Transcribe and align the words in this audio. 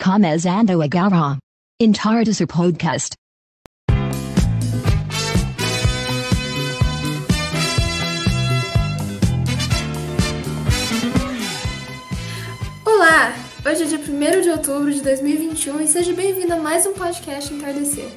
Começando 0.00 0.80
agora. 0.80 1.38
Entardecer 1.82 2.46
Podcast. 2.46 3.16
Olá! 12.86 13.34
Hoje 13.66 13.82
é 13.82 13.86
dia 13.86 13.98
1 13.98 14.40
de 14.40 14.50
outubro 14.50 14.92
de 14.92 15.02
2021 15.02 15.80
e 15.80 15.88
seja 15.88 16.12
bem-vindo 16.14 16.54
a 16.54 16.58
mais 16.58 16.86
um 16.86 16.94
podcast 16.94 17.52
Entardecer. 17.52 18.08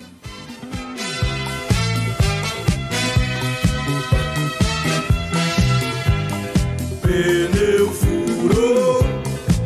Pneu 7.02 7.92
furou, 7.92 9.00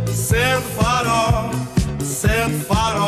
sendo 0.07 0.61
farol, 0.77 1.34
sendo 2.25 2.65
farol. 2.65 3.04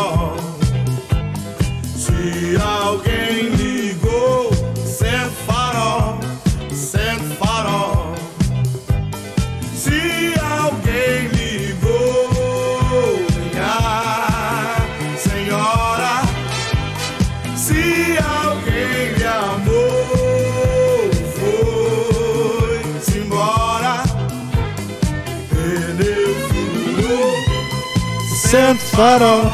Santo 28.57 28.81
Farol. 28.85 29.52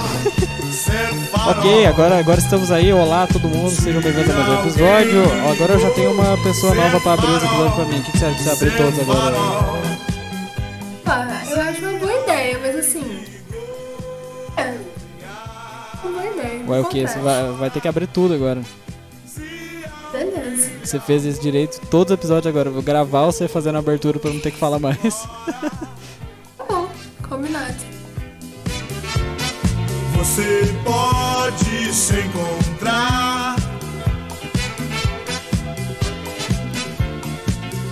Ok, 1.49 1.85
agora, 1.87 2.19
agora 2.19 2.39
estamos 2.39 2.71
aí. 2.71 2.93
Olá, 2.93 3.27
todo 3.27 3.49
mundo. 3.49 3.69
Sejam 3.69 4.01
bem-vindos 4.01 4.29
a 4.29 4.33
mais 4.33 4.47
um 4.47 4.61
episódio. 4.61 5.23
Agora 5.51 5.73
eu 5.73 5.79
já 5.81 5.89
tenho 5.91 6.13
uma 6.13 6.37
pessoa 6.41 6.73
nova 6.73 7.01
pra 7.01 7.11
abrir 7.11 7.35
esse 7.35 7.45
episódio 7.45 7.75
pra 7.75 7.85
mim. 7.85 7.99
O 7.99 8.01
que 8.01 8.11
que 8.13 8.17
você 8.17 8.25
acha 8.27 8.35
de 8.37 8.43
você 8.43 8.49
abrir 8.49 8.77
todos 8.77 8.99
agora? 9.01 9.35
Ah, 11.05 11.43
eu 11.51 11.61
acho 11.61 11.81
uma 11.81 11.99
boa 11.99 12.13
ideia, 12.13 12.59
mas 12.61 12.75
assim. 12.77 13.25
É. 14.55 14.73
Uma 16.01 16.11
boa 16.13 16.25
ideia. 16.25 16.63
Ué, 16.65 16.79
o 16.79 16.85
que? 16.85 17.05
Você 17.05 17.19
vai, 17.19 17.51
vai 17.51 17.69
ter 17.69 17.81
que 17.81 17.87
abrir 17.89 18.07
tudo 18.07 18.35
agora. 18.35 18.61
Beleza. 20.13 20.71
Você 20.81 20.99
fez 21.01 21.25
isso 21.25 21.41
direito 21.41 21.81
todos 21.87 22.13
os 22.13 22.17
episódios 22.17 22.47
agora. 22.47 22.69
Eu 22.69 22.73
vou 22.73 22.81
gravar 22.81 23.25
você 23.25 23.49
fazendo 23.49 23.75
a 23.75 23.79
abertura 23.79 24.17
pra 24.17 24.31
não 24.31 24.39
ter 24.39 24.51
que 24.51 24.57
falar 24.57 24.79
mais. 24.79 25.27
Tá 26.57 26.63
bom, 26.69 26.87
combinado. 27.27 27.92
Você 30.23 30.73
pode 30.85 31.93
se 31.93 32.13
encontrar. 32.17 33.57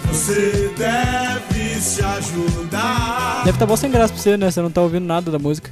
Você 0.07 0.73
deve 0.77 1.81
se 1.81 2.01
ajudar. 2.01 3.39
Deve 3.43 3.49
estar 3.57 3.65
bom 3.65 3.75
sem 3.75 3.91
graça 3.91 4.13
pra 4.13 4.21
você, 4.23 4.37
né? 4.37 4.49
Você 4.49 4.61
não 4.61 4.71
tá 4.71 4.79
ouvindo 4.81 5.05
nada 5.05 5.29
da 5.29 5.37
música. 5.37 5.69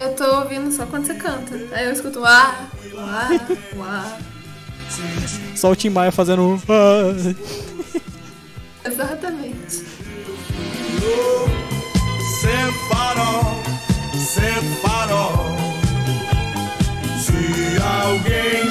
Eu 0.00 0.14
tô 0.14 0.24
ouvindo 0.38 0.72
só 0.72 0.86
quando 0.86 1.04
você 1.04 1.14
canta. 1.14 1.60
Aí 1.72 1.84
eu 1.84 1.92
escuto 1.92 2.20
uá, 2.20 2.66
uá, 2.94 3.28
uá. 3.76 4.18
Só 5.54 5.70
o 5.70 5.76
Tim 5.76 5.90
Maia 5.90 6.10
fazendo 6.10 6.40
um. 6.40 6.58
ah. 6.70 7.12
Exatamente. 8.82 9.84
Sem 14.28 14.62
farol. 14.82 15.56
Se 17.18 17.80
alguém 17.82 18.67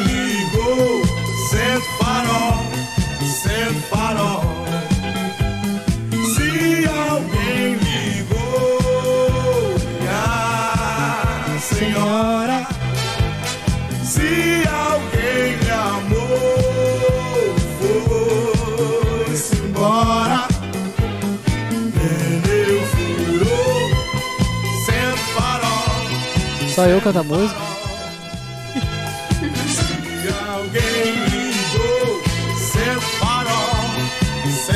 eu 26.98 27.02
canto 27.02 27.20
a 27.20 27.24
música. 27.24 27.60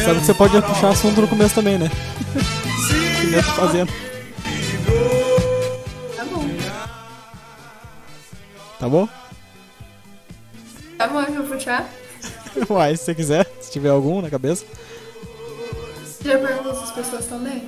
Sabe 0.04 0.20
que 0.20 0.26
você 0.26 0.34
pode 0.34 0.62
puxar 0.62 0.90
assunto 0.90 1.22
no 1.22 1.28
começo 1.28 1.56
também, 1.56 1.78
né? 1.78 1.90
Se 2.88 3.44
tô 3.44 3.52
fazendo. 3.54 3.92
Tá 6.16 6.26
bom. 6.26 6.48
Tá 8.80 8.90
bom? 8.90 9.10
Tá 10.98 11.08
bom, 11.08 11.22
eu 11.22 11.34
vou 11.34 11.58
puxar. 11.58 11.90
Uai, 12.70 12.96
se 12.96 13.06
você 13.06 13.16
quiser. 13.16 13.48
Se 13.60 13.72
tiver 13.72 13.90
algum 13.90 14.22
na 14.22 14.30
cabeça. 14.30 14.66
Já 16.24 16.38
perguntou 16.38 16.76
se 16.76 16.84
as 16.84 16.92
pessoas 16.92 17.24
estão 17.24 17.40
bem? 17.40 17.68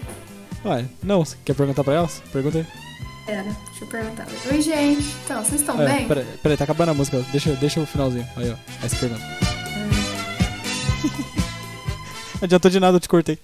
Uai, 0.64 0.88
não. 1.02 1.26
Você 1.26 1.38
quer 1.44 1.56
perguntar 1.56 1.84
pra 1.84 1.94
elas? 1.94 2.22
Pergunta 2.32 2.60
aí. 2.60 2.93
Pera, 3.26 3.44
deixa 3.44 3.84
eu 3.84 3.88
perguntar. 3.88 4.28
Oi, 4.52 4.62
gente. 4.62 5.08
Então, 5.24 5.42
vocês 5.44 5.62
estão 5.62 5.82
É, 5.82 5.86
bem? 5.88 6.08
peraí, 6.08 6.26
peraí, 6.42 6.58
tá 6.58 6.66
acabando 6.66 6.92
a 6.92 6.94
música. 6.94 7.24
Deixa, 7.32 7.54
deixa 7.54 7.80
o 7.80 7.86
finalzinho. 7.86 8.28
Aí, 8.36 8.52
ó. 8.52 8.56
Aí 8.82 8.90
você 8.90 8.98
pergunta. 8.98 9.24
Adiantou 12.42 12.70
de 12.70 12.80
nada, 12.82 12.98
eu 12.98 13.00
te 13.00 13.08
cortei. 13.08 13.40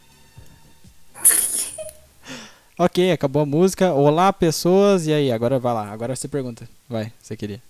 ok, 2.78 3.12
acabou 3.14 3.44
a 3.44 3.46
música. 3.46 3.94
Olá, 3.94 4.34
pessoas. 4.34 5.08
E 5.08 5.14
aí, 5.14 5.32
agora 5.32 5.58
vai 5.60 5.74
lá. 5.74 5.90
Agora 5.92 6.14
você 6.14 6.28
pergunta. 6.28 6.68
Vai, 6.90 7.14
você 7.22 7.38
queria. 7.38 7.62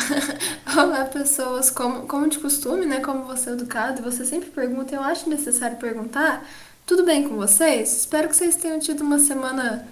Olá, 0.76 1.04
pessoas. 1.04 1.70
Como, 1.70 2.08
como 2.08 2.28
de 2.28 2.40
costume, 2.40 2.84
né? 2.84 2.98
Como 2.98 3.26
você 3.26 3.50
é 3.50 3.52
educado, 3.52 4.02
você 4.02 4.24
sempre 4.24 4.50
pergunta, 4.50 4.92
eu 4.92 5.02
acho 5.02 5.30
necessário 5.30 5.76
perguntar. 5.76 6.44
Tudo 6.84 7.04
bem 7.04 7.28
com 7.28 7.36
vocês? 7.36 7.96
Espero 7.98 8.28
que 8.28 8.34
vocês 8.34 8.56
tenham 8.56 8.80
tido 8.80 9.02
uma 9.02 9.20
semana 9.20 9.86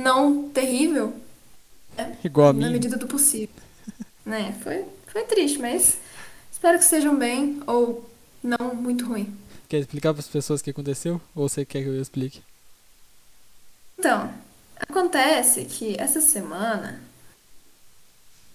não 0.00 0.48
terrível, 0.48 1.14
Igual 2.24 2.48
a 2.48 2.52
na 2.52 2.58
minha. 2.60 2.70
medida 2.70 2.96
do 2.96 3.06
possível. 3.06 3.54
né? 4.24 4.54
Foi, 4.62 4.84
foi 5.06 5.22
triste, 5.24 5.58
mas 5.58 5.98
espero 6.50 6.78
que 6.78 6.84
estejam 6.84 7.16
bem 7.16 7.60
ou 7.66 8.08
não 8.42 8.74
muito 8.74 9.04
ruim. 9.06 9.34
Quer 9.68 9.78
explicar 9.78 10.12
pras 10.14 10.26
pessoas 10.26 10.60
o 10.60 10.64
que 10.64 10.70
aconteceu? 10.70 11.20
Ou 11.34 11.48
você 11.48 11.64
quer 11.64 11.82
que 11.82 11.88
eu 11.88 12.00
explique? 12.00 12.42
Então, 13.98 14.32
acontece 14.78 15.64
que 15.66 15.94
essa 16.00 16.20
semana 16.20 17.00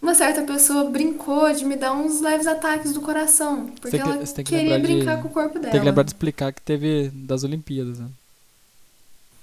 uma 0.02 0.14
certa 0.14 0.44
pessoa 0.44 0.84
brincou 0.90 1.52
de 1.54 1.66
me 1.66 1.76
dar 1.76 1.94
uns 1.94 2.20
leves 2.22 2.46
ataques 2.48 2.94
do 2.94 3.02
coração, 3.02 3.68
porque 3.82 3.98
que- 3.98 4.04
ela 4.04 4.18
que 4.24 4.44
queria 4.44 4.62
lembrar 4.76 4.78
de- 4.88 4.96
brincar 4.96 5.22
com 5.22 5.28
o 5.28 5.32
corpo 5.32 5.58
dela. 5.58 5.72
Tem 5.72 5.80
que 5.82 5.86
lembrar 5.86 6.04
de 6.04 6.10
explicar 6.10 6.52
que 6.54 6.62
teve 6.62 7.10
das 7.14 7.44
Olimpíadas, 7.44 7.98
né? 8.00 8.08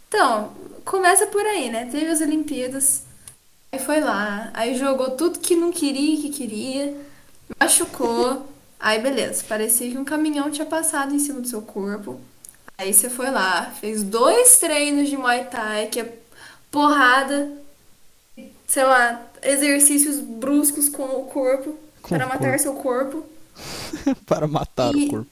Então, 0.08 0.52
começa 0.84 1.26
por 1.26 1.44
aí, 1.44 1.70
né? 1.70 1.86
Teve 1.90 2.06
as 2.10 2.20
Olimpíadas, 2.20 3.02
aí 3.70 3.78
foi 3.78 4.00
lá, 4.00 4.50
aí 4.54 4.76
jogou 4.78 5.10
tudo 5.12 5.38
que 5.38 5.54
não 5.56 5.72
queria 5.72 6.20
que 6.20 6.30
queria, 6.30 6.96
machucou, 7.60 8.48
aí 8.78 9.00
beleza, 9.00 9.44
parecia 9.48 9.90
que 9.90 9.98
um 9.98 10.04
caminhão 10.04 10.50
tinha 10.50 10.66
passado 10.66 11.14
em 11.14 11.18
cima 11.18 11.40
do 11.40 11.48
seu 11.48 11.62
corpo. 11.62 12.20
Aí 12.78 12.92
você 12.92 13.08
foi 13.10 13.30
lá, 13.30 13.70
fez 13.80 14.02
dois 14.02 14.58
treinos 14.58 15.08
de 15.08 15.16
Muay 15.16 15.44
Thai, 15.44 15.86
que 15.86 16.00
é 16.00 16.18
porrada, 16.70 17.52
sei 18.66 18.82
lá, 18.84 19.22
exercícios 19.42 20.16
bruscos 20.18 20.88
com 20.88 21.04
o 21.04 21.26
corpo, 21.26 21.78
Com 22.02 22.08
para 22.16 22.26
o 22.26 22.28
matar 22.28 22.38
corpo. 22.48 22.58
seu 22.62 22.74
corpo. 22.74 23.26
Para 24.26 24.46
matar 24.48 24.94
E- 24.94 25.04
o 25.06 25.10
corpo. 25.10 25.30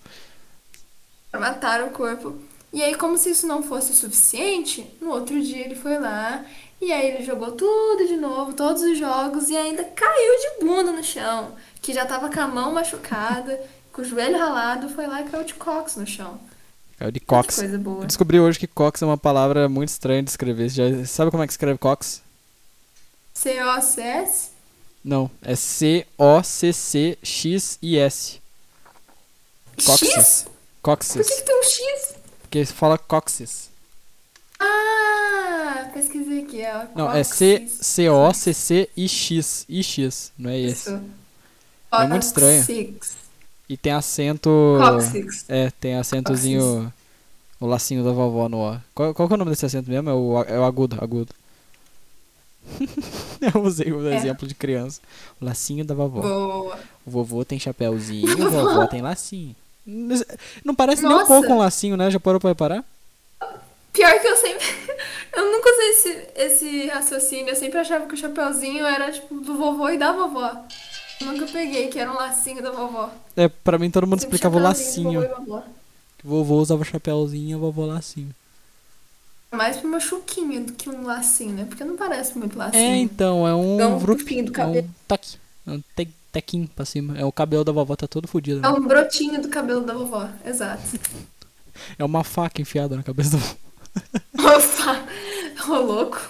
Pra 1.30 1.40
matar 1.40 1.82
o 1.84 1.90
corpo. 1.90 2.38
E 2.72 2.82
aí, 2.82 2.94
como 2.94 3.19
se 3.19 3.31
isso 3.31 3.46
não 3.46 3.62
fosse 3.62 3.93
o 3.93 3.94
suficiente, 3.94 4.87
no 5.00 5.11
outro 5.11 5.40
dia 5.43 5.64
ele 5.64 5.75
foi 5.75 5.99
lá 5.99 6.44
e 6.81 6.90
aí 6.93 7.08
ele 7.11 7.25
jogou 7.25 7.52
tudo 7.52 8.06
de 8.06 8.17
novo, 8.17 8.55
todos 8.55 8.81
os 8.82 8.96
jogos, 8.99 9.50
e 9.50 9.56
ainda 9.56 9.84
caiu 9.84 10.40
de 10.40 10.50
bunda 10.64 10.90
no 10.93 11.05
chão. 11.05 11.55
Que 11.82 11.93
já 11.93 12.06
tava 12.06 12.31
com 12.31 12.40
a 12.40 12.49
mão 12.49 12.72
machucada, 12.72 13.61
com 13.93 14.00
o 14.00 14.05
joelho 14.05 14.38
ralado, 14.38 14.88
foi 14.88 15.06
lá 15.06 15.20
e 15.20 15.28
caiu 15.28 15.44
de 15.44 15.52
cox 15.55 15.96
no 15.96 16.06
chão. 16.06 16.40
Caiu 16.99 17.11
de 17.11 17.20
Que 17.20 17.26
cox. 17.26 17.56
coisa 17.56 17.76
boa. 17.78 18.02
Eu 18.02 18.06
descobri 18.06 18.40
hoje 18.40 18.58
que 18.58 18.67
cox 18.67 19.02
é 19.02 19.06
uma 19.06 19.19
palavra 19.19 19.69
muito 19.69 19.90
estranha 19.90 20.23
de 20.23 20.31
escrever. 20.31 20.70
Você 20.70 21.00
já 21.00 21.05
sabe 21.06 21.31
como 21.31 21.43
é 21.43 21.46
que 21.46 21.52
escreve 21.52 21.78
cox? 21.78 22.23
C-O-C-S? 23.34 24.50
Não, 25.05 25.31
é 25.43 25.55
C-O-C-C-X-I-S. 25.56 28.40
Coxis. 29.84 30.11
X? 30.11 30.46
Coxis. 30.82 31.16
Por 31.16 31.25
que, 31.25 31.37
que 31.37 31.43
tem 31.43 31.58
um 31.58 31.62
X? 31.62 32.14
Porque 32.50 32.67
fala 32.67 32.99
coxis. 32.99 33.70
Ah, 34.58 35.88
pesquisei 35.94 36.44
que 36.44 36.61
é. 36.61 36.88
Não, 36.97 37.08
é 37.12 37.23
C- 37.23 37.61
Coccyx. 37.61 37.87
C-O-C-C-I-X. 37.87 39.67
I-X, 39.69 40.32
não 40.37 40.50
é 40.50 40.58
esse. 40.58 40.91
Isso. 40.91 41.00
É 41.93 42.06
muito 42.08 42.23
estranho. 42.25 42.64
E 43.69 43.76
tem 43.76 43.93
acento. 43.93 44.50
Coccyx. 44.81 45.44
É, 45.49 45.70
tem 45.70 45.94
acentozinho. 45.94 46.93
O 47.61 47.67
lacinho 47.67 48.02
da 48.02 48.11
vovó 48.11 48.49
no 48.49 48.58
O. 48.73 48.81
Qual, 48.94 49.14
qual 49.14 49.29
que 49.29 49.35
é 49.35 49.37
o 49.37 49.38
nome 49.38 49.50
desse 49.52 49.67
acento 49.67 49.88
mesmo? 49.88 50.11
É 50.11 50.14
o, 50.14 50.43
é 50.43 50.58
o 50.58 50.64
agudo, 50.64 50.99
agudo. 51.00 51.32
Eu 53.55 53.62
usei 53.62 53.93
o 53.93 54.06
É. 54.08 54.17
exemplo 54.17 54.47
de 54.49 54.55
criança. 54.56 55.00
O 55.41 55.44
lacinho 55.44 55.85
da 55.85 55.94
vovó. 55.94 56.20
Boa. 56.23 56.79
O 57.06 57.11
vovô 57.11 57.44
tem 57.44 57.58
chapéuzinho, 57.61 58.26
a 58.44 58.49
vovó 58.49 58.87
tem 58.88 59.00
lacinho. 59.02 59.55
Não 60.64 60.74
parece 60.74 61.02
nem 61.02 61.10
um 61.10 61.14
Nossa. 61.14 61.26
pouco 61.26 61.52
um 61.52 61.58
lacinho, 61.58 61.96
né? 61.96 62.10
Já 62.10 62.20
parou 62.20 62.38
pra 62.40 62.50
reparar? 62.50 62.84
Pior 63.92 64.20
que 64.20 64.26
eu 64.28 64.36
sempre. 64.36 64.66
Eu 65.32 65.52
nunca 65.52 65.70
usei 65.70 65.90
esse, 65.90 66.28
esse 66.34 66.86
raciocínio. 66.88 67.50
Eu 67.50 67.56
sempre 67.56 67.78
achava 67.78 68.06
que 68.06 68.14
o 68.14 68.16
chapeuzinho 68.16 68.84
era 68.84 69.12
tipo 69.12 69.40
do 69.40 69.56
vovô 69.56 69.88
e 69.88 69.96
da 69.96 70.12
vovó. 70.12 70.52
Eu 71.20 71.26
nunca 71.28 71.46
peguei 71.46 71.86
que 71.88 71.98
era 72.00 72.10
um 72.10 72.14
lacinho 72.16 72.60
da 72.62 72.70
vovó. 72.72 73.10
É, 73.36 73.46
pra 73.48 73.78
mim 73.78 73.90
todo 73.90 74.06
mundo 74.08 74.20
Sempre 74.20 74.36
explicava 74.36 74.56
o 74.58 74.60
chapeuzinho 74.60 75.20
lacinho. 75.20 75.36
vovô 75.46 75.62
e 76.22 76.26
vovô 76.26 76.54
usava 76.56 76.84
chapéuzinho 76.84 77.50
e 77.50 77.54
a 77.54 77.58
vovó 77.58 77.86
lacinho. 77.86 78.34
Mais 79.52 79.76
pra 79.76 79.86
uma 79.88 80.00
chuquinha 80.00 80.60
do 80.60 80.72
que 80.72 80.88
um 80.90 81.04
lacinho, 81.04 81.52
né? 81.54 81.64
Porque 81.68 81.84
não 81.84 81.96
parece 81.96 82.36
muito 82.38 82.58
lacinho. 82.58 82.82
É, 82.82 82.96
então, 82.96 83.46
é 83.46 83.54
um 83.54 83.80
É 83.80 83.86
um 83.86 83.98
vrup, 83.98 84.18
tupinho 84.18 84.44
do 84.44 84.50
é 84.50 84.54
cabelo. 84.54 84.86
um 84.86 84.90
taque, 85.08 85.36
é 85.66 85.70
um 85.70 85.82
te- 85.96 86.08
tequinho 86.32 86.68
pra 86.74 86.84
cima. 86.84 87.18
É 87.18 87.24
o 87.24 87.32
cabelo 87.32 87.64
da 87.64 87.72
vovó 87.72 87.94
tá 87.96 88.06
todo 88.06 88.28
fodido. 88.28 88.58
É 88.60 88.62
Né? 88.62 88.68
um 88.68 88.86
brotinho 88.86 89.40
do 89.42 89.48
cabelo 89.48 89.82
da 89.82 89.94
vovó. 89.94 90.28
Exato. 90.44 90.82
É 91.98 92.04
uma 92.04 92.22
faca 92.24 92.60
enfiada 92.60 92.96
na 92.96 93.02
cabeça 93.02 93.30
da 93.32 93.38
vovó. 93.38 93.56
Opa! 94.38 95.06
Ô, 95.72 95.74
louco. 95.80 96.20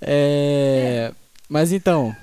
É, 0.00 1.12
Mas 1.48 1.72
então, 1.72 2.14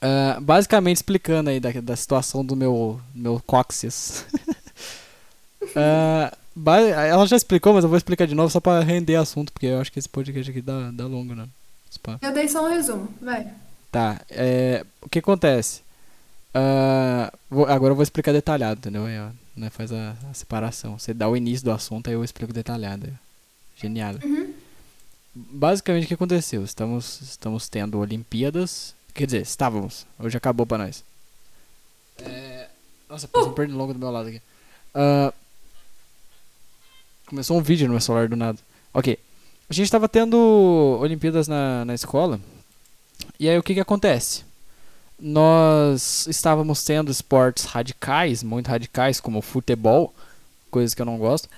ah, 0.00 0.38
basicamente 0.40 0.96
explicando 0.96 1.50
aí 1.50 1.58
da, 1.60 1.70
da 1.72 1.96
situação 1.96 2.44
do 2.44 2.54
meu, 2.56 3.00
meu 3.14 3.42
cóccix. 3.46 4.24
Ba- 6.54 6.80
ela 6.80 7.26
já 7.26 7.36
explicou, 7.36 7.72
mas 7.72 7.84
eu 7.84 7.88
vou 7.90 7.96
explicar 7.96 8.26
de 8.26 8.34
novo 8.34 8.50
só 8.50 8.60
pra 8.60 8.80
render 8.80 9.14
assunto, 9.16 9.52
porque 9.52 9.66
eu 9.66 9.80
acho 9.80 9.92
que 9.92 9.98
esse 9.98 10.08
podcast 10.08 10.50
aqui 10.50 10.60
dá, 10.60 10.90
dá 10.92 11.06
longo, 11.06 11.34
né? 11.34 11.46
Spa. 11.92 12.18
Eu 12.20 12.32
dei 12.32 12.48
só 12.48 12.64
um 12.64 12.68
resumo. 12.68 13.08
Vai. 13.20 13.46
Tá, 13.90 14.20
é, 14.30 14.84
o 15.00 15.08
que 15.08 15.18
acontece? 15.18 15.82
Ah, 16.54 17.32
vou- 17.48 17.66
agora 17.66 17.92
eu 17.92 17.96
vou 17.96 18.02
explicar 18.02 18.32
detalhado, 18.32 18.78
entendeu? 18.80 19.02
Ó, 19.04 19.30
né, 19.58 19.70
faz 19.70 19.92
a, 19.92 20.14
a 20.30 20.34
separação. 20.34 20.98
Você 20.98 21.14
dá 21.14 21.28
o 21.28 21.36
início 21.36 21.64
do 21.64 21.72
assunto, 21.72 22.08
aí 22.08 22.14
eu 22.14 22.24
explico 22.24 22.52
detalhado. 22.52 23.10
Genial. 23.76 24.14
Basicamente 25.34 26.04
o 26.04 26.08
que 26.08 26.14
aconteceu? 26.14 26.64
Estamos, 26.64 27.20
estamos 27.20 27.68
tendo 27.68 27.98
Olimpíadas. 27.98 28.94
Quer 29.14 29.26
dizer, 29.26 29.42
estávamos. 29.42 30.04
Hoje 30.18 30.36
acabou 30.36 30.66
pra 30.66 30.78
nós. 30.78 31.04
É, 32.18 32.68
Nossa, 33.08 33.28
passou 33.28 33.50
um 33.50 33.54
perno 33.54 33.76
longo 33.76 33.92
do 33.92 33.98
meu 33.98 34.10
lado 34.10 34.28
aqui. 34.28 34.42
Ah, 34.94 35.32
Começou 37.26 37.58
um 37.58 37.62
vídeo 37.62 37.86
no 37.86 37.92
meu 37.92 38.00
celular 38.00 38.26
do 38.28 38.36
nada. 38.36 38.58
Ok. 38.92 39.18
A 39.68 39.72
gente 39.72 39.84
estava 39.84 40.08
tendo 40.08 40.98
Olimpíadas 41.00 41.46
na, 41.46 41.84
na 41.84 41.94
escola. 41.94 42.40
E 43.38 43.48
aí 43.48 43.58
o 43.58 43.62
que 43.62 43.74
que 43.74 43.80
acontece? 43.80 44.44
Nós 45.20 46.26
estávamos 46.28 46.84
tendo 46.84 47.10
esportes 47.10 47.64
radicais, 47.64 48.42
muito 48.42 48.68
radicais, 48.68 49.20
como 49.20 49.42
futebol, 49.42 50.14
coisas 50.70 50.94
que 50.94 51.02
eu 51.02 51.06
não 51.06 51.18
gosto. 51.18 51.48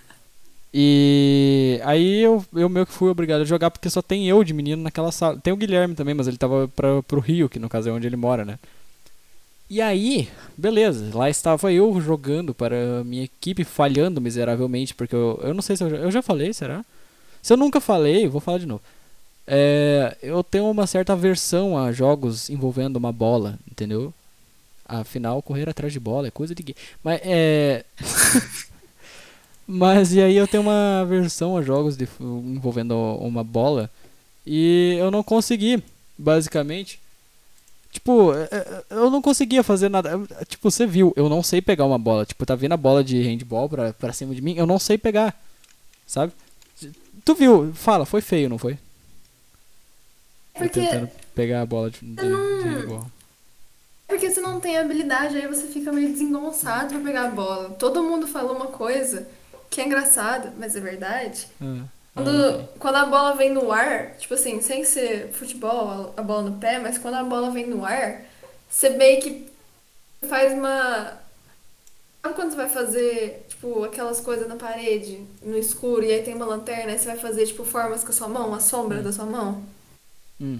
E 0.72 1.80
aí 1.84 2.20
eu, 2.22 2.44
eu 2.54 2.68
meio 2.68 2.86
que 2.86 2.92
fui 2.92 3.10
obrigado 3.10 3.40
a 3.40 3.44
jogar 3.44 3.70
porque 3.70 3.90
só 3.90 4.00
tem 4.00 4.28
eu 4.28 4.42
de 4.44 4.54
menino 4.54 4.82
naquela 4.82 5.10
sala. 5.10 5.38
Tem 5.38 5.52
o 5.52 5.56
Guilherme 5.56 5.94
também, 5.94 6.14
mas 6.14 6.28
ele 6.28 6.38
tava 6.38 6.68
pra, 6.68 7.02
pro 7.02 7.20
Rio, 7.20 7.48
que 7.48 7.58
no 7.58 7.68
caso 7.68 7.88
é 7.88 7.92
onde 7.92 8.06
ele 8.06 8.16
mora, 8.16 8.44
né? 8.44 8.58
E 9.68 9.80
aí, 9.80 10.28
beleza, 10.56 11.16
lá 11.16 11.30
estava 11.30 11.72
eu 11.72 12.00
jogando 12.00 12.52
para 12.52 13.04
minha 13.04 13.24
equipe, 13.24 13.62
falhando 13.62 14.20
miseravelmente, 14.20 14.94
porque 14.94 15.14
eu, 15.14 15.38
eu 15.44 15.54
não 15.54 15.62
sei 15.62 15.76
se 15.76 15.84
eu 15.84 15.88
eu 15.88 16.10
já 16.10 16.22
falei, 16.22 16.52
será? 16.52 16.84
Se 17.42 17.52
eu 17.52 17.56
nunca 17.56 17.80
falei, 17.80 18.26
vou 18.26 18.40
falar 18.40 18.58
de 18.58 18.66
novo. 18.66 18.82
É, 19.52 20.16
eu 20.22 20.44
tenho 20.44 20.70
uma 20.70 20.86
certa 20.86 21.12
aversão 21.12 21.76
a 21.76 21.90
jogos 21.90 22.48
envolvendo 22.48 22.96
uma 22.96 23.10
bola, 23.10 23.58
entendeu? 23.68 24.14
Afinal, 24.86 25.42
correr 25.42 25.68
atrás 25.68 25.92
de 25.92 25.98
bola 25.98 26.28
é 26.28 26.30
coisa 26.30 26.54
de 26.54 26.62
gay. 26.62 26.76
Mas 27.02 27.20
é. 27.24 27.84
Mas 29.66 30.12
e 30.12 30.20
aí 30.20 30.36
eu 30.36 30.46
tenho 30.46 30.62
uma 30.62 31.00
aversão 31.00 31.56
a 31.56 31.62
jogos 31.62 31.96
de, 31.96 32.08
envolvendo 32.20 32.94
uma 33.16 33.42
bola. 33.42 33.90
E 34.46 34.96
eu 35.00 35.10
não 35.10 35.22
consegui, 35.22 35.82
basicamente. 36.16 37.00
Tipo, 37.90 38.32
é, 38.32 38.48
é, 38.52 38.84
eu 38.90 39.10
não 39.10 39.20
conseguia 39.20 39.64
fazer 39.64 39.88
nada. 39.88 40.10
Tipo, 40.48 40.70
você 40.70 40.86
viu, 40.86 41.12
eu 41.16 41.28
não 41.28 41.42
sei 41.42 41.60
pegar 41.60 41.86
uma 41.86 41.98
bola. 41.98 42.24
Tipo, 42.24 42.46
tá 42.46 42.54
vindo 42.54 42.72
a 42.72 42.76
bola 42.76 43.02
de 43.02 43.20
handball 43.20 43.68
pra, 43.68 43.92
pra 43.92 44.12
cima 44.12 44.32
de 44.32 44.40
mim, 44.40 44.54
eu 44.56 44.66
não 44.66 44.78
sei 44.78 44.96
pegar. 44.96 45.36
Sabe? 46.06 46.32
Tu 47.24 47.34
viu? 47.34 47.72
Fala, 47.74 48.06
foi 48.06 48.20
feio, 48.20 48.48
não 48.48 48.56
foi? 48.56 48.78
Porque, 50.68 50.80
tentando 50.80 51.10
pegar 51.34 51.62
a 51.62 51.66
bola 51.66 51.90
de, 51.90 51.98
de, 52.00 52.14
de 52.16 52.68
handball. 52.68 53.06
porque 54.08 54.30
você 54.30 54.40
não 54.40 54.60
tem 54.60 54.76
habilidade, 54.78 55.36
aí 55.36 55.46
você 55.46 55.66
fica 55.68 55.92
meio 55.92 56.08
desengonçado 56.10 56.88
pra 56.94 57.00
pegar 57.00 57.26
a 57.26 57.30
bola. 57.30 57.70
Todo 57.78 58.02
mundo 58.02 58.26
fala 58.26 58.52
uma 58.52 58.66
coisa 58.66 59.26
que 59.70 59.80
é 59.80 59.86
engraçado, 59.86 60.50
mas 60.58 60.74
é 60.74 60.80
verdade. 60.80 61.46
Ah, 61.62 61.84
Quando, 62.14 62.68
quando 62.78 62.96
a 62.96 63.06
bola 63.06 63.36
vem 63.36 63.50
no 63.52 63.70
ar, 63.70 64.16
tipo 64.18 64.34
assim, 64.34 64.60
sem 64.60 64.84
ser 64.84 65.30
futebol, 65.32 66.12
a 66.16 66.20
a 66.20 66.24
bola 66.24 66.42
no 66.50 66.56
pé, 66.58 66.78
mas 66.78 66.98
quando 66.98 67.14
a 67.14 67.24
bola 67.24 67.50
vem 67.50 67.66
no 67.68 67.84
ar, 67.84 68.22
você 68.68 68.90
meio 68.90 69.20
que 69.22 69.46
faz 70.28 70.52
uma. 70.52 71.18
Sabe 72.22 72.34
quando 72.34 72.50
você 72.50 72.56
vai 72.56 72.68
fazer, 72.68 73.46
tipo, 73.48 73.84
aquelas 73.84 74.20
coisas 74.20 74.46
na 74.46 74.56
parede, 74.56 75.24
no 75.42 75.56
escuro, 75.56 76.04
e 76.04 76.12
aí 76.12 76.22
tem 76.22 76.34
uma 76.34 76.44
lanterna, 76.44 76.92
e 76.92 76.98
você 76.98 77.06
vai 77.06 77.16
fazer, 77.16 77.46
tipo, 77.46 77.64
formas 77.64 78.02
com 78.04 78.10
a 78.10 78.12
sua 78.12 78.28
mão, 78.28 78.52
a 78.54 78.60
sombra 78.60 79.00
da 79.02 79.10
sua 79.12 79.24
mão, 79.24 79.62
Hum. 80.40 80.58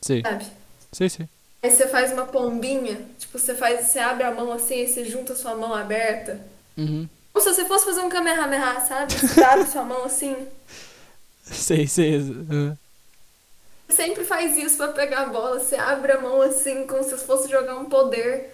Sei, 0.00 0.22
sabe? 0.22 0.46
sei, 0.92 1.08
sei. 1.08 1.28
Aí 1.62 1.70
você 1.70 1.86
faz 1.86 2.12
uma 2.12 2.26
pombinha, 2.26 3.00
tipo, 3.18 3.38
você 3.38 3.54
faz, 3.54 3.86
você 3.86 4.00
abre 4.00 4.24
a 4.24 4.32
mão 4.32 4.52
assim, 4.52 4.82
e 4.82 4.88
você 4.88 5.04
junta 5.04 5.32
a 5.32 5.36
sua 5.36 5.54
mão 5.54 5.72
aberta. 5.72 6.40
Uhum. 6.76 7.08
Como 7.32 7.44
se 7.44 7.54
você 7.54 7.64
fosse 7.64 7.84
fazer 7.84 8.00
um 8.00 8.08
kamehameha, 8.08 8.80
sabe? 8.80 9.12
Você 9.14 9.42
abre 9.42 9.66
sua 9.66 9.84
mão 9.84 10.04
assim. 10.04 10.36
Sei, 11.44 11.86
sei. 11.88 12.18
ah. 12.50 12.76
sempre 13.92 14.24
faz 14.24 14.56
isso 14.56 14.76
pra 14.76 14.88
pegar 14.88 15.22
a 15.22 15.28
bola. 15.28 15.58
Você 15.58 15.74
abre 15.74 16.12
a 16.12 16.20
mão 16.20 16.40
assim, 16.40 16.86
como 16.86 17.02
se 17.02 17.16
fosse 17.18 17.50
jogar 17.50 17.76
um 17.76 17.86
poder. 17.86 18.48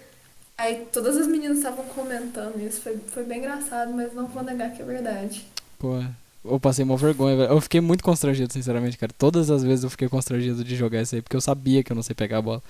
Aí 0.57 0.87
todas 0.91 1.15
as 1.15 1.27
meninas 1.27 1.59
estavam 1.59 1.85
comentando 1.85 2.59
isso. 2.59 2.81
Foi, 2.81 2.97
foi 2.97 3.23
bem 3.23 3.37
engraçado, 3.37 3.93
mas 3.93 4.13
não 4.13 4.25
vou 4.25 4.43
negar 4.43 4.71
que 4.71 4.81
é 4.81 4.85
verdade. 4.85 5.45
Pô, 5.77 6.03
eu 6.43 6.59
passei 6.59 6.83
uma 6.85 6.95
vergonha, 6.95 7.35
velho. 7.35 7.49
Eu 7.51 7.61
fiquei 7.61 7.81
muito 7.81 8.03
constrangido, 8.03 8.51
sinceramente, 8.51 8.97
cara. 8.97 9.11
Todas 9.17 9.49
as 9.51 9.63
vezes 9.63 9.83
eu 9.83 9.89
fiquei 9.89 10.07
constrangido 10.07 10.63
de 10.63 10.75
jogar 10.75 11.01
isso 11.01 11.15
aí, 11.15 11.21
porque 11.21 11.35
eu 11.35 11.41
sabia 11.41 11.83
que 11.83 11.91
eu 11.91 11.95
não 11.95 12.03
sei 12.03 12.15
pegar 12.15 12.37
a 12.37 12.41
bola. 12.41 12.63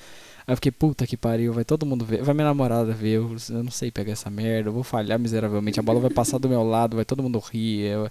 Aí 0.48 0.54
eu 0.54 0.58
fiquei, 0.58 0.72
puta 0.72 1.06
que 1.06 1.16
pariu, 1.16 1.54
vai 1.54 1.64
todo 1.64 1.86
mundo 1.86 2.04
ver. 2.04 2.24
Vai 2.24 2.34
minha 2.34 2.48
namorada 2.48 2.92
ver, 2.92 3.18
eu, 3.18 3.36
eu 3.50 3.64
não 3.64 3.72
sei 3.72 3.92
pegar 3.92 4.14
essa 4.14 4.30
merda, 4.30 4.70
eu 4.70 4.74
vou 4.74 4.84
falhar 4.84 5.20
miseravelmente. 5.20 5.80
A 5.80 5.84
bola 5.84 6.00
vai 6.00 6.10
passar 6.10 6.40
do 6.40 6.50
meu 6.50 6.64
lado, 6.64 6.96
vai 6.96 7.06
todo 7.06 7.22
mundo 7.22 7.38
rir. 7.38 7.82
Eu, 7.82 8.10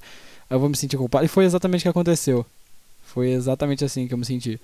eu 0.49 0.61
vou 0.61 0.69
me 0.69 0.77
sentir 0.77 0.97
culpado. 0.97 1.25
E 1.25 1.29
foi 1.29 1.45
exatamente 1.45 1.81
o 1.81 1.83
que 1.83 1.88
aconteceu. 1.88 2.47
Foi 3.03 3.31
exatamente 3.31 3.85
assim 3.85 4.07
que 4.07 4.15
eu 4.15 4.19
me 4.19 4.25
senti. 4.25 4.61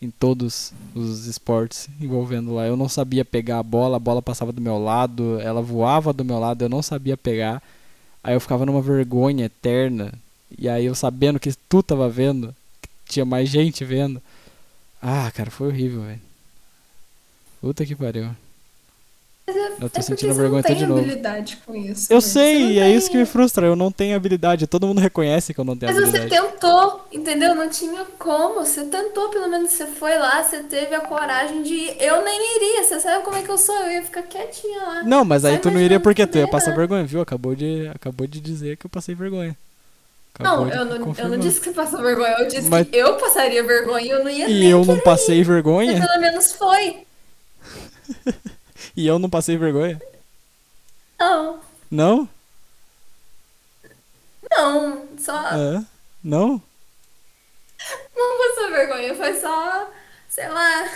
Em 0.00 0.10
todos 0.10 0.72
os 0.94 1.26
esportes 1.26 1.88
envolvendo 2.00 2.54
lá. 2.54 2.66
Eu 2.66 2.76
não 2.76 2.88
sabia 2.88 3.24
pegar 3.24 3.58
a 3.58 3.62
bola, 3.62 3.96
a 3.96 4.00
bola 4.00 4.22
passava 4.22 4.50
do 4.50 4.60
meu 4.60 4.78
lado, 4.82 5.38
ela 5.40 5.62
voava 5.62 6.12
do 6.12 6.24
meu 6.24 6.40
lado, 6.40 6.64
eu 6.64 6.68
não 6.68 6.82
sabia 6.82 7.16
pegar. 7.16 7.62
Aí 8.24 8.34
eu 8.34 8.40
ficava 8.40 8.64
numa 8.64 8.80
vergonha 8.80 9.44
eterna. 9.44 10.12
E 10.58 10.68
aí 10.68 10.84
eu 10.86 10.94
sabendo 10.94 11.40
que 11.40 11.52
tu 11.68 11.82
tava 11.82 12.08
vendo, 12.08 12.54
que 12.80 13.12
tinha 13.14 13.24
mais 13.24 13.48
gente 13.48 13.84
vendo. 13.84 14.22
Ah, 15.00 15.30
cara, 15.34 15.50
foi 15.50 15.68
horrível, 15.68 16.02
velho. 16.02 16.20
Puta 17.60 17.84
que 17.86 17.94
pariu. 17.94 18.30
Mas 19.46 19.56
é, 19.56 19.72
Eu 19.80 19.90
tô 19.90 19.98
é 19.98 20.02
sentindo 20.02 20.32
você 20.32 20.40
vergonha 20.40 20.62
de 20.62 20.86
novo. 20.86 21.00
habilidade 21.00 21.58
com 21.66 21.74
isso. 21.74 22.12
Eu 22.12 22.16
né? 22.16 22.20
sei, 22.20 22.54
Você 22.66 22.72
e 22.72 22.78
é 22.78 22.90
isso 22.94 23.10
que 23.10 23.16
me 23.16 23.26
frustra. 23.26 23.66
Eu 23.66 23.74
não 23.74 23.90
tenho 23.90 24.14
habilidade. 24.14 24.66
Todo 24.68 24.86
mundo 24.86 25.00
reconhece 25.00 25.52
que 25.52 25.58
eu 25.58 25.64
não 25.64 25.76
tenho 25.76 25.92
Mas 25.92 26.00
você 26.00 26.16
habilidade. 26.18 26.52
tentou, 26.52 27.04
entendeu? 27.12 27.54
Não 27.54 27.68
tinha 27.68 28.04
como. 28.18 28.60
Você 28.64 28.84
tentou, 28.84 29.28
pelo 29.30 29.48
menos 29.48 29.70
você 29.72 29.86
foi 29.86 30.16
lá, 30.16 30.42
você 30.44 30.62
teve 30.62 30.94
a 30.94 31.00
coragem 31.00 31.62
de 31.64 31.74
ir. 31.74 31.96
Eu 32.00 32.24
nem 32.24 32.56
iria. 32.56 32.84
Você 32.84 33.00
sabe 33.00 33.24
como 33.24 33.36
é 33.36 33.42
que 33.42 33.50
eu 33.50 33.58
sou? 33.58 33.74
Eu 33.76 33.90
ia 33.90 34.02
ficar 34.04 34.22
quietinha 34.22 34.78
lá. 34.78 35.02
Não, 35.02 35.24
mas 35.24 35.44
aí 35.44 35.58
tu 35.58 35.70
não 35.70 35.80
iria 35.80 35.98
porque 35.98 36.24
que 36.24 36.32
tu 36.32 36.38
ia 36.38 36.46
passar 36.48 36.74
vergonha, 36.74 37.04
viu? 37.04 37.20
Acabou 37.20 37.54
de, 37.56 37.88
acabou 37.88 38.26
de 38.28 38.40
dizer 38.40 38.76
que 38.76 38.86
eu 38.86 38.90
passei 38.90 39.14
vergonha. 39.16 39.56
Acabou 40.34 40.66
Não, 40.66 40.72
eu 40.72 40.84
não, 40.84 41.14
eu 41.14 41.28
não 41.28 41.38
disse 41.38 41.60
que 41.60 41.66
você 41.66 41.72
passou 41.72 42.00
vergonha. 42.00 42.36
Eu 42.38 42.48
disse 42.48 42.68
Mas- 42.68 42.88
que 42.88 42.96
eu 42.96 43.16
passaria 43.16 43.62
vergonha 43.62 44.04
e 44.06 44.10
eu 44.10 44.24
não 44.24 44.30
ia 44.30 44.48
E 44.48 44.70
eu 44.70 44.84
não 44.84 44.98
passei 45.00 45.38
ir. 45.40 45.44
Você 45.44 45.52
vergonha? 45.52 46.06
pelo 46.06 46.20
menos 46.20 46.52
foi. 46.52 47.06
E 48.94 49.06
eu 49.06 49.18
não 49.18 49.30
passei 49.30 49.56
vergonha? 49.56 49.98
Não, 51.18 51.60
Não? 51.90 52.28
não. 54.50 55.08
Só. 55.16 55.38
É. 55.54 55.82
Não? 56.22 56.60
vergonha, 58.72 59.14
foi 59.14 59.38
só, 59.40 59.90
sei 60.28 60.48
lá. 60.48 60.88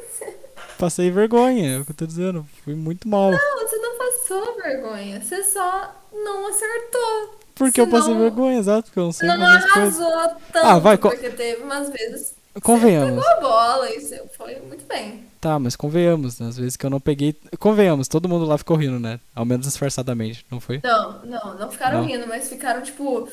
Passei 0.78 1.10
vergonha, 1.10 1.76
é 1.76 1.78
o 1.78 1.84
que 1.84 1.90
eu 1.90 1.96
tô 1.96 2.06
dizendo. 2.06 2.46
Fui 2.64 2.74
muito 2.74 3.06
mal. 3.06 3.30
Não, 3.32 3.58
você 3.58 3.76
não 3.76 3.98
passou 3.98 4.56
vergonha, 4.56 5.20
você 5.20 5.42
só 5.44 5.94
não 6.12 6.48
acertou. 6.48 7.39
Porque 7.64 7.80
eu 7.80 7.86
passei 7.86 8.06
Senão- 8.12 8.20
vergonha, 8.20 8.58
exato, 8.58 8.84
porque 8.84 8.98
eu 8.98 9.04
não 9.04 9.12
sei 9.12 9.28
Não, 9.28 9.36
não 9.38 9.46
coisas. 9.46 9.70
arrasou 10.00 10.36
tanto, 10.52 10.66
Ah, 10.66 10.78
vai, 10.78 10.96
porque 10.96 11.28
teve 11.30 11.62
umas 11.62 11.90
vezes 11.90 12.32
Convenhamos. 12.62 13.22
você 13.22 13.34
pegou 13.34 13.36
a 13.36 13.40
bola 13.40 13.88
você 13.88 14.22
foi 14.36 14.56
muito 14.66 14.84
bem. 14.86 15.24
Tá, 15.40 15.58
mas 15.58 15.76
convenhamos, 15.76 16.38
né? 16.38 16.48
às 16.48 16.56
vezes 16.56 16.76
que 16.76 16.84
eu 16.86 16.90
não 16.90 16.98
peguei. 17.00 17.34
Convenhamos, 17.58 18.08
todo 18.08 18.28
mundo 18.28 18.44
lá 18.46 18.56
ficou 18.58 18.76
rindo, 18.76 18.98
né? 18.98 19.20
Ao 19.34 19.44
menos 19.44 19.66
disfarçadamente, 19.66 20.44
não 20.50 20.58
foi? 20.60 20.80
Não, 20.82 21.20
não, 21.24 21.54
não 21.58 21.70
ficaram 21.70 21.98
Não. 22.00 22.06
rindo, 22.06 22.26
mas 22.26 22.48
ficaram 22.48 22.82
tipo, 22.82 23.28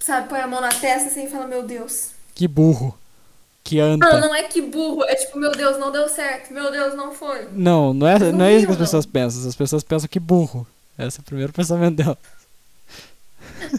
sabe, 0.00 0.28
põe 0.28 0.40
a 0.40 0.46
mão 0.46 0.60
na 0.60 0.68
testa 0.70 1.08
assim 1.08 1.24
e 1.26 1.30
fala, 1.30 1.46
meu 1.46 1.62
Deus. 1.62 2.10
Que 2.34 2.46
burro. 2.48 2.98
Que 3.64 3.78
anta. 3.78 4.08
Não, 4.08 4.20
não 4.28 4.34
é 4.34 4.42
que 4.42 4.60
burro, 4.60 5.04
é 5.04 5.14
tipo, 5.14 5.38
meu 5.38 5.52
Deus, 5.52 5.78
não 5.78 5.92
deu 5.92 6.08
certo, 6.08 6.52
meu 6.52 6.70
Deus, 6.72 6.94
não 6.96 7.12
foi. 7.14 7.46
Não, 7.52 7.94
não 7.94 8.08
é, 8.08 8.18
não 8.18 8.32
não 8.38 8.44
é 8.44 8.54
isso 8.54 8.66
que 8.66 8.72
as 8.72 8.78
pessoas 8.78 9.06
pensam. 9.06 9.48
As 9.48 9.54
pessoas 9.54 9.84
pensam 9.84 10.08
que 10.08 10.18
burro. 10.18 10.66
Esse 10.98 11.18
é 11.18 11.22
o 11.22 11.24
primeiro 11.24 11.52
pensamento 11.54 11.94
dela. 11.96 12.18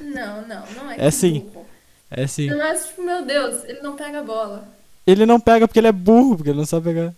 Não, 0.03 0.41
não, 0.47 0.63
não 0.75 0.91
é 0.91 1.07
É 1.07 1.11
sim. 1.11 1.39
burro. 1.53 1.65
É. 2.11 2.25
Não 2.45 2.61
é 2.63 2.73
tipo, 2.75 3.01
meu 3.01 3.25
Deus, 3.25 3.63
ele 3.65 3.81
não 3.81 3.95
pega 3.95 4.19
a 4.19 4.23
bola. 4.23 4.67
Ele 5.05 5.25
não 5.25 5.39
pega 5.39 5.67
porque 5.67 5.79
ele 5.79 5.87
é 5.87 5.91
burro, 5.91 6.37
porque 6.37 6.51
ele 6.51 6.59
não 6.59 6.65
sabe 6.65 6.85
pegar. 6.93 7.13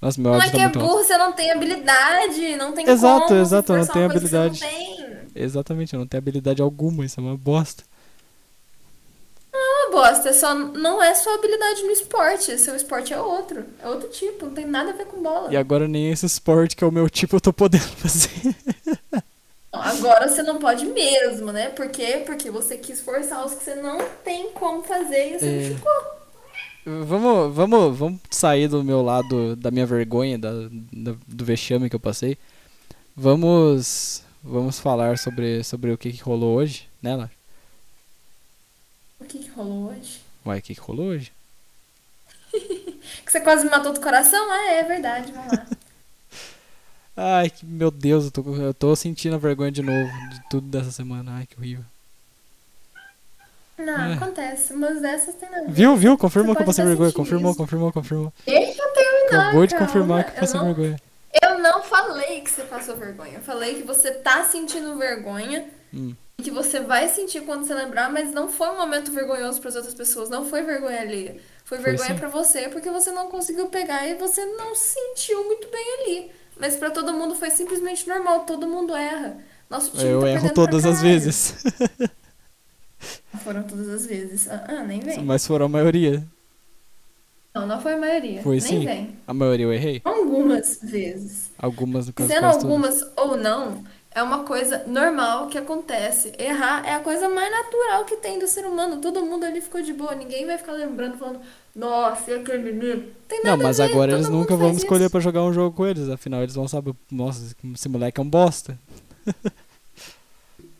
Nossa, 0.00 0.20
meu 0.20 0.30
Não 0.32 0.40
é 0.40 0.44
tá 0.46 0.50
que 0.50 0.56
é 0.56 0.62
muito 0.62 0.78
alto. 0.78 0.88
burro, 0.88 1.04
você 1.04 1.18
não 1.18 1.32
tem 1.32 1.50
habilidade, 1.50 2.56
não 2.56 2.72
tem 2.72 2.88
Exato, 2.88 3.26
como 3.26 3.40
exato, 3.40 3.72
não 3.74 3.86
que 3.86 3.98
habilidade. 3.98 4.60
Não 4.60 4.68
tem. 4.68 5.10
Exatamente, 5.34 5.92
eu 5.92 6.00
não 6.00 6.06
tenho 6.06 6.22
habilidade 6.22 6.62
alguma, 6.62 7.04
isso 7.04 7.20
é 7.20 7.22
uma 7.22 7.36
bosta. 7.36 7.82
Não 9.52 9.60
é 9.60 9.86
uma 9.88 10.00
bosta, 10.02 10.28
é 10.30 10.32
só, 10.32 10.54
não 10.54 11.02
é 11.02 11.14
sua 11.14 11.34
habilidade 11.34 11.82
no 11.82 11.90
esporte, 11.90 12.56
seu 12.56 12.74
esporte 12.76 13.12
é 13.12 13.20
outro, 13.20 13.64
é 13.82 13.88
outro 13.88 14.08
tipo, 14.08 14.46
não 14.46 14.54
tem 14.54 14.64
nada 14.64 14.90
a 14.90 14.94
ver 14.94 15.06
com 15.06 15.20
bola. 15.22 15.52
E 15.52 15.56
agora 15.56 15.86
nem 15.86 16.10
esse 16.10 16.24
esporte 16.24 16.74
que 16.76 16.84
é 16.84 16.86
o 16.86 16.92
meu 16.92 17.10
tipo 17.10 17.36
eu 17.36 17.40
tô 17.40 17.52
podendo 17.52 17.82
fazer. 17.96 18.30
Agora 19.72 20.28
você 20.28 20.42
não 20.42 20.58
pode 20.58 20.84
mesmo, 20.86 21.52
né? 21.52 21.68
Por 21.70 21.88
quê? 21.90 22.22
Porque 22.26 22.50
você 22.50 22.76
quis 22.76 23.00
forçar 23.00 23.44
os 23.46 23.54
que 23.54 23.62
você 23.62 23.74
não 23.76 23.98
tem 24.24 24.50
como 24.52 24.82
fazer 24.82 25.34
e 25.34 25.38
você 25.38 25.46
É. 25.46 25.68
não 25.68 25.76
ficou. 25.76 26.20
Vamos, 27.06 27.54
vamos, 27.54 27.96
vamos 27.98 28.20
sair 28.30 28.66
do 28.66 28.82
meu 28.82 29.02
lado, 29.02 29.54
da 29.54 29.70
minha 29.70 29.86
vergonha, 29.86 30.36
da, 30.38 30.50
da- 30.92 31.14
do 31.26 31.44
vexame 31.44 31.88
que 31.88 31.94
eu 31.94 32.00
passei. 32.00 32.36
Vamos, 33.14 34.22
vamos 34.42 34.80
falar 34.80 35.18
sobre, 35.18 35.62
sobre 35.62 35.92
o 35.92 35.98
que, 35.98 36.10
que 36.12 36.22
rolou 36.22 36.56
hoje, 36.56 36.88
né, 37.02 37.14
Lar? 37.14 37.30
O 39.20 39.24
que, 39.26 39.38
que 39.38 39.50
rolou 39.50 39.90
hoje? 39.90 40.20
Uai, 40.44 40.58
o 40.58 40.62
que, 40.62 40.74
que 40.74 40.80
rolou 40.80 41.06
hoje? 41.08 41.30
Que 43.24 43.30
você 43.32 43.40
quase 43.40 43.64
me 43.64 43.70
matou 43.70 43.92
do 43.92 44.00
coração? 44.00 44.50
Ah, 44.50 44.72
é 44.72 44.82
verdade, 44.82 45.30
vamos 45.32 45.52
lá. 45.52 45.66
Ai, 47.22 47.50
que, 47.50 47.66
meu 47.66 47.90
Deus, 47.90 48.24
eu 48.26 48.30
tô, 48.30 48.54
eu 48.56 48.72
tô 48.72 48.96
sentindo 48.96 49.34
a 49.34 49.38
vergonha 49.38 49.70
de 49.70 49.82
novo, 49.82 50.10
de 50.30 50.40
tudo 50.48 50.66
dessa 50.68 50.90
semana. 50.90 51.32
Ai, 51.36 51.46
que 51.46 51.54
horrível. 51.58 51.84
Não, 53.76 53.98
É. 54.10 54.14
acontece, 54.14 54.72
umas 54.72 55.00
dessas 55.02 55.34
tem 55.34 55.50
nada. 55.50 55.66
Viu, 55.68 55.96
viu? 55.96 56.16
Confirmou 56.16 56.52
Você 56.54 56.56
que 56.58 56.62
eu 56.62 56.66
passei 56.66 56.84
vergonha. 56.84 57.12
Confirmou, 57.12 57.50
isso. 57.50 57.58
confirmou, 57.58 57.92
confirmou. 57.92 58.32
Deixa 58.46 58.82
eu 58.82 58.88
terminar, 58.92 59.42
Acabou 59.48 59.66
de 59.66 59.76
confirmar 59.76 60.24
que 60.24 60.30
eu 60.30 60.40
passei 60.40 60.60
não- 60.60 60.66
vergonha. 60.72 61.00
Eu 61.42 61.58
não 61.58 61.82
falei 61.82 62.40
que 62.40 62.50
você 62.50 62.62
passou 62.62 62.96
vergonha. 62.96 63.34
Eu 63.34 63.42
falei 63.42 63.74
que 63.76 63.82
você 63.82 64.12
tá 64.12 64.44
sentindo 64.44 64.96
vergonha 64.96 65.66
Hum. 65.94 66.14
e 66.38 66.42
que 66.42 66.50
você 66.50 66.80
vai 66.80 67.08
sentir 67.08 67.42
quando 67.42 67.66
você 67.66 67.74
lembrar, 67.74 68.10
mas 68.10 68.32
não 68.32 68.48
foi 68.50 68.68
um 68.70 68.76
momento 68.78 69.12
vergonhoso 69.12 69.60
para 69.60 69.68
as 69.70 69.76
outras 69.76 69.94
pessoas. 69.94 70.28
Não 70.30 70.48
foi 70.48 70.62
vergonha 70.62 71.00
alheia. 71.00 71.36
Foi 71.64 71.78
vergonha 71.78 72.14
pra 72.16 72.28
você 72.28 72.68
porque 72.68 72.90
você 72.90 73.10
não 73.12 73.28
conseguiu 73.30 73.66
pegar 73.68 74.06
e 74.06 74.14
você 74.14 74.44
não 74.44 74.74
se 74.74 74.94
sentiu 74.94 75.44
muito 75.44 75.68
bem 75.68 75.84
ali. 76.00 76.32
Mas 76.60 76.76
pra 76.76 76.90
todo 76.90 77.12
mundo 77.12 77.34
foi 77.34 77.50
simplesmente 77.50 78.06
normal. 78.06 78.40
Todo 78.40 78.68
mundo 78.68 78.94
erra. 78.94 79.38
Nosso 79.68 79.92
time 79.92 80.10
Eu 80.10 80.20
tá 80.20 80.28
erro 80.28 80.52
todas 80.52 80.84
as 80.84 81.00
vezes. 81.00 81.54
Foram 83.42 83.62
todas 83.62 83.88
as 83.88 84.06
vezes. 84.06 84.48
Ah, 84.50 84.64
ah, 84.68 84.82
nem 84.82 85.00
vem. 85.00 85.24
Mas 85.24 85.46
foram 85.46 85.66
a 85.66 85.68
maioria. 85.68 86.22
Não, 87.54 87.66
não 87.66 87.80
foi 87.80 87.94
a 87.94 87.96
maioria. 87.96 88.42
Foi 88.42 88.58
nem 88.58 88.60
sim. 88.60 88.84
vem. 88.84 89.16
A 89.26 89.32
maioria 89.32 89.64
eu 89.64 89.72
errei. 89.72 90.02
Algumas 90.04 90.78
vezes. 90.82 91.50
Algumas 91.58 92.08
no 92.08 92.12
caso 92.12 92.28
Sendo 92.28 92.40
quase 92.40 92.58
todas. 92.58 92.64
algumas 92.64 93.12
ou 93.16 93.36
não, 93.36 93.82
é 94.10 94.22
uma 94.22 94.44
coisa 94.44 94.84
normal 94.86 95.46
que 95.46 95.56
acontece. 95.56 96.32
Errar 96.38 96.86
é 96.86 96.94
a 96.94 97.00
coisa 97.00 97.28
mais 97.28 97.50
natural 97.50 98.04
que 98.04 98.16
tem 98.16 98.38
do 98.38 98.46
ser 98.46 98.66
humano. 98.66 99.00
Todo 99.00 99.24
mundo 99.24 99.44
ali 99.44 99.60
ficou 99.60 99.80
de 99.80 99.92
boa. 99.92 100.14
Ninguém 100.14 100.44
vai 100.44 100.58
ficar 100.58 100.72
lembrando, 100.72 101.16
falando, 101.16 101.40
nossa, 101.74 102.30
e 102.30 102.34
aquele 102.34 102.72
menino? 102.72 103.04
Tem 103.28 103.42
Não, 103.42 103.50
nada 103.52 103.62
mas 103.62 103.80
a 103.80 103.86
ver, 103.86 103.92
agora 103.92 104.12
eles 104.12 104.28
nunca 104.28 104.56
vão 104.56 104.72
escolher 104.72 105.08
pra 105.10 105.20
jogar 105.20 105.42
um 105.44 105.52
jogo 105.52 105.74
com 105.76 105.86
eles. 105.86 106.08
Afinal, 106.08 106.42
eles 106.42 106.54
vão 106.54 106.66
saber, 106.68 106.94
nossa, 107.10 107.54
esse 107.74 107.88
moleque 107.88 108.20
é 108.20 108.22
um 108.22 108.28
bosta. 108.28 108.78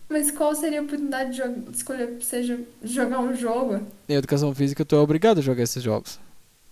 Mas 0.09 0.31
qual 0.33 0.55
seria 0.57 0.81
a 0.81 0.83
oportunidade 0.83 1.37
de 1.41 1.77
escolher 1.77 2.19
jo- 2.19 2.65
jogar 2.83 3.21
um 3.21 3.35
jogo? 3.35 3.87
Em 4.09 4.15
educação 4.15 4.53
física, 4.55 4.85
tu 4.85 4.97
é 4.97 4.99
obrigado 4.99 5.39
a 5.39 5.43
jogar 5.43 5.63
esses 5.63 5.83
jogos. 5.83 6.19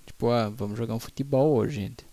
Tipo, 0.04 0.30
ah, 0.30 0.48
vamos 0.48 0.76
jogar 0.76 0.94
um 0.94 0.98
futebol 0.98 1.54
hoje, 1.54 1.76
gente. 1.76 2.04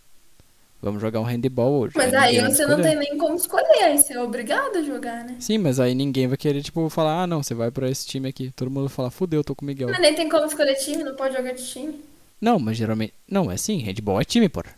Vamos 0.85 1.01
jogar 1.01 1.19
um 1.19 1.23
handball 1.23 1.79
hoje. 1.79 1.93
Mas 1.97 2.13
aí 2.13 2.33
ninguém 2.35 2.41
vai 2.43 2.51
você 2.51 2.65
não 2.67 2.79
tem 2.79 2.95
nem 2.95 3.17
como 3.17 3.33
escolher, 3.35 3.83
aí 3.85 3.97
você 3.97 4.13
é 4.13 4.21
obrigado 4.21 4.77
a 4.77 4.83
jogar, 4.83 5.23
né? 5.23 5.35
Sim, 5.39 5.57
mas 5.57 5.79
aí 5.79 5.95
ninguém 5.95 6.27
vai 6.27 6.37
querer, 6.37 6.61
tipo, 6.61 6.87
falar, 6.91 7.23
ah, 7.23 7.27
não, 7.27 7.41
você 7.41 7.55
vai 7.55 7.71
pra 7.71 7.89
esse 7.89 8.05
time 8.05 8.29
aqui. 8.29 8.51
Todo 8.55 8.69
mundo 8.69 8.87
vai 8.87 8.95
falar, 8.95 9.09
fudeu, 9.09 9.43
tô 9.43 9.55
com 9.55 9.65
o 9.65 9.67
Miguel. 9.67 9.89
Mas 9.89 9.99
nem 9.99 10.13
tem 10.13 10.29
como 10.29 10.45
escolher 10.45 10.75
time, 10.75 11.03
não 11.03 11.15
pode 11.15 11.35
jogar 11.35 11.53
de 11.53 11.65
time. 11.67 11.99
Não, 12.39 12.59
mas 12.59 12.77
geralmente. 12.77 13.15
Não, 13.27 13.49
é 13.51 13.57
sim, 13.57 13.79
handball 13.79 14.21
é 14.21 14.23
time, 14.23 14.47
porra. 14.47 14.75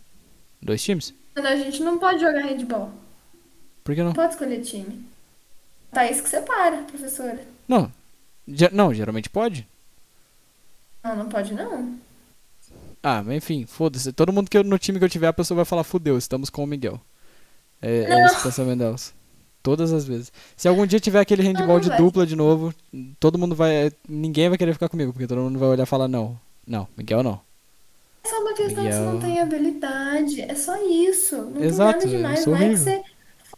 Dois 0.61 0.81
times. 0.81 1.13
Mas 1.35 1.43
a 1.45 1.55
gente 1.57 1.83
não 1.83 1.97
pode 1.99 2.21
jogar 2.21 2.39
handball. 2.41 2.89
Por 3.83 3.93
que 3.93 3.99
não? 3.99 4.07
Não 4.07 4.15
pode 4.15 4.31
escolher 4.31 4.61
time. 4.61 5.03
Tá 5.91 6.09
isso 6.09 6.23
que 6.23 6.29
separa, 6.29 6.77
professora. 6.83 7.41
Não. 7.67 7.91
Ge- 8.47 8.69
não, 8.71 8.93
geralmente 8.93 9.29
pode. 9.29 9.67
Não, 11.03 11.17
não 11.17 11.27
pode 11.27 11.53
não. 11.53 11.95
Ah, 13.03 13.23
enfim, 13.29 13.65
foda-se. 13.65 14.11
Todo 14.11 14.33
mundo 14.33 14.49
que 14.49 14.57
eu- 14.57 14.63
no 14.63 14.77
time 14.77 14.99
que 14.99 15.05
eu 15.05 15.09
tiver, 15.09 15.27
a 15.27 15.33
pessoa 15.33 15.55
vai 15.57 15.65
falar, 15.65 15.83
fudeu, 15.83 16.17
estamos 16.17 16.49
com 16.49 16.63
o 16.63 16.67
Miguel. 16.67 16.99
É, 17.81 18.05
é 18.05 18.25
esse 18.25 18.37
o 18.39 18.43
pensamento 18.43 18.79
delas. 18.79 19.13
Todas 19.61 19.91
as 19.91 20.05
vezes. 20.05 20.31
Se 20.55 20.67
algum 20.67 20.85
dia 20.85 20.99
tiver 20.99 21.19
aquele 21.19 21.43
handball 21.43 21.75
não 21.75 21.79
de 21.79 21.89
vai. 21.89 21.97
dupla 21.97 22.25
de 22.25 22.35
novo, 22.35 22.73
todo 23.19 23.37
mundo 23.37 23.53
vai. 23.55 23.91
Ninguém 24.07 24.49
vai 24.49 24.57
querer 24.57 24.73
ficar 24.73 24.89
comigo, 24.89 25.11
porque 25.11 25.27
todo 25.27 25.41
mundo 25.41 25.59
vai 25.59 25.69
olhar 25.69 25.83
e 25.83 25.87
falar, 25.87 26.07
não. 26.07 26.39
Não, 26.65 26.87
Miguel 26.97 27.21
não. 27.23 27.39
É 28.23 28.29
só 28.29 28.39
uma 28.41 28.53
questão 28.53 28.83
que 28.83 28.91
você 28.91 28.99
não 28.99 29.13
Miguel. 29.13 29.29
tem 29.29 29.39
habilidade. 29.41 30.41
É 30.41 30.55
só 30.55 30.75
isso. 30.89 31.35
Não 31.37 31.63
Exato, 31.63 31.99
tem 31.99 32.07
nada 32.09 32.17
demais. 32.17 32.39
sou 32.43 32.53
Não 32.55 32.61
é 32.61 32.69
que 32.69 32.77
você 32.77 33.03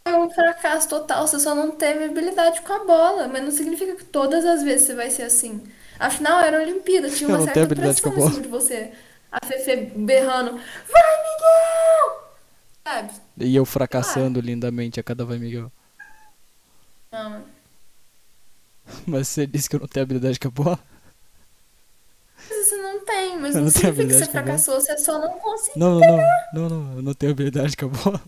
foi 0.03 0.13
um 0.15 0.29
fracasso 0.29 0.89
total. 0.89 1.27
Você 1.27 1.39
só 1.39 1.55
não 1.55 1.71
teve 1.71 2.05
habilidade 2.05 2.61
com 2.61 2.73
a 2.73 2.83
bola. 2.83 3.27
Mas 3.27 3.43
não 3.43 3.51
significa 3.51 3.95
que 3.95 4.03
todas 4.05 4.45
as 4.45 4.63
vezes 4.63 4.87
você 4.87 4.95
vai 4.95 5.09
ser 5.09 5.23
assim. 5.23 5.61
Afinal, 5.99 6.39
era 6.41 6.61
Olimpíada. 6.61 7.09
Tinha 7.09 7.29
uma 7.29 7.41
certa 7.41 7.63
a 7.63 7.67
pressão 7.67 8.13
em 8.13 8.29
cima 8.29 8.41
de 8.41 8.47
você. 8.47 8.91
A 9.31 9.45
Fefe 9.45 9.75
berrando. 9.95 10.51
Vai, 10.53 11.17
Miguel! 11.23 12.29
Sabe? 12.83 13.13
E 13.37 13.55
eu 13.55 13.65
fracassando 13.65 14.41
lindamente 14.41 14.99
a 14.99 15.03
cada 15.03 15.23
vai, 15.25 15.37
Miguel. 15.37 15.71
Não. 17.11 17.43
Mas 19.05 19.27
você 19.27 19.45
disse 19.45 19.69
que 19.69 19.75
eu 19.75 19.79
não 19.81 19.87
tenho 19.87 20.03
habilidade 20.03 20.39
com 20.39 20.47
a 20.47 20.51
bola? 20.51 20.79
Mas 22.49 22.67
você 22.67 22.77
não 22.77 23.05
tem. 23.05 23.37
Mas 23.39 23.55
Eu 23.55 23.61
não 23.61 23.65
não 23.65 23.71
tenho 23.71 23.93
significa 23.93 24.07
que 24.07 24.13
você 24.13 24.19
bola. 24.19 24.31
fracassou. 24.31 24.81
Você 24.81 24.97
só 24.97 25.19
não 25.19 25.39
conseguiu. 25.39 25.73
Não, 25.77 25.99
não, 25.99 26.17
não. 26.17 26.23
Não, 26.53 26.69
não. 26.69 26.95
Eu 26.97 27.01
não 27.03 27.13
tenho 27.13 27.31
habilidade 27.31 27.77
com 27.77 27.85
a 27.85 27.89
bola. 27.89 28.21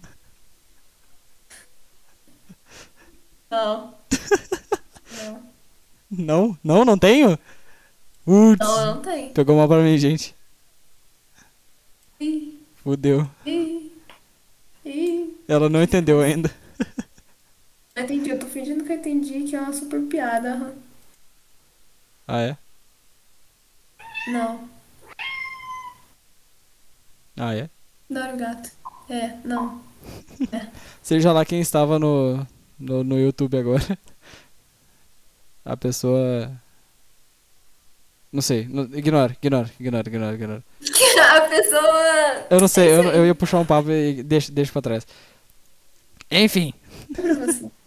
Não. 3.49 3.93
Não. 5.17 5.51
Não, 6.09 6.57
não, 6.63 6.85
não 6.85 6.97
tenho? 6.97 7.37
Putz, 8.25 8.59
Não, 8.59 8.95
não 8.95 9.01
tem. 9.01 9.33
pegou 9.33 9.55
mal 9.57 9.67
pra 9.67 9.81
mim, 9.81 9.97
gente. 9.97 10.35
Fudeu. 12.83 13.29
Ela 15.47 15.69
não 15.69 15.81
entendeu 15.83 16.21
ainda. 16.21 16.49
Eu 17.95 18.03
entendi, 18.05 18.29
eu 18.29 18.39
tô 18.39 18.47
fingindo 18.47 18.83
que 18.85 18.91
eu 18.93 18.95
entendi 18.95 19.43
que 19.43 19.55
é 19.55 19.59
uma 19.59 19.73
super 19.73 20.01
piada. 20.07 20.73
Ah, 22.25 22.39
é? 22.41 22.57
Não, 24.31 24.69
Ah, 27.37 27.53
é? 27.53 27.69
adoro 28.09 28.37
gato. 28.37 28.71
É, 29.09 29.35
não. 29.43 29.81
Seja 31.03 31.33
lá 31.33 31.43
quem 31.45 31.59
estava 31.59 31.99
no, 31.99 32.47
no, 32.79 33.03
no 33.03 33.19
YouTube 33.19 33.57
agora. 33.57 33.83
A 35.65 35.75
pessoa. 35.75 36.49
Não 38.31 38.41
sei. 38.41 38.67
não- 38.69 38.83
ignora, 38.93 39.35
ignora, 39.41 39.69
ignora, 39.79 40.09
ignora, 40.09 40.35
ignora. 40.35 40.63
A 41.35 41.41
pessoa. 41.41 42.45
Eu 42.49 42.59
não 42.59 42.67
sei, 42.67 42.87
É 42.89 42.95
eu, 42.97 43.03
eu 43.03 43.25
ia 43.25 43.35
puxar 43.35 43.59
um 43.59 43.65
papo 43.65 43.89
e 43.91 44.23
deixa, 44.23 44.51
deixa 44.51 44.71
pra 44.71 44.81
trás. 44.81 45.05
Enfim. 46.29 46.73
É. 47.17 47.71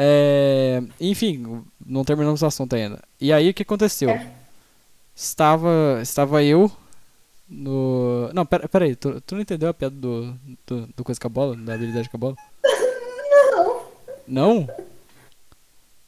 É, 0.00 0.80
enfim, 1.00 1.64
não 1.84 2.04
terminamos 2.04 2.42
o 2.42 2.46
assunto 2.46 2.76
ainda. 2.76 3.02
E 3.20 3.32
aí 3.32 3.50
o 3.50 3.54
que 3.54 3.62
aconteceu? 3.62 4.10
É. 4.10 4.30
estava, 5.16 5.98
estava 6.02 6.44
eu 6.44 6.70
no. 7.48 8.30
Não, 8.32 8.46
pera, 8.46 8.68
pera 8.68 8.84
aí, 8.84 8.94
tu, 8.94 9.20
tu 9.22 9.34
não 9.34 9.42
entendeu 9.42 9.68
a 9.68 9.74
piada 9.74 9.96
do, 9.96 10.34
do, 10.66 10.86
do 10.96 11.02
coisa 11.04 11.20
com 11.20 11.26
a 11.26 11.30
bola? 11.30 11.56
Da 11.56 11.74
habilidade 11.74 12.08
com 12.10 12.16
a 12.16 12.20
bola? 12.20 12.36
Não, 14.28 14.66
Não? 14.66 14.68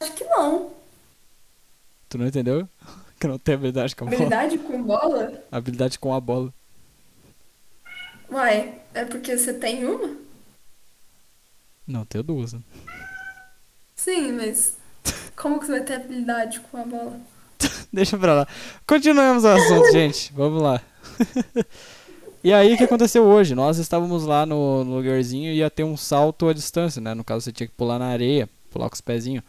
acho 0.00 0.12
que 0.12 0.25
não. 0.25 0.71
Tu 2.09 2.19
não 2.19 2.27
entendeu? 2.27 2.69
Que 3.21 3.29
não 3.29 3.39
tem 3.39 3.55
habilidade 3.55 3.95
com 3.95 4.07
a 4.07 4.09
bola. 4.09 4.17
Habilidade 4.17 4.59
com 4.59 4.83
bola? 4.83 5.45
Habilidade 5.53 5.99
com 5.99 6.15
a 6.15 6.21
bola. 6.21 6.55
Uai, 8.31 8.81
é 8.95 9.05
porque 9.05 9.37
você 9.37 9.53
tem 9.53 9.85
uma? 9.85 10.17
Não, 11.87 12.07
tenho 12.07 12.25
duas. 12.25 12.55
Né? 12.55 12.61
Sim, 13.95 14.33
mas 14.33 14.77
como 15.37 15.61
que 15.61 15.67
você 15.67 15.73
vai 15.73 15.81
ter 15.83 15.95
habilidade 15.95 16.61
com 16.61 16.79
a 16.79 16.85
bola? 16.85 17.21
Deixa 17.93 18.17
pra 18.17 18.33
lá. 18.33 18.49
Continuemos 18.87 19.45
o 19.45 19.49
assunto, 19.49 19.91
gente. 19.93 20.33
Vamos 20.33 20.62
lá. 20.62 20.81
e 22.43 22.55
aí, 22.55 22.73
o 22.73 22.79
que 22.79 22.85
aconteceu 22.85 23.25
hoje? 23.25 23.55
Nós 23.55 23.77
estávamos 23.77 24.25
lá 24.25 24.47
no, 24.47 24.83
no 24.83 24.97
lugarzinho 24.97 25.53
e 25.53 25.57
ia 25.57 25.69
ter 25.69 25.85
um 25.85 25.97
salto 25.97 26.49
à 26.49 26.55
distância, 26.55 27.03
né? 27.03 27.12
No 27.12 27.23
caso, 27.23 27.43
você 27.43 27.53
tinha 27.53 27.67
que 27.67 27.75
pular 27.75 27.99
na 27.99 28.07
areia, 28.07 28.49
pular 28.71 28.89
com 28.89 28.95
os 28.95 29.03
pezinhos. 29.03 29.45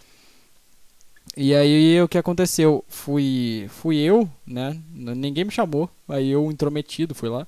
E 1.36 1.56
aí, 1.56 2.02
o 2.02 2.08
que 2.10 2.18
aconteceu? 2.18 2.84
Fui, 2.90 3.66
fui 3.70 3.98
eu, 3.98 4.30
né? 4.46 4.78
Ninguém 4.94 5.46
me 5.46 5.52
chamou. 5.52 5.90
Aí 6.08 6.30
eu, 6.30 6.52
intrometido, 6.52 7.16
fui 7.16 7.30
lá. 7.30 7.48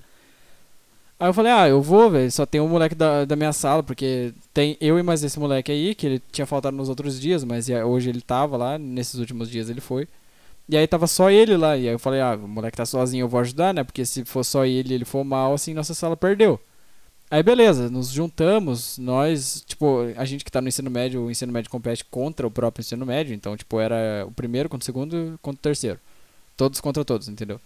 Aí 1.19 1.29
eu 1.29 1.33
falei, 1.33 1.51
ah, 1.51 1.67
eu 1.69 1.81
vou, 1.81 2.09
velho. 2.09 2.31
Só 2.31 2.45
tem 2.45 2.59
um 2.59 2.67
moleque 2.67 2.95
da, 2.95 3.23
da 3.25 3.35
minha 3.35 3.53
sala, 3.53 3.81
porque 3.83 4.33
tem 4.53 4.77
eu 4.81 4.99
e 4.99 5.03
mais 5.03 5.23
esse 5.23 5.39
moleque 5.39 5.71
aí, 5.71 5.95
que 5.95 6.05
ele 6.05 6.21
tinha 6.31 6.45
faltado 6.45 6.75
nos 6.75 6.89
outros 6.89 7.19
dias, 7.19 7.43
mas 7.43 7.69
e- 7.69 7.75
hoje 7.83 8.09
ele 8.09 8.21
tava 8.21 8.57
lá, 8.57 8.77
nesses 8.77 9.19
últimos 9.19 9.49
dias 9.49 9.69
ele 9.69 9.79
foi. 9.81 10.07
E 10.69 10.77
aí 10.77 10.87
tava 10.87 11.07
só 11.07 11.31
ele 11.31 11.57
lá. 11.57 11.77
E 11.77 11.87
aí 11.89 11.95
eu 11.95 11.99
falei, 11.99 12.21
ah, 12.21 12.35
o 12.41 12.47
moleque 12.47 12.77
tá 12.77 12.85
sozinho, 12.85 13.23
eu 13.25 13.29
vou 13.29 13.39
ajudar, 13.41 13.73
né? 13.73 13.83
Porque 13.83 14.05
se 14.05 14.25
for 14.25 14.43
só 14.45 14.65
ele 14.65 14.93
ele 14.95 15.05
for 15.05 15.23
mal, 15.25 15.53
assim, 15.55 15.73
nossa 15.73 15.93
sala 15.93 16.17
perdeu. 16.17 16.59
Aí 17.33 17.41
beleza, 17.41 17.89
nos 17.89 18.09
juntamos, 18.09 18.99
nós, 18.99 19.63
tipo, 19.65 20.01
a 20.15 20.23
gente 20.23 20.45
que 20.45 20.51
tá 20.51 20.61
no 20.61 20.67
ensino 20.67 20.91
médio, 20.91 21.23
o 21.23 21.31
ensino 21.31 21.51
médio 21.51 21.71
compete 21.71 22.05
contra 22.05 22.45
o 22.45 22.51
próprio 22.51 22.83
ensino 22.83 23.07
médio, 23.07 23.33
então, 23.33 23.57
tipo, 23.57 23.79
era 23.79 24.23
o 24.27 24.31
primeiro 24.31 24.69
contra 24.69 24.83
o 24.83 24.85
segundo 24.85 25.39
contra 25.41 25.57
o 25.57 25.63
terceiro. 25.63 25.99
Todos 26.55 26.79
contra 26.79 27.03
todos, 27.03 27.27
entendeu? 27.27 27.59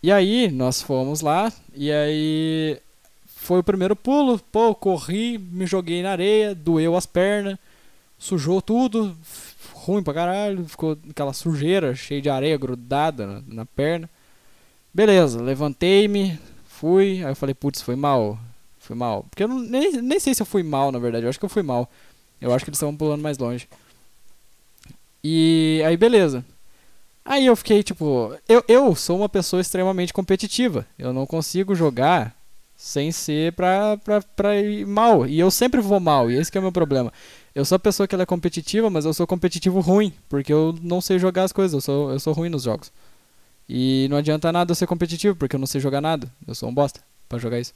E 0.00 0.12
aí, 0.12 0.48
nós 0.52 0.80
fomos 0.80 1.22
lá, 1.22 1.52
e 1.74 1.90
aí 1.90 2.78
foi 3.26 3.58
o 3.58 3.64
primeiro 3.64 3.96
pulo, 3.96 4.38
pô, 4.52 4.72
corri, 4.76 5.38
me 5.38 5.66
joguei 5.66 6.00
na 6.00 6.12
areia, 6.12 6.54
doeu 6.54 6.94
as 6.94 7.04
pernas, 7.04 7.58
sujou 8.16 8.62
tudo, 8.62 9.16
ruim 9.72 10.04
pra 10.04 10.14
caralho, 10.14 10.64
ficou 10.68 10.96
aquela 11.10 11.32
sujeira, 11.32 11.96
cheia 11.96 12.22
de 12.22 12.30
areia 12.30 12.56
grudada 12.56 13.26
na, 13.26 13.42
na 13.48 13.66
perna. 13.66 14.08
Beleza, 14.94 15.42
levantei-me, 15.42 16.38
fui, 16.68 17.24
aí 17.24 17.32
eu 17.32 17.34
falei, 17.34 17.56
putz, 17.56 17.82
foi 17.82 17.96
mal, 17.96 18.38
foi 18.88 18.96
mal. 18.96 19.24
Porque 19.30 19.44
eu 19.44 19.48
não, 19.48 19.60
nem, 19.60 19.92
nem 20.02 20.18
sei 20.18 20.34
se 20.34 20.42
eu 20.42 20.46
fui 20.46 20.62
mal, 20.62 20.90
na 20.90 20.98
verdade, 20.98 21.24
eu 21.24 21.28
acho 21.28 21.38
que 21.38 21.44
eu 21.44 21.48
fui 21.48 21.62
mal. 21.62 21.88
Eu 22.40 22.52
acho 22.52 22.64
que 22.64 22.70
eles 22.70 22.78
estavam 22.78 22.96
pulando 22.96 23.22
mais 23.22 23.38
longe. 23.38 23.68
E 25.22 25.82
aí, 25.86 25.96
beleza. 25.96 26.44
Aí 27.24 27.44
eu 27.46 27.54
fiquei 27.56 27.82
tipo, 27.82 28.34
eu, 28.48 28.64
eu 28.66 28.94
sou 28.94 29.18
uma 29.18 29.28
pessoa 29.28 29.60
extremamente 29.60 30.12
competitiva. 30.12 30.86
Eu 30.98 31.12
não 31.12 31.26
consigo 31.26 31.74
jogar 31.74 32.34
sem 32.76 33.12
ser 33.12 33.52
pra, 33.52 33.98
pra, 33.98 34.22
pra 34.22 34.56
ir 34.56 34.86
mal. 34.86 35.26
E 35.26 35.38
eu 35.38 35.50
sempre 35.50 35.80
vou 35.80 36.00
mal, 36.00 36.30
e 36.30 36.36
esse 36.36 36.56
é 36.56 36.60
o 36.60 36.62
meu 36.62 36.72
problema. 36.72 37.12
Eu 37.54 37.64
sou 37.64 37.76
a 37.76 37.78
pessoa 37.78 38.06
que 38.06 38.14
é 38.14 38.26
competitiva, 38.26 38.88
mas 38.88 39.04
eu 39.04 39.12
sou 39.12 39.26
competitivo 39.26 39.80
ruim, 39.80 40.12
porque 40.28 40.52
eu 40.52 40.78
não 40.80 41.00
sei 41.00 41.18
jogar 41.18 41.42
as 41.44 41.52
coisas, 41.52 41.74
eu 41.74 41.80
sou, 41.80 42.12
eu 42.12 42.20
sou 42.20 42.32
ruim 42.32 42.48
nos 42.48 42.62
jogos. 42.62 42.92
E 43.68 44.06
não 44.08 44.16
adianta 44.16 44.50
nada 44.52 44.70
eu 44.70 44.76
ser 44.76 44.86
competitivo, 44.86 45.36
porque 45.36 45.56
eu 45.56 45.60
não 45.60 45.66
sei 45.66 45.80
jogar 45.80 46.00
nada. 46.00 46.30
Eu 46.46 46.54
sou 46.54 46.68
um 46.68 46.74
bosta 46.74 47.00
pra 47.28 47.38
jogar 47.38 47.60
isso. 47.60 47.74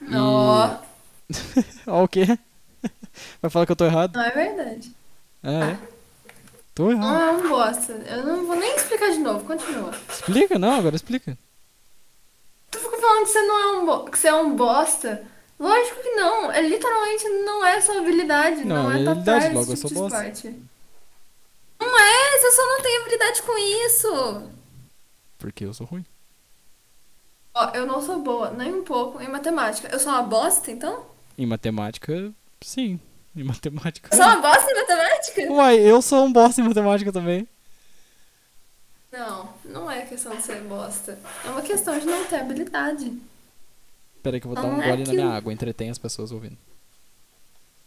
E- 0.00 0.16
Ó, 0.16 0.76
Ó 1.86 2.04
o 2.04 2.08
quê? 2.08 2.38
Vai 3.42 3.50
falar 3.50 3.66
que 3.66 3.72
eu 3.72 3.76
tô 3.76 3.84
errado? 3.84 4.14
não 4.16 4.22
é 4.24 4.30
verdade. 4.30 4.92
É, 5.42 5.50
é. 5.72 5.78
Tô 6.74 6.84
Não 6.84 6.92
errado. 6.92 7.20
é 7.20 7.30
um 7.32 7.48
bosta. 7.48 7.92
Eu 7.92 8.24
não 8.24 8.46
vou 8.46 8.56
nem 8.56 8.76
explicar 8.76 9.10
de 9.10 9.18
novo, 9.18 9.44
continua. 9.44 9.90
Explica, 10.08 10.58
não, 10.58 10.74
agora 10.78 10.94
explica. 10.94 11.36
Tu 12.70 12.78
fica 12.78 12.96
falando 13.00 13.24
que 13.24 13.30
você 13.32 13.42
não 13.42 13.58
é 13.58 13.78
um, 13.78 13.86
bo... 13.86 14.10
que 14.10 14.18
você 14.18 14.28
é 14.28 14.34
um 14.34 14.54
bosta. 14.54 15.24
Lógico 15.58 16.00
que 16.00 16.10
não. 16.10 16.52
É 16.52 16.60
literalmente 16.62 17.28
não 17.28 17.66
é 17.66 17.80
sua 17.80 17.98
habilidade. 17.98 18.64
Não, 18.64 18.84
Não, 18.84 18.92
é 18.92 19.00
é 19.00 19.02
tua 19.02 19.12
habilidade, 19.12 19.54
logo 19.54 19.72
eu 19.72 19.76
tipo 19.76 19.88
sou 19.88 19.88
de 19.88 19.94
bosta. 19.96 20.28
esporte. 20.28 20.62
Não 21.80 21.98
é, 21.98 22.38
você 22.38 22.50
só 22.52 22.66
não 22.66 22.80
tem 22.82 22.96
habilidade 23.00 23.42
com 23.42 23.58
isso. 23.58 24.42
Porque 25.38 25.64
eu 25.64 25.74
sou 25.74 25.86
ruim. 25.86 26.04
Ó, 27.54 27.70
eu 27.74 27.86
não 27.86 28.00
sou 28.00 28.20
boa, 28.20 28.50
nem 28.50 28.72
um 28.72 28.84
pouco, 28.84 29.20
em 29.20 29.28
matemática. 29.28 29.88
Eu 29.88 29.98
sou 29.98 30.12
uma 30.12 30.22
bosta, 30.22 30.70
então? 30.70 31.04
Em 31.36 31.46
matemática, 31.46 32.32
sim. 32.60 33.00
Em 33.36 33.44
matemática. 33.44 34.08
Eu 34.12 34.16
sou 34.16 34.26
uma 34.26 34.40
bosta 34.40 34.70
em 34.70 34.74
matemática? 34.74 35.52
Uai, 35.52 35.78
eu 35.78 36.02
sou 36.02 36.24
um 36.24 36.32
bosta 36.32 36.60
em 36.60 36.64
matemática 36.64 37.12
também. 37.12 37.48
Não, 39.10 39.48
não 39.64 39.90
é 39.90 40.02
questão 40.02 40.36
de 40.36 40.42
ser 40.42 40.60
bosta. 40.62 41.18
É 41.44 41.50
uma 41.50 41.62
questão 41.62 41.98
de 41.98 42.06
não 42.06 42.24
ter 42.26 42.36
habilidade. 42.36 43.12
Pera 44.22 44.36
aí 44.36 44.40
que 44.40 44.46
eu 44.46 44.52
vou 44.52 44.62
dar 44.62 44.68
Não 44.68 44.78
um 44.78 44.82
é 44.82 44.88
gole 44.88 45.04
na 45.04 45.12
minha 45.12 45.30
água. 45.30 45.52
Entretém 45.52 45.90
as 45.90 45.98
pessoas 45.98 46.30
ouvindo. 46.30 46.58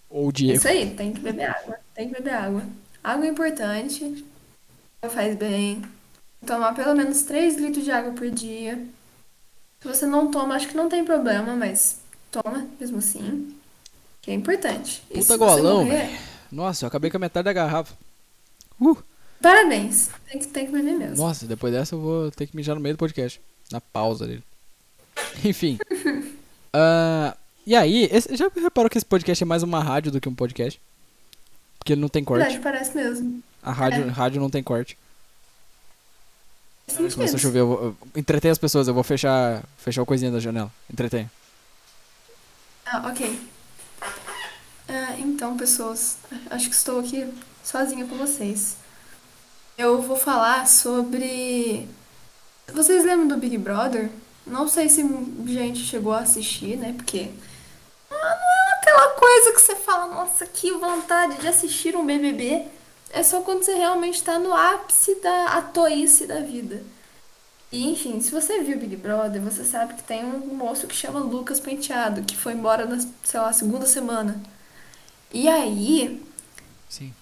Ou 0.09 0.27
o 0.27 0.31
Diego. 0.31 0.57
Isso 0.57 0.67
aí, 0.67 0.93
tem 0.95 1.13
que 1.13 1.19
beber 1.19 1.49
água. 1.49 1.79
Tem 1.93 2.07
que 2.07 2.15
beber 2.15 2.33
água. 2.33 2.63
Água 3.03 3.25
é 3.25 3.29
importante. 3.29 4.25
Faz 5.09 5.35
bem. 5.35 5.83
Tomar 6.45 6.73
pelo 6.73 6.95
menos 6.95 7.21
3 7.23 7.55
litros 7.57 7.83
de 7.83 7.91
água 7.91 8.13
por 8.13 8.29
dia. 8.29 8.83
Se 9.81 9.87
você 9.87 10.05
não 10.05 10.29
toma, 10.29 10.55
acho 10.55 10.67
que 10.67 10.75
não 10.77 10.87
tem 10.89 11.03
problema, 11.03 11.55
mas 11.55 11.99
toma 12.31 12.67
mesmo 12.79 12.99
assim. 12.99 13.55
Que 14.21 14.31
é 14.31 14.33
importante. 14.33 15.01
E 15.09 15.19
Puta 15.19 15.37
golão, 15.37 15.83
morrer, 15.85 16.19
Nossa, 16.51 16.85
eu 16.85 16.87
acabei 16.87 17.09
com 17.09 17.17
a 17.17 17.19
metade 17.19 17.45
da 17.45 17.53
garrafa. 17.53 17.93
Uh! 18.79 18.95
Parabéns. 19.41 20.09
Tem 20.29 20.39
que, 20.39 20.47
tem 20.47 20.65
que 20.67 20.71
beber 20.71 20.93
mesmo. 20.93 21.17
Nossa, 21.17 21.47
depois 21.47 21.73
dessa 21.73 21.95
eu 21.95 21.99
vou 21.99 22.29
ter 22.31 22.45
que 22.45 22.55
mijar 22.55 22.75
no 22.75 22.81
meio 22.81 22.93
do 22.95 22.99
podcast. 22.99 23.41
Na 23.71 23.81
pausa 23.81 24.27
dele. 24.27 24.43
Enfim. 25.43 25.77
Ah, 26.73 27.35
e 27.67 27.75
aí, 27.75 28.07
esse- 28.09 28.33
já 28.37 28.49
reparou 28.55 28.89
que 28.89 28.97
esse 28.97 29.05
podcast 29.05 29.43
é 29.43 29.45
mais 29.45 29.61
uma 29.61 29.83
rádio 29.83 30.09
do 30.09 30.21
que 30.21 30.29
um 30.29 30.33
podcast? 30.33 30.79
Porque 31.77 31.91
ele 31.91 31.99
não 31.99 32.07
tem 32.07 32.23
corte. 32.23 32.43
Verdade, 32.43 32.63
parece 32.63 32.95
mesmo. 32.95 33.43
A 33.61 33.73
rádio, 33.73 34.03
É. 34.05 34.07
rádio 34.07 34.39
não 34.39 34.49
tem 34.49 34.63
corte. 34.63 34.97
Faz 36.91 37.15
Começa 37.15 37.35
a 37.35 37.39
chover, 37.39 37.59
eu 37.59 37.67
vou, 37.67 37.83
eu- 37.83 37.97
entretém 38.15 38.51
as 38.51 38.57
pessoas, 38.57 38.87
eu 38.87 38.93
vou 38.93 39.03
fechar, 39.03 39.63
fechar 39.77 40.01
o 40.01 40.05
coisinha 40.05 40.31
da 40.31 40.39
janela. 40.39 40.71
Entretém. 40.91 41.29
Ah, 42.85 43.07
ok. 43.09 43.39
Ah, 44.89 45.15
então, 45.19 45.55
pessoas, 45.55 46.17
acho 46.49 46.69
que 46.69 46.75
estou 46.75 46.99
aqui 46.99 47.27
sozinha 47.63 48.05
com 48.05 48.17
vocês. 48.17 48.75
Eu 49.77 50.01
vou 50.01 50.17
falar 50.17 50.67
sobre. 50.67 51.87
Vocês 52.73 53.03
lembram 53.05 53.27
do 53.27 53.37
Big 53.37 53.57
Brother? 53.57 54.09
Não 54.45 54.67
sei 54.67 54.89
se 54.89 55.01
gente 55.47 55.79
chegou 55.79 56.13
a 56.13 56.19
assistir, 56.19 56.77
né? 56.77 56.93
Porque 56.97 57.29
ah, 58.09 58.13
não 58.15 58.19
é 58.19 58.73
aquela 58.79 59.09
coisa 59.11 59.51
que 59.53 59.61
você 59.61 59.75
fala, 59.75 60.13
nossa, 60.13 60.45
que 60.45 60.71
vontade 60.73 61.37
de 61.37 61.47
assistir 61.47 61.95
um 61.95 62.05
BBB. 62.05 62.65
É 63.13 63.23
só 63.23 63.41
quando 63.41 63.63
você 63.63 63.73
realmente 63.73 64.15
está 64.15 64.39
no 64.39 64.53
ápice 64.53 65.15
da 65.15 65.57
atoice 65.57 66.25
da 66.25 66.39
vida. 66.39 66.81
E, 67.71 67.89
enfim, 67.89 68.19
se 68.19 68.31
você 68.31 68.59
viu 68.61 68.77
Big 68.77 68.95
Brother, 68.97 69.41
você 69.41 69.63
sabe 69.63 69.93
que 69.93 70.03
tem 70.03 70.25
um 70.25 70.55
moço 70.55 70.87
que 70.87 70.95
chama 70.95 71.19
Lucas 71.19 71.59
Penteado, 71.59 72.23
que 72.23 72.35
foi 72.35 72.53
embora 72.53 72.85
na, 72.85 72.99
sei 73.23 73.39
lá, 73.39 73.53
segunda 73.53 73.85
semana. 73.85 74.41
E 75.33 75.47
aí, 75.47 76.21
Sim. 76.89 77.13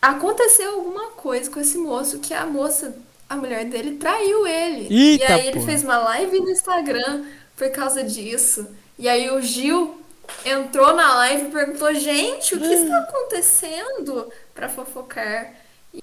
aconteceu 0.00 0.74
alguma 0.74 1.10
coisa 1.10 1.50
com 1.50 1.58
esse 1.58 1.76
moço 1.76 2.20
que 2.20 2.32
a 2.32 2.46
moça, 2.46 2.96
a 3.28 3.36
mulher 3.36 3.64
dele, 3.64 3.96
traiu 3.96 4.46
ele. 4.46 4.86
Eita, 4.94 5.24
e 5.24 5.26
aí 5.26 5.46
ele 5.48 5.54
porra. 5.54 5.66
fez 5.66 5.82
uma 5.82 5.98
live 5.98 6.40
no 6.40 6.50
Instagram 6.50 7.24
por 7.56 7.68
causa 7.70 8.04
disso. 8.04 8.68
E 8.96 9.08
aí 9.08 9.28
o 9.30 9.42
Gil 9.42 10.00
entrou 10.44 10.94
na 10.94 11.16
live 11.16 11.48
e 11.48 11.50
perguntou: 11.50 11.92
gente, 11.94 12.54
o 12.54 12.60
que 12.60 12.72
está 12.72 12.98
acontecendo? 12.98 14.32
Pra 14.56 14.68
fofocar. 14.68 15.52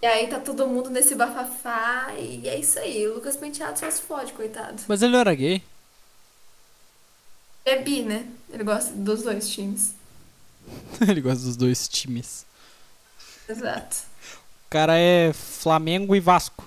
E 0.01 0.05
aí 0.05 0.27
tá 0.27 0.39
todo 0.39 0.67
mundo 0.67 0.89
nesse 0.89 1.15
bafafá. 1.15 2.13
E 2.17 2.47
é 2.47 2.57
isso 2.57 2.79
aí. 2.79 3.05
O 3.07 3.15
Lucas 3.15 3.35
Penteado 3.35 3.77
só 3.77 3.89
se 3.91 4.01
fode, 4.01 4.31
coitado. 4.31 4.81
Mas 4.87 5.01
ele 5.01 5.11
não 5.11 5.19
era 5.19 5.35
gay? 5.35 5.61
É 7.65 7.79
bi, 7.81 8.03
né? 8.03 8.25
Ele 8.51 8.63
gosta 8.63 8.93
dos 8.93 9.23
dois 9.23 9.49
times. 9.49 9.93
ele 11.07 11.19
gosta 11.19 11.43
dos 11.43 11.57
dois 11.57 11.87
times. 11.87 12.45
Exato. 13.49 13.97
O 14.67 14.69
cara 14.69 14.97
é 14.97 15.33
Flamengo 15.33 16.15
e 16.15 16.19
Vasco. 16.19 16.63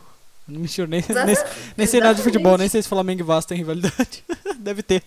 Não 0.47 0.61
me 0.61 0.69
nem, 0.89 1.05
nem, 1.09 1.37
nem 1.77 1.87
sei 1.87 2.01
nada 2.01 2.15
de 2.15 2.23
futebol, 2.23 2.57
nem 2.57 2.69
sei 2.69 2.81
se 2.81 2.89
Flamengo 2.89 3.21
e 3.21 3.25
Vasco 3.25 3.49
tem 3.49 3.59
rivalidade. 3.59 4.25
Deve 4.59 4.83
ter. 4.83 5.03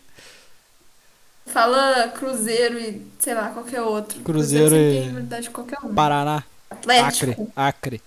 Fala 1.46 2.10
Cruzeiro 2.10 2.78
e, 2.78 3.06
sei 3.18 3.34
lá, 3.34 3.50
qualquer 3.50 3.82
outro. 3.82 4.20
Cruzeiro 4.22 4.70
sempre 4.70 4.90
e- 4.90 4.94
tem 5.00 5.08
rivalidade 5.08 5.50
com 5.50 5.64
qualquer 5.64 5.86
um. 5.86 5.94
Paraná. 5.94 6.44
Atlético. 6.70 7.52
Acre. 7.56 8.00
Acre. 8.00 8.02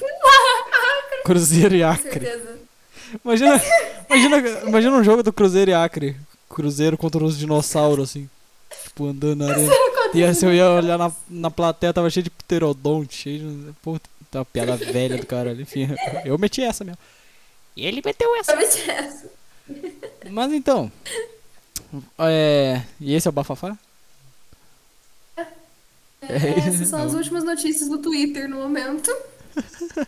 Cruzeiro 1.24 1.74
e 1.74 1.80
Com 1.80 1.86
Acre. 1.86 2.10
certeza. 2.10 2.58
Imagina, 3.24 3.62
imagina, 4.08 4.38
imagina 4.66 4.96
um 4.96 5.04
jogo 5.04 5.22
do 5.22 5.32
Cruzeiro 5.32 5.70
e 5.70 5.74
Acre. 5.74 6.16
Cruzeiro 6.48 6.96
contra 6.98 7.22
os 7.22 7.38
dinossauros, 7.38 8.10
assim. 8.10 8.28
Tipo, 8.84 9.06
andando 9.06 9.44
na 9.46 9.52
arena. 9.52 9.72
E 10.14 10.22
assim, 10.24 10.46
eu 10.46 10.52
ia 10.54 10.70
olhar 10.70 10.98
na, 10.98 11.12
na 11.28 11.50
plateia, 11.50 11.92
tava 11.92 12.10
cheio 12.10 12.24
de 12.24 12.30
pterodonte, 12.30 13.16
cheio 13.16 13.38
de. 13.38 13.72
Puta, 13.82 14.08
tá 14.30 14.40
uma 14.40 14.44
piada 14.44 14.76
velha 14.76 15.16
do 15.16 15.26
caralho. 15.26 15.60
Enfim, 15.60 15.88
eu 16.24 16.36
meti 16.38 16.62
essa 16.62 16.84
mesmo. 16.84 16.98
E 17.76 17.86
ele 17.86 18.02
meteu 18.04 18.34
essa. 18.36 18.52
Talvez 18.52 18.88
essa. 18.88 19.30
Mas 20.30 20.52
então. 20.52 20.90
É. 22.18 22.82
E 23.00 23.14
esse 23.14 23.28
é 23.28 23.30
o 23.30 23.32
bafafá? 23.32 23.76
É, 26.28 26.58
essas 26.68 26.88
são 26.88 27.02
as 27.02 27.14
últimas 27.14 27.44
notícias 27.44 27.88
do 27.88 27.98
Twitter 27.98 28.48
no 28.48 28.56
momento. 28.56 29.10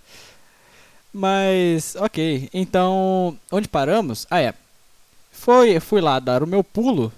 Mas, 1.13 1.97
ok. 1.97 2.49
Então, 2.53 3.39
onde 3.51 3.69
paramos? 3.69 4.27
Ah, 4.31 4.41
é. 4.41 4.55
Foi, 5.31 5.79
fui 5.81 6.01
lá 6.01 6.19
dar 6.19 6.43
o 6.43 6.47
meu 6.47 6.65
pulo, 6.65 7.13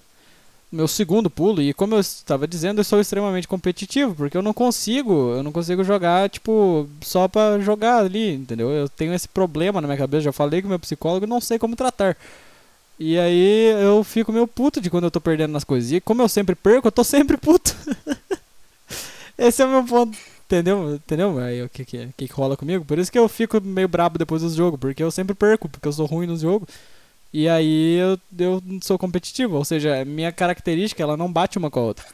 o 0.72 0.76
meu 0.76 0.88
segundo 0.88 1.30
pulo, 1.30 1.62
e 1.62 1.72
como 1.72 1.94
eu 1.94 2.00
estava 2.00 2.46
dizendo, 2.46 2.80
eu 2.80 2.84
sou 2.84 3.00
extremamente 3.00 3.46
competitivo, 3.46 4.14
porque 4.14 4.36
eu 4.36 4.42
não 4.42 4.52
consigo, 4.52 5.34
eu 5.36 5.42
não 5.42 5.52
consigo 5.52 5.84
jogar, 5.84 6.28
tipo, 6.28 6.88
só 7.02 7.28
pra 7.28 7.58
jogar 7.60 7.98
ali, 7.98 8.34
entendeu? 8.34 8.70
Eu 8.70 8.88
tenho 8.88 9.14
esse 9.14 9.28
problema 9.28 9.80
na 9.80 9.86
minha 9.86 9.98
cabeça, 9.98 10.24
já 10.24 10.32
falei 10.32 10.60
com 10.60 10.66
o 10.66 10.70
meu 10.70 10.78
psicólogo 10.78 11.26
não 11.26 11.40
sei 11.40 11.58
como 11.58 11.76
tratar. 11.76 12.16
E 12.98 13.18
aí 13.18 13.72
eu 13.82 14.02
fico 14.02 14.32
meio 14.32 14.46
puto 14.46 14.80
de 14.80 14.90
quando 14.90 15.04
eu 15.04 15.10
tô 15.10 15.20
perdendo 15.20 15.52
nas 15.52 15.64
coisas. 15.64 15.92
E 15.92 16.00
como 16.00 16.22
eu 16.22 16.28
sempre 16.28 16.54
perco, 16.54 16.88
eu 16.88 16.92
tô 16.92 17.04
sempre 17.04 17.36
puto. 17.36 17.76
Esse 19.38 19.62
é 19.62 19.66
o 19.66 19.70
meu 19.70 19.84
ponto. 19.84 20.16
Entendeu? 20.46 20.94
Entendeu? 20.94 21.38
Aí 21.38 21.62
o 21.62 21.68
que, 21.68 21.84
que, 21.84 22.08
que 22.16 22.26
rola 22.32 22.56
comigo? 22.56 22.84
Por 22.84 22.98
isso 22.98 23.10
que 23.10 23.18
eu 23.18 23.28
fico 23.28 23.60
meio 23.60 23.88
brabo 23.88 24.18
depois 24.18 24.42
dos 24.42 24.54
jogos, 24.54 24.78
porque 24.78 25.02
eu 25.02 25.10
sempre 25.10 25.34
perco, 25.34 25.68
porque 25.68 25.88
eu 25.88 25.92
sou 25.92 26.06
ruim 26.06 26.26
nos 26.26 26.40
jogos. 26.40 26.68
E 27.32 27.48
aí 27.48 27.96
eu, 27.98 28.18
eu 28.38 28.62
sou 28.82 28.98
competitivo, 28.98 29.56
ou 29.56 29.64
seja, 29.64 30.04
minha 30.04 30.32
característica 30.32 31.02
ela 31.02 31.16
não 31.16 31.30
bate 31.32 31.58
uma 31.58 31.70
com 31.70 31.80
a 31.80 31.82
outra. 31.84 32.06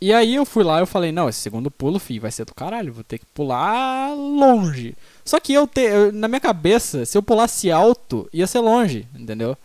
E 0.00 0.12
aí 0.12 0.36
eu 0.36 0.44
fui 0.46 0.62
lá 0.62 0.78
e 0.78 0.82
eu 0.82 0.86
falei, 0.86 1.10
não, 1.10 1.28
esse 1.28 1.40
segundo 1.40 1.70
pulo, 1.72 1.98
fi, 1.98 2.20
vai 2.20 2.30
ser 2.30 2.44
do 2.44 2.54
caralho, 2.54 2.92
vou 2.92 3.02
ter 3.02 3.18
que 3.18 3.26
pular 3.26 4.14
longe. 4.14 4.94
Só 5.24 5.40
que 5.40 5.52
eu, 5.52 5.66
te, 5.66 5.80
eu- 5.80 6.12
na 6.12 6.28
minha 6.28 6.40
cabeça, 6.40 7.04
se 7.04 7.18
eu 7.18 7.22
pulasse 7.22 7.70
alto, 7.70 8.28
ia 8.32 8.46
ser 8.46 8.60
longe, 8.60 9.06
entendeu? 9.14 9.56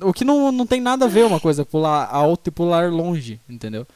O 0.00 0.12
que 0.12 0.24
não, 0.24 0.52
não 0.52 0.66
tem 0.66 0.80
nada 0.80 1.06
a 1.06 1.08
ver 1.08 1.24
uma 1.24 1.40
coisa, 1.40 1.64
pular 1.64 2.06
alto 2.12 2.48
e 2.48 2.50
pular 2.52 2.92
longe, 2.92 3.40
entendeu? 3.48 3.86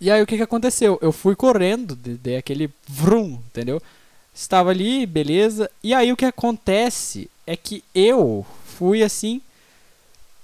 E 0.00 0.10
aí 0.10 0.22
o 0.22 0.26
que 0.26 0.36
que 0.36 0.42
aconteceu? 0.42 0.98
Eu 1.02 1.10
fui 1.12 1.34
correndo, 1.34 1.96
de- 1.96 2.14
dei 2.14 2.36
aquele 2.36 2.70
vrum, 2.86 3.40
entendeu? 3.48 3.82
Estava 4.34 4.70
ali, 4.70 5.04
beleza. 5.06 5.70
E 5.82 5.92
aí 5.92 6.12
o 6.12 6.16
que 6.16 6.24
acontece 6.24 7.28
é 7.46 7.56
que 7.56 7.82
eu 7.94 8.46
fui 8.64 9.02
assim, 9.02 9.40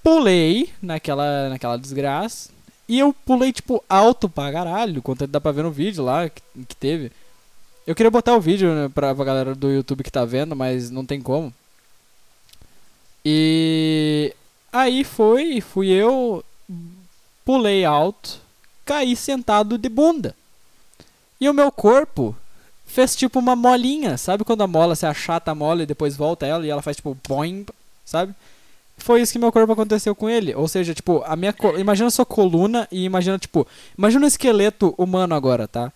pulei 0.03 0.71
naquela, 0.83 1.49
naquela 1.49 1.77
desgraça. 1.79 2.51
E 2.88 2.99
eu 2.99 3.14
pulei, 3.25 3.53
tipo, 3.53 3.83
alto 3.88 4.29
pra 4.29 4.53
caralho, 4.53 5.01
quanto 5.03 5.27
dá 5.27 5.40
pra 5.40 5.53
ver 5.53 5.62
no 5.62 5.71
vídeo 5.71 6.05
lá 6.05 6.29
que, 6.29 6.43
que 6.69 6.77
teve. 6.77 7.11
Eu 7.87 7.95
queria 7.95 8.11
botar 8.11 8.35
o 8.35 8.40
vídeo 8.40 8.75
né, 8.75 8.90
pra, 8.93 9.14
pra 9.14 9.25
galera 9.25 9.55
do 9.55 9.71
YouTube 9.71 10.03
que 10.03 10.11
tá 10.11 10.25
vendo, 10.25 10.57
mas 10.57 10.90
não 10.90 11.05
tem 11.07 11.21
como. 11.21 11.53
E 13.25 14.35
aí 14.73 15.05
foi, 15.05 15.61
fui 15.61 15.88
eu, 15.88 16.45
pulei 17.45 17.85
alto, 17.85 18.40
caí 18.85 19.16
sentado 19.16 19.79
de 19.79 19.88
bunda. 19.88 20.35
E 21.40 21.49
o 21.49 21.55
meu 21.55 21.70
corpo 21.73 22.37
fez 22.87 23.16
tipo 23.16 23.38
uma 23.38 23.57
molinha, 23.57 24.16
sabe 24.16 24.44
quando 24.44 24.62
a 24.62 24.66
mola 24.66 24.94
se 24.94 25.07
achata 25.07 25.51
a 25.51 25.55
mola 25.55 25.83
e 25.83 25.87
depois 25.87 26.16
volta 26.16 26.47
ela 26.47 26.64
e 26.64 26.70
ela 26.70 26.83
faz 26.83 26.97
tipo 26.97 27.16
boing, 27.27 27.66
sabe? 28.05 28.35
Foi 28.97 29.20
isso 29.20 29.33
que 29.33 29.38
meu 29.38 29.51
corpo 29.51 29.73
aconteceu 29.73 30.14
com 30.14 30.31
ele. 30.31 30.55
Ou 30.55 30.68
seja, 30.68 30.94
tipo, 30.94 31.23
a 31.27 31.35
minha 31.35 31.55
imagina 31.79 32.09
a 32.09 32.11
sua 32.11 32.25
coluna 32.25 32.87
e 32.92 33.05
imagina 33.05 33.38
tipo, 33.38 33.66
imagina 33.99 34.25
um 34.25 34.29
esqueleto 34.29 34.94
humano 34.97 35.35
agora, 35.35 35.66
tá? 35.66 35.92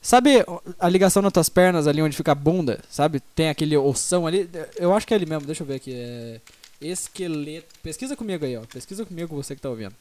Sabe 0.00 0.44
a 0.78 0.88
ligação 0.88 1.20
nas 1.20 1.32
tuas 1.32 1.48
pernas 1.48 1.88
ali 1.88 2.00
onde 2.00 2.16
fica 2.16 2.30
a 2.30 2.34
bunda, 2.34 2.78
sabe? 2.88 3.18
Tem 3.34 3.48
aquele 3.48 3.76
ossão 3.76 4.26
ali. 4.26 4.48
Eu 4.76 4.94
acho 4.94 5.04
que 5.04 5.12
é 5.12 5.16
ali 5.16 5.26
mesmo, 5.26 5.46
deixa 5.46 5.64
eu 5.64 5.66
ver 5.66 5.74
aqui. 5.74 5.92
É 5.92 6.40
esqueleto. 6.80 7.66
Pesquisa 7.82 8.14
comigo 8.14 8.44
aí, 8.44 8.56
ó. 8.56 8.62
Pesquisa 8.72 9.04
comigo 9.04 9.34
você 9.34 9.56
que 9.56 9.60
tá 9.60 9.68
ouvindo. 9.68 9.94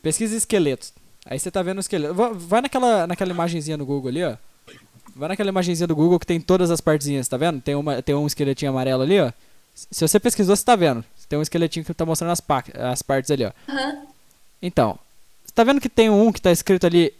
Pesquisa 0.00 0.36
esqueletos. 0.36 0.92
Aí 1.28 1.38
você 1.38 1.50
tá 1.50 1.62
vendo 1.62 1.76
o 1.76 1.80
esqueleto. 1.80 2.14
Va- 2.14 2.30
Vai 2.32 2.60
naquela, 2.62 3.06
naquela 3.06 3.30
imagenzinha 3.30 3.76
no 3.76 3.84
Google 3.86 4.08
ali, 4.08 4.24
ó. 4.24 4.36
Vai 5.14 5.28
naquela 5.28 5.50
imagenzinha 5.50 5.86
do 5.86 5.94
Google 5.94 6.18
que 6.18 6.26
tem 6.26 6.40
todas 6.40 6.70
as 6.70 6.80
partezinhas, 6.80 7.28
tá 7.28 7.36
vendo? 7.36 7.60
Tem, 7.60 7.74
uma, 7.74 8.00
tem 8.02 8.14
um 8.14 8.26
esqueletinho 8.26 8.70
amarelo 8.70 9.02
ali, 9.02 9.20
ó. 9.20 9.30
Se 9.74 10.06
você 10.06 10.18
pesquisou, 10.18 10.56
você 10.56 10.64
tá 10.64 10.74
vendo. 10.74 11.04
Tem 11.28 11.38
um 11.38 11.42
esqueletinho 11.42 11.84
que 11.84 11.92
tá 11.92 12.06
mostrando 12.06 12.30
as, 12.32 12.40
pa- 12.40 12.64
as 12.74 13.02
partes 13.02 13.30
ali, 13.30 13.44
ó. 13.44 13.52
Aham. 13.68 14.06
Então, 14.62 14.98
você 15.44 15.52
tá 15.54 15.62
vendo 15.64 15.80
que 15.80 15.88
tem 15.88 16.08
um 16.10 16.32
que 16.32 16.40
tá 16.40 16.50
escrito 16.50 16.86
ali, 16.86 17.12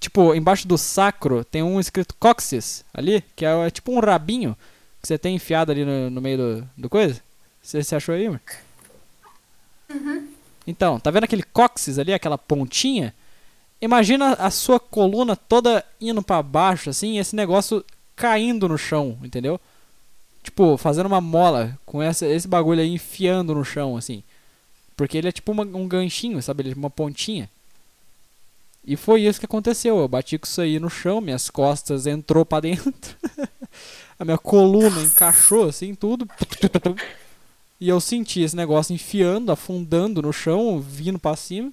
tipo, 0.00 0.34
embaixo 0.34 0.66
do 0.66 0.76
sacro, 0.76 1.44
tem 1.44 1.62
um 1.62 1.78
escrito 1.78 2.14
cóccix 2.18 2.84
ali, 2.92 3.22
que 3.36 3.46
é, 3.46 3.66
é 3.66 3.70
tipo 3.70 3.92
um 3.92 4.00
rabinho 4.00 4.56
que 5.00 5.06
você 5.08 5.16
tem 5.16 5.36
enfiado 5.36 5.70
ali 5.72 5.84
no, 5.84 6.10
no 6.10 6.20
meio 6.20 6.38
do, 6.38 6.68
do 6.76 6.88
coisa? 6.90 7.20
Você, 7.62 7.82
você 7.82 7.94
achou 7.96 8.14
aí, 8.14 8.26
amor? 8.26 8.40
Então, 10.66 10.98
tá 11.00 11.10
vendo 11.10 11.24
aquele 11.24 11.42
cóccix 11.42 11.98
ali, 11.98 12.12
aquela 12.12 12.38
pontinha? 12.38 13.14
Imagina 13.82 14.34
a 14.34 14.48
sua 14.50 14.78
coluna 14.78 15.34
toda 15.36 15.84
indo 16.00 16.22
pra 16.22 16.40
baixo, 16.42 16.88
assim, 16.88 17.18
esse 17.18 17.34
negócio 17.36 17.84
caindo 18.16 18.68
no 18.68 18.78
chão, 18.78 19.18
entendeu? 19.24 19.60
Tipo, 20.42 20.76
fazendo 20.76 21.06
uma 21.06 21.20
mola 21.20 21.76
com 21.84 22.00
essa, 22.00 22.24
esse 22.26 22.46
bagulho 22.46 22.80
aí 22.80 22.88
enfiando 22.94 23.54
no 23.54 23.64
chão, 23.64 23.96
assim. 23.96 24.22
Porque 24.96 25.18
ele 25.18 25.28
é 25.28 25.32
tipo 25.32 25.50
uma- 25.50 25.64
um 25.64 25.88
ganchinho, 25.88 26.40
sabe? 26.40 26.62
Ele 26.62 26.72
é 26.72 26.74
uma 26.76 26.90
pontinha. 26.90 27.50
E 28.84 28.96
foi 28.96 29.22
isso 29.22 29.40
que 29.40 29.46
aconteceu. 29.46 29.98
Eu 29.98 30.08
bati 30.08 30.38
com 30.38 30.46
isso 30.46 30.60
aí 30.60 30.78
no 30.78 30.88
chão, 30.90 31.20
minhas 31.20 31.50
costas 31.50 32.06
entrou 32.06 32.44
pra 32.44 32.60
dentro. 32.60 33.16
a 34.18 34.24
minha 34.24 34.38
coluna 34.38 35.02
encaixou 35.02 35.68
assim, 35.68 35.94
tudo. 35.94 36.28
E 37.80 37.88
eu 37.88 38.00
senti 38.00 38.42
esse 38.42 38.54
negócio 38.54 38.94
enfiando, 38.94 39.50
afundando 39.50 40.22
no 40.22 40.32
chão, 40.32 40.80
vindo 40.80 41.18
pra 41.18 41.34
cima. 41.34 41.72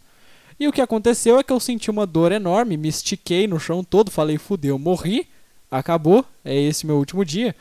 E 0.59 0.67
o 0.67 0.71
que 0.73 0.81
aconteceu 0.81 1.39
é 1.39 1.43
que 1.43 1.53
eu 1.53 1.59
senti 1.59 1.89
uma 1.89 2.05
dor 2.05 2.31
enorme, 2.31 2.75
me 2.77 2.89
estiquei 2.89 3.47
no 3.47 3.59
chão 3.59 3.83
todo, 3.83 4.11
falei, 4.11 4.37
fudeu, 4.37 4.77
morri, 4.77 5.25
acabou, 5.71 6.25
é 6.43 6.53
esse 6.59 6.85
meu 6.85 6.97
último 6.97 7.23
dia. 7.23 7.55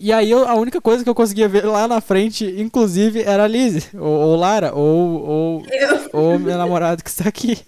E 0.00 0.12
aí 0.12 0.30
eu- 0.30 0.46
a 0.46 0.54
única 0.54 0.80
coisa 0.80 1.02
que 1.02 1.10
eu 1.10 1.14
conseguia 1.14 1.48
ver 1.48 1.64
lá 1.64 1.88
na 1.88 2.00
frente, 2.00 2.44
inclusive, 2.58 3.22
era 3.22 3.44
a 3.44 3.48
Lizzie, 3.48 3.84
ou, 3.94 4.02
ou 4.06 4.36
Lara, 4.36 4.72
ou, 4.74 5.22
ou, 5.22 5.62
Eu. 5.70 6.10
ou 6.12 6.38
meu 6.38 6.56
namorado 6.58 7.02
que 7.02 7.08
está 7.10 7.28
aqui. 7.28 7.58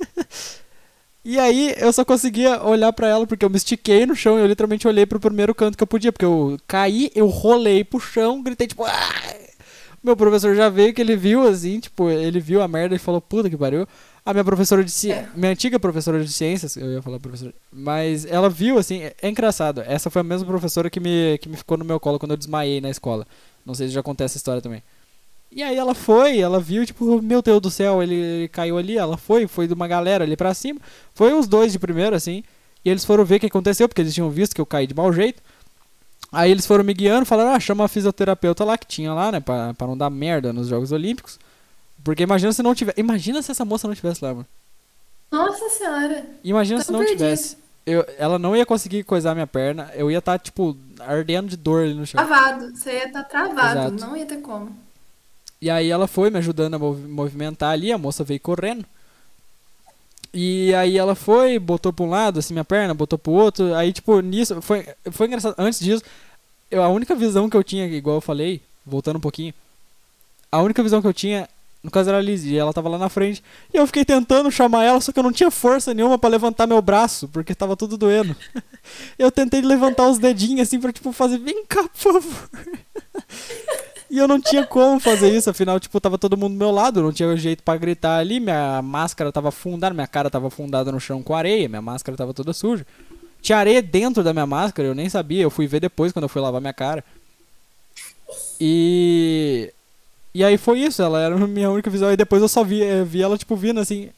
E 1.24 1.38
aí 1.38 1.74
eu 1.78 1.92
só 1.92 2.04
conseguia 2.04 2.62
olhar 2.62 2.92
pra 2.92 3.06
ela 3.08 3.26
porque 3.26 3.44
eu 3.44 3.50
me 3.50 3.56
estiquei 3.56 4.06
no 4.06 4.16
chão 4.16 4.38
e 4.38 4.42
eu 4.42 4.46
literalmente 4.46 4.88
olhei 4.88 5.04
pro 5.04 5.20
primeiro 5.20 5.54
canto 5.54 5.76
que 5.76 5.82
eu 5.82 5.86
podia, 5.86 6.10
porque 6.12 6.24
eu 6.24 6.58
caí, 6.66 7.10
eu 7.14 7.26
rolei 7.26 7.84
pro 7.84 8.00
chão, 8.00 8.42
gritei 8.42 8.66
tipo, 8.66 8.84
"Ah!" 8.84 9.34
meu 10.02 10.16
professor 10.16 10.54
já 10.54 10.70
veio 10.70 10.94
que 10.94 11.00
ele 11.02 11.14
viu 11.16 11.46
assim, 11.46 11.78
tipo, 11.78 12.08
ele 12.08 12.40
viu 12.40 12.62
a 12.62 12.68
merda 12.68 12.94
e 12.94 12.98
falou, 12.98 13.20
puta 13.20 13.50
que 13.50 13.56
pariu. 13.56 13.86
A 14.24 14.34
minha 14.34 14.44
professora 14.44 14.84
de 14.84 14.90
ciências, 14.90 15.28
minha 15.34 15.52
antiga 15.52 15.80
professora 15.80 16.22
de 16.22 16.30
ciências, 16.30 16.76
eu 16.76 16.92
ia 16.92 17.02
falar 17.02 17.18
professora, 17.18 17.54
mas 17.72 18.26
ela 18.26 18.50
viu 18.50 18.78
assim, 18.78 19.02
é, 19.02 19.14
é 19.22 19.28
engraçado. 19.30 19.80
Essa 19.80 20.10
foi 20.10 20.20
a 20.20 20.22
mesma 20.22 20.46
professora 20.46 20.90
que 20.90 21.00
me 21.00 21.38
que 21.38 21.48
me 21.48 21.56
ficou 21.56 21.78
no 21.78 21.84
meu 21.84 21.98
colo 21.98 22.18
quando 22.18 22.32
eu 22.32 22.36
desmaiei 22.36 22.80
na 22.80 22.90
escola. 22.90 23.26
Não 23.64 23.74
sei 23.74 23.88
se 23.88 23.94
já 23.94 24.00
acontece 24.00 24.32
essa 24.32 24.38
história 24.38 24.60
também. 24.60 24.82
E 25.52 25.62
aí 25.62 25.76
ela 25.76 25.94
foi, 25.94 26.38
ela 26.38 26.60
viu, 26.60 26.86
tipo, 26.86 27.20
meu 27.20 27.42
Deus 27.42 27.60
do 27.60 27.70
céu, 27.70 28.02
ele, 28.02 28.14
ele 28.14 28.48
caiu 28.48 28.78
ali, 28.78 28.96
ela 28.96 29.16
foi, 29.16 29.48
foi 29.48 29.66
de 29.66 29.74
uma 29.74 29.88
galera 29.88 30.22
ali 30.22 30.36
pra 30.36 30.54
cima. 30.54 30.80
Foi 31.12 31.32
os 31.32 31.48
dois 31.48 31.72
de 31.72 31.78
primeiro, 31.78 32.14
assim. 32.14 32.44
E 32.84 32.90
eles 32.90 33.04
foram 33.04 33.24
ver 33.24 33.36
o 33.36 33.40
que 33.40 33.46
aconteceu, 33.46 33.88
porque 33.88 34.00
eles 34.00 34.14
tinham 34.14 34.30
visto 34.30 34.54
que 34.54 34.60
eu 34.60 34.66
caí 34.66 34.86
de 34.86 34.94
mau 34.94 35.12
jeito. 35.12 35.42
Aí 36.30 36.50
eles 36.50 36.66
foram 36.66 36.84
me 36.84 36.94
guiando, 36.94 37.26
falaram, 37.26 37.50
ah, 37.52 37.60
chama 37.60 37.84
a 37.84 37.88
fisioterapeuta 37.88 38.64
lá 38.64 38.78
que 38.78 38.86
tinha 38.86 39.12
lá, 39.12 39.32
né, 39.32 39.40
pra, 39.40 39.74
pra 39.74 39.86
não 39.88 39.98
dar 39.98 40.08
merda 40.08 40.52
nos 40.52 40.68
Jogos 40.68 40.92
Olímpicos. 40.92 41.38
Porque 42.02 42.22
imagina 42.22 42.52
se 42.52 42.62
não 42.62 42.74
tivesse. 42.74 43.00
Imagina 43.00 43.42
se 43.42 43.50
essa 43.50 43.64
moça 43.64 43.86
não 43.86 43.94
tivesse 43.94 44.24
lá, 44.24 44.32
mano. 44.34 44.46
Nossa 45.30 45.68
senhora. 45.68 46.24
Imagina 46.42 46.82
se 46.82 46.90
não 46.90 47.00
perdido. 47.00 47.18
tivesse. 47.18 47.56
Eu, 47.86 48.04
ela 48.18 48.38
não 48.38 48.54
ia 48.56 48.66
conseguir 48.66 49.04
coisar 49.04 49.34
minha 49.34 49.46
perna, 49.46 49.90
eu 49.94 50.10
ia 50.10 50.18
estar, 50.18 50.38
tipo, 50.38 50.76
ardendo 51.00 51.48
de 51.48 51.56
dor 51.56 51.84
ali 51.84 51.94
no 51.94 52.06
chão. 52.06 52.24
Travado. 52.24 52.76
Você 52.76 52.92
ia 52.92 53.06
estar 53.06 53.24
travado. 53.24 53.80
Exato. 53.80 53.94
Não 54.06 54.16
ia 54.16 54.26
ter 54.26 54.38
como. 54.40 54.76
E 55.60 55.68
aí 55.70 55.90
ela 55.90 56.06
foi 56.06 56.30
me 56.30 56.38
ajudando 56.38 56.74
a 56.74 56.78
movi- 56.78 57.08
movimentar 57.08 57.70
ali, 57.72 57.90
a 57.92 57.98
moça 57.98 58.22
veio 58.24 58.40
correndo. 58.40 58.84
E 60.32 60.72
aí 60.74 60.96
ela 60.96 61.14
foi, 61.14 61.58
botou 61.58 61.92
pra 61.92 62.04
um 62.04 62.10
lado, 62.10 62.38
assim, 62.38 62.54
minha 62.54 62.64
perna, 62.64 62.94
botou 62.94 63.18
pro 63.18 63.32
outro. 63.32 63.74
Aí, 63.74 63.92
tipo, 63.92 64.20
nisso, 64.20 64.60
foi, 64.62 64.86
foi 65.10 65.26
engraçado. 65.26 65.54
Antes 65.58 65.80
disso, 65.80 66.02
eu, 66.70 66.82
a 66.82 66.88
única 66.88 67.14
visão 67.16 67.50
que 67.50 67.56
eu 67.56 67.64
tinha, 67.64 67.86
igual 67.86 68.16
eu 68.18 68.20
falei, 68.20 68.60
voltando 68.86 69.16
um 69.16 69.20
pouquinho, 69.20 69.52
a 70.52 70.60
única 70.62 70.82
visão 70.82 71.00
que 71.02 71.08
eu 71.08 71.14
tinha 71.14 71.48
No 71.82 71.90
caso 71.90 72.10
era 72.10 72.18
a 72.18 72.22
Liz, 72.22 72.44
e 72.44 72.56
ela 72.56 72.72
tava 72.72 72.88
lá 72.88 72.98
na 72.98 73.08
frente. 73.08 73.42
E 73.72 73.76
eu 73.76 73.86
fiquei 73.86 74.04
tentando 74.04 74.50
chamar 74.50 74.84
ela, 74.84 75.00
só 75.00 75.12
que 75.12 75.18
eu 75.18 75.22
não 75.22 75.32
tinha 75.32 75.50
força 75.50 75.94
nenhuma 75.94 76.18
pra 76.18 76.28
levantar 76.28 76.66
meu 76.66 76.80
braço, 76.82 77.26
porque 77.28 77.54
tava 77.54 77.76
tudo 77.76 77.96
doendo. 77.96 78.36
Eu 79.18 79.30
tentei 79.30 79.60
levantar 79.60 80.08
os 80.08 80.18
dedinhos 80.18 80.62
assim 80.62 80.80
pra, 80.80 80.92
tipo, 80.92 81.12
fazer, 81.12 81.38
vem 81.38 81.64
cá, 81.66 81.82
por 81.82 82.12
favor. 82.12 82.50
E 84.10 84.18
eu 84.18 84.26
não 84.26 84.40
tinha 84.40 84.66
como 84.66 84.98
fazer 84.98 85.32
isso, 85.32 85.48
afinal, 85.48 85.78
tipo, 85.78 86.00
tava 86.00 86.18
todo 86.18 86.36
mundo 86.36 86.54
do 86.54 86.58
meu 86.58 86.72
lado, 86.72 87.00
não 87.00 87.12
tinha 87.12 87.36
jeito 87.36 87.62
pra 87.62 87.76
gritar 87.76 88.18
ali, 88.18 88.40
minha 88.40 88.82
máscara 88.82 89.30
tava 89.30 89.50
afundada, 89.50 89.94
minha 89.94 90.06
cara 90.06 90.28
tava 90.28 90.48
afundada 90.48 90.90
no 90.90 90.98
chão 90.98 91.22
com 91.22 91.32
areia, 91.32 91.68
minha 91.68 91.80
máscara 91.80 92.18
tava 92.18 92.34
toda 92.34 92.52
suja. 92.52 92.84
Tinha 93.40 93.58
areia 93.58 93.80
dentro 93.80 94.24
da 94.24 94.32
minha 94.32 94.46
máscara, 94.46 94.88
eu 94.88 94.96
nem 94.96 95.08
sabia, 95.08 95.42
eu 95.44 95.50
fui 95.50 95.68
ver 95.68 95.78
depois 95.78 96.12
quando 96.12 96.24
eu 96.24 96.28
fui 96.28 96.42
lavar 96.42 96.60
minha 96.60 96.72
cara. 96.72 97.04
E. 98.60 99.72
E 100.34 100.44
aí 100.44 100.56
foi 100.56 100.78
isso, 100.80 101.02
ela 101.02 101.20
era 101.20 101.34
a 101.34 101.46
minha 101.46 101.70
única 101.70 101.90
visão. 101.90 102.12
E 102.12 102.16
depois 102.16 102.40
eu 102.42 102.48
só 102.48 102.62
vi, 102.62 102.82
eh, 102.82 103.02
vi 103.04 103.22
ela, 103.22 103.36
tipo, 103.36 103.56
vindo 103.56 103.80
assim. 103.80 104.10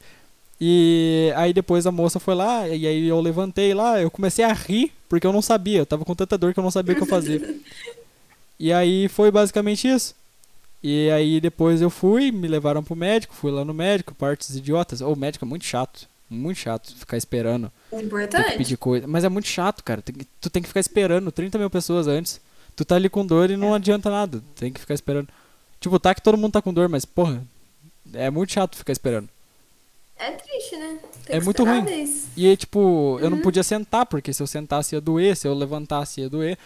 E 0.61 1.33
aí 1.37 1.53
depois 1.53 1.87
a 1.87 1.90
moça 1.92 2.20
foi 2.20 2.35
lá, 2.35 2.68
e 2.68 2.87
aí 2.87 3.07
eu 3.09 3.20
levantei 3.20 3.75
lá, 3.75 4.01
eu 4.01 4.11
comecei 4.11 4.44
a 4.44 4.53
rir, 4.53 4.92
porque 5.09 5.27
eu 5.27 5.33
não 5.33 5.42
sabia, 5.42 5.79
eu 5.79 5.87
tava 5.87 6.05
com 6.05 6.14
tanta 6.14 6.38
dor 6.38 6.53
que 6.55 6.61
eu 6.61 6.62
não 6.62 6.70
sabia 6.70 6.92
o 6.92 6.96
que 6.96 7.03
eu 7.03 7.07
fazia. 7.07 7.57
E 8.61 8.72
aí 8.72 9.09
foi 9.09 9.31
basicamente 9.31 9.88
isso. 9.88 10.14
E 10.83 11.11
aí 11.11 11.40
depois 11.40 11.81
eu 11.81 11.90
fui, 11.90 12.31
me 12.31 12.46
levaram 12.46 12.83
pro 12.83 12.94
médico, 12.94 13.35
fui 13.35 13.51
lá 13.51 13.64
no 13.64 13.75
médico, 13.75 14.14
partes 14.14 14.55
idiotas. 14.55 15.01
O 15.01 15.16
médico 15.16 15.44
é 15.44 15.48
muito 15.48 15.64
chato, 15.64 16.07
muito 16.31 16.59
chato 16.59 16.94
ficar 16.96 17.16
esperando. 17.16 17.72
Que 17.90 17.96
Importante. 17.96 18.57
pedir 18.57 18.77
coisa. 18.77 19.07
Mas 19.07 19.25
é 19.25 19.29
muito 19.29 19.48
chato, 19.48 19.83
cara. 19.83 20.01
Tem 20.03 20.14
que- 20.14 20.27
tu 20.40 20.48
tem 20.51 20.62
que 20.62 20.68
ficar 20.68 20.81
esperando 20.81 21.33
30 21.33 21.59
mil 21.59 21.70
pessoas 21.70 22.07
antes. 22.07 22.40
Tu 22.77 22.85
tá 22.85 22.94
ali 22.96 23.09
com 23.09 23.25
dor 23.27 23.51
e 23.51 23.57
não 23.57 23.75
adianta 23.75 24.11
nada. 24.11 24.40
Tem 24.57 24.72
que 24.72 24.81
ficar 24.81 24.94
esperando. 24.94 25.29
Tipo, 25.83 25.99
tá 25.99 26.14
que 26.14 26.23
todo 26.23 26.38
mundo 26.38 26.53
tá 26.53 26.62
com 26.62 26.73
dor, 26.73 26.88
mas 26.88 27.05
porra, 27.05 27.45
é 28.14 28.31
muito 28.31 28.53
chato 28.53 28.77
ficar 28.77 28.92
esperando. 28.92 29.29
É 30.16 30.31
triste, 30.31 30.77
né? 30.77 30.99
Tem 31.27 31.37
É 31.37 31.40
muito 31.40 31.64
ruim. 31.64 31.83
vez. 31.85 32.29
E 32.37 32.47
aí, 32.47 32.57
tipo, 32.57 33.18
eu 33.21 33.29
não 33.29 33.38
podia 33.40 33.64
sentar, 33.64 34.07
porque 34.07 34.33
se 34.33 34.40
eu 34.40 34.47
sentasse 34.47 34.95
ia 34.95 35.01
doer, 35.01 35.37
se 35.37 35.49
eu 35.49 35.53
levantasse 35.55 36.21
ia 36.21 36.31
doer. 36.31 36.57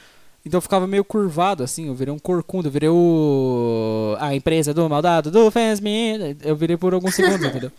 Então 0.45 0.59
eu 0.59 0.63
ficava 0.63 0.87
meio 0.87 1.03
curvado, 1.03 1.65
assim, 1.65 1.89
eu 1.89 1.95
virei 1.95 2.13
um 2.13 2.19
corcunda, 2.19 2.69
eu 2.69 2.73
virei 2.73 2.91
o. 2.91 4.15
A 4.21 4.35
empresa 4.35 4.75
do 4.75 4.89
maldado 4.89 5.31
do 5.31 5.51
Fans 5.51 5.81
Me. 5.81 6.37
Eu 6.43 6.55
virei 6.55 6.77
por 6.77 6.93
alguns 6.93 7.15
segundos, 7.15 7.45
entendeu? 7.49 7.73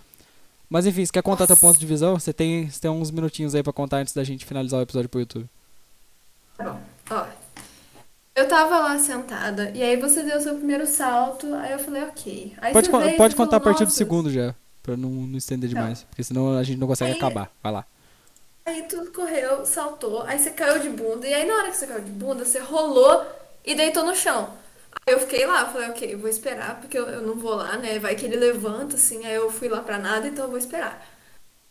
Mas 0.69 0.85
enfim, 0.85 1.05
você 1.05 1.11
quer 1.11 1.21
contar 1.21 1.45
teu 1.47 1.55
ponto 1.55 1.79
de 1.79 1.85
visão? 1.85 2.19
Você 2.19 2.33
tem, 2.33 2.69
você 2.69 2.81
tem 2.81 2.89
uns 2.91 3.11
minutinhos 3.11 3.53
aí 3.55 3.61
pra 3.63 3.71
contar 3.71 3.97
antes 3.97 4.13
da 4.13 4.23
gente 4.23 4.43
finalizar 4.45 4.79
o 4.79 4.83
episódio 4.83 5.07
pro 5.07 5.19
YouTube. 5.19 5.47
Tá 6.57 6.63
bom, 6.63 6.81
ó. 7.11 7.46
Eu 8.37 8.47
tava 8.47 8.77
lá 8.77 8.99
sentada, 8.99 9.71
e 9.73 9.81
aí 9.81 9.97
você 9.97 10.21
deu 10.21 10.39
seu 10.39 10.53
primeiro 10.53 10.85
salto, 10.85 11.51
aí 11.55 11.71
eu 11.71 11.79
falei, 11.79 12.03
ok. 12.03 12.53
Aí 12.61 12.71
Pode, 12.71 12.87
con- 12.87 12.99
veio 12.99 13.17
pode 13.17 13.33
você 13.33 13.37
falou, 13.37 13.47
contar 13.47 13.57
a 13.57 13.59
partir 13.59 13.83
do 13.85 13.91
segundo 13.91 14.29
já, 14.29 14.53
pra 14.83 14.95
não, 14.95 15.09
não 15.09 15.37
estender 15.39 15.67
demais. 15.67 16.03
Porque 16.03 16.23
senão 16.23 16.55
a 16.55 16.61
gente 16.61 16.77
não 16.77 16.85
consegue 16.85 17.13
Aí- 17.13 17.17
acabar. 17.17 17.49
Vai 17.63 17.71
lá. 17.73 17.85
Aí 18.63 18.83
tu 18.83 19.11
correu, 19.11 19.65
saltou, 19.65 20.21
aí 20.21 20.37
você 20.37 20.51
caiu 20.51 20.77
de 20.79 20.89
bunda, 20.89 21.25
e 21.27 21.33
aí 21.33 21.47
na 21.47 21.55
hora 21.55 21.71
que 21.71 21.77
você 21.77 21.87
caiu 21.87 22.01
de 22.01 22.11
bunda, 22.11 22.45
você 22.45 22.59
rolou 22.59 23.25
e 23.65 23.73
deitou 23.73 24.05
no 24.05 24.15
chão. 24.15 24.49
Aí 25.07 25.15
eu 25.15 25.19
fiquei 25.21 25.43
lá, 25.47 25.65
falei, 25.65 25.89
ok, 25.89 26.15
vou 26.15 26.29
esperar, 26.29 26.79
porque 26.79 26.95
eu, 26.99 27.07
eu 27.07 27.21
não 27.23 27.33
vou 27.35 27.55
lá, 27.55 27.75
né? 27.77 27.97
Vai 27.97 28.13
que 28.15 28.25
ele 28.25 28.35
levanta, 28.35 28.97
assim, 28.97 29.25
aí 29.25 29.33
eu 29.33 29.49
fui 29.49 29.67
lá 29.67 29.81
pra 29.81 29.97
nada, 29.97 30.27
então 30.27 30.45
eu 30.45 30.49
vou 30.51 30.59
esperar. 30.59 31.03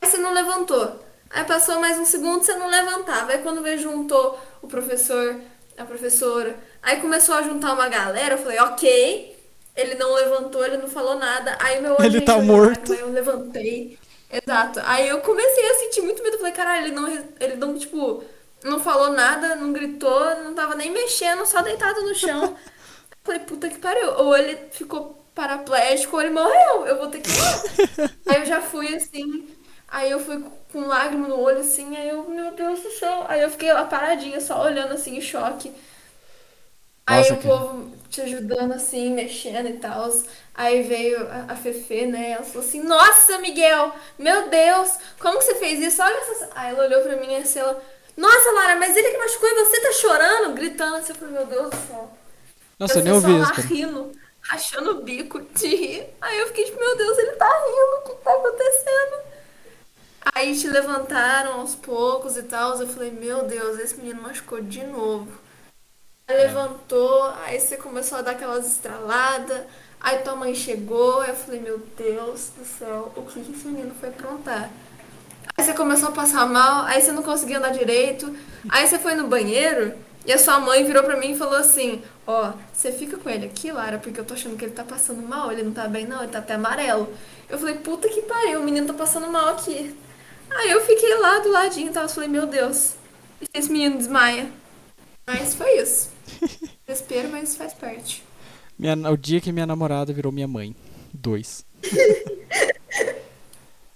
Aí 0.01 0.11
você 0.11 0.17
não 0.19 0.33
levantou. 0.33 1.01
Aí 1.31 1.45
passou 1.45 1.81
mais 1.81 1.97
um 1.97 2.05
segundo, 2.05 2.43
você 2.43 2.55
não 2.57 2.67
levantava. 2.69 3.31
Aí 3.33 3.39
quando 3.39 3.63
veio, 3.63 3.79
juntou 3.79 4.37
o 4.63 4.67
professor, 4.67 5.37
a 5.77 5.85
professora. 5.85 6.57
Aí 6.83 7.01
começou 7.01 7.35
a 7.35 7.43
juntar 7.43 7.73
uma 7.73 7.89
galera, 7.89 8.35
eu 8.35 8.39
falei, 8.39 8.59
ok. 8.61 9.37
Ele 9.77 9.95
não 9.97 10.15
levantou, 10.15 10.65
ele 10.65 10.79
não 10.79 10.89
falou 10.89 11.17
nada. 11.17 11.57
Aí 11.61 11.81
meu 11.83 11.93
olho 11.93 12.05
Ele 12.05 12.21
tá 12.23 12.39
morto. 12.41 12.93
Aí 12.93 13.01
eu 13.01 13.11
levantei. 13.11 13.99
Exato. 14.33 14.81
Aí 14.85 15.09
eu 15.09 15.21
comecei 15.21 15.71
a 15.71 15.75
sentir 15.75 16.01
muito 16.01 16.23
medo. 16.23 16.37
Eu 16.37 16.39
falei, 16.39 16.55
caralho, 16.55 16.87
ele 16.87 16.95
não, 16.95 17.09
ele 17.39 17.57
não, 17.57 17.79
tipo, 17.79 18.25
não 18.65 18.81
falou 18.81 19.11
nada, 19.11 19.55
não 19.55 19.73
gritou, 19.73 20.35
não 20.43 20.55
tava 20.55 20.75
nem 20.75 20.91
mexendo, 20.91 21.45
só 21.45 21.61
deitado 21.61 22.01
no 22.03 22.15
chão. 22.15 22.45
Eu 22.45 22.57
falei, 23.23 23.41
puta 23.41 23.69
que 23.69 23.79
pariu. 23.79 24.13
Ou 24.15 24.37
ele 24.37 24.59
ficou 24.73 25.23
paraplégico 25.35 26.17
ou 26.17 26.23
ele 26.23 26.31
morreu. 26.33 26.87
Eu 26.87 26.97
vou 26.99 27.09
ter 27.09 27.21
que 27.21 27.31
ir. 27.31 28.11
Aí 28.27 28.41
eu 28.41 28.47
já 28.47 28.63
fui 28.63 28.95
assim. 28.97 29.47
Aí 29.89 30.11
eu 30.11 30.19
fui 30.19 30.45
com 30.73 30.87
lágrima 30.87 31.29
no 31.29 31.41
olho, 31.41 31.61
assim. 31.61 31.97
Aí 31.97 32.09
eu, 32.09 32.29
meu 32.29 32.53
Deus 32.53 32.81
do 32.81 32.91
céu. 32.91 33.25
Aí 33.29 33.41
eu 33.43 33.51
fiquei 33.51 33.73
lá 33.73 33.85
paradinha, 33.85 34.41
só 34.41 34.63
olhando 34.63 34.95
assim, 34.95 35.17
em 35.17 35.21
choque. 35.21 35.73
Aí 37.07 37.21
Nossa, 37.21 37.35
o 37.35 37.37
cara. 37.37 37.49
povo 37.49 37.93
te 38.11 38.21
ajudando 38.21 38.73
assim, 38.73 39.15
mexendo 39.15 39.69
e 39.69 39.75
tal. 39.75 40.11
Aí 40.53 40.83
veio 40.83 41.25
a, 41.29 41.53
a 41.53 41.57
Fefe, 41.57 42.07
né? 42.07 42.33
Ela 42.33 42.43
falou 42.43 42.67
assim: 42.67 42.83
Nossa, 42.83 43.39
Miguel, 43.39 43.95
meu 44.19 44.49
Deus, 44.49 44.99
como 45.21 45.39
que 45.39 45.45
você 45.45 45.55
fez 45.55 45.79
isso? 45.81 46.03
Olha 46.03 46.17
essa. 46.17 46.51
Aí 46.55 46.71
ela 46.71 46.85
olhou 46.85 47.03
pra 47.03 47.17
mim 47.17 47.33
e 47.33 47.37
assim, 47.37 47.61
ela: 47.61 47.81
Nossa, 48.17 48.51
Lara, 48.53 48.77
mas 48.77 48.97
ele 48.97 49.11
que 49.11 49.19
machucou 49.19 49.49
e 49.49 49.55
você 49.55 49.81
tá 49.81 49.93
chorando? 49.93 50.55
Gritando 50.55 50.97
assim. 50.97 51.13
Eu 51.13 51.17
falei: 51.17 51.35
Meu 51.35 51.47
Deus 51.47 51.71
do 51.71 51.77
céu. 51.77 52.11
Nossa, 52.79 52.99
eu 52.99 53.05
nem 53.05 53.13
só 53.13 53.19
ouvi 53.19 53.39
lá 53.39 53.45
isso, 53.45 53.55
cara. 53.55 53.69
rindo, 53.69 54.13
rachando 54.41 54.91
o 54.91 55.03
bico 55.03 55.41
de 55.41 55.69
rir. 55.69 56.09
Aí 56.21 56.39
eu 56.41 56.49
fiquei 56.49 56.65
tipo: 56.65 56.81
Meu 56.81 56.97
Deus, 56.97 57.19
ele 57.19 57.33
tá 57.33 57.47
rindo, 57.47 57.97
o 57.99 58.17
que 58.17 58.25
tá 58.25 58.33
acontecendo? 58.33 59.36
Aí 60.35 60.57
te 60.59 60.69
levantaram 60.69 61.61
aos 61.61 61.75
poucos 61.75 62.37
e 62.37 62.43
tal. 62.43 62.79
Eu 62.81 62.89
falei: 62.89 63.11
Meu 63.11 63.47
Deus, 63.47 63.79
esse 63.79 63.97
menino 63.97 64.23
machucou 64.23 64.61
de 64.61 64.85
novo. 64.85 65.47
Aí 66.29 66.39
levantou, 66.39 67.33
aí 67.45 67.61
você 67.61 67.77
começou 67.77 68.19
a 68.19 68.21
dar 68.21 68.33
aquelas 68.33 68.67
estraladas, 68.67 69.63
aí 70.01 70.19
tua 70.19 70.35
mãe 70.35 70.57
chegou, 70.57 71.21
aí 71.21 71.31
eu 71.31 71.37
falei, 71.37 71.61
meu 71.61 71.81
Deus 71.97 72.51
do 72.59 72.65
céu, 72.65 73.13
o 73.15 73.23
que 73.23 73.41
que 73.41 73.53
esse 73.53 73.69
menino 73.69 73.95
foi 73.95 74.09
aprontar? 74.09 74.69
Aí 75.57 75.65
você 75.65 75.73
começou 75.73 76.09
a 76.09 76.13
passar 76.13 76.45
mal, 76.45 76.85
aí 76.85 77.01
você 77.01 77.13
não 77.13 77.23
conseguia 77.23 77.59
andar 77.59 77.71
direito, 77.71 78.37
aí 78.69 78.89
você 78.89 78.99
foi 78.99 79.15
no 79.15 79.29
banheiro 79.29 79.95
e 80.27 80.33
a 80.33 80.39
sua 80.39 80.59
mãe 80.59 80.85
virou 80.85 81.05
pra 81.05 81.17
mim 81.17 81.31
e 81.31 81.39
falou 81.39 81.59
assim, 81.59 82.03
ó, 82.27 82.55
você 82.73 82.91
fica 82.91 83.17
com 83.17 83.31
ele 83.31 83.47
aqui, 83.47 83.71
Lara, 83.71 83.99
porque 83.99 84.19
eu 84.19 84.25
tô 84.25 84.35
achando 84.35 84.57
que 84.57 84.65
ele 84.65 84.75
tá 84.75 84.83
passando 84.83 85.23
mal, 85.23 85.53
ele 85.53 85.63
não 85.63 85.73
tá 85.73 85.87
bem 85.87 86.09
não, 86.09 86.25
ele 86.25 86.33
tá 86.33 86.41
até 86.41 86.55
amarelo. 86.55 87.15
Eu 87.49 87.57
falei, 87.57 87.77
puta 87.77 88.09
que 88.09 88.23
pariu, 88.23 88.61
o 88.61 88.65
menino 88.65 88.89
tá 88.89 88.95
passando 88.95 89.31
mal 89.31 89.51
aqui. 89.51 89.97
Aí 90.51 90.71
eu 90.71 90.81
fiquei 90.81 91.19
lá 91.19 91.41
do 91.41 91.51
ladinho 91.51 91.91
e 91.91 91.93
tal, 91.93 92.05
eu 92.05 92.09
falei, 92.09 92.29
meu 92.29 92.47
Deus, 92.47 92.95
se 93.41 93.49
esse 93.53 93.71
menino 93.71 93.99
desmaia? 93.99 94.51
Mas 95.27 95.55
foi 95.55 95.81
isso. 95.81 96.11
Desespero, 96.87 97.29
mas 97.31 97.57
faz 97.57 97.75
parte. 97.75 98.23
Minha, 98.79 98.95
o 99.11 99.17
dia 99.17 99.41
que 99.41 99.53
minha 99.53 99.67
namorada 99.67 100.13
virou 100.13 100.31
minha 100.31 100.47
mãe. 100.47 100.75
Dois. 101.13 101.65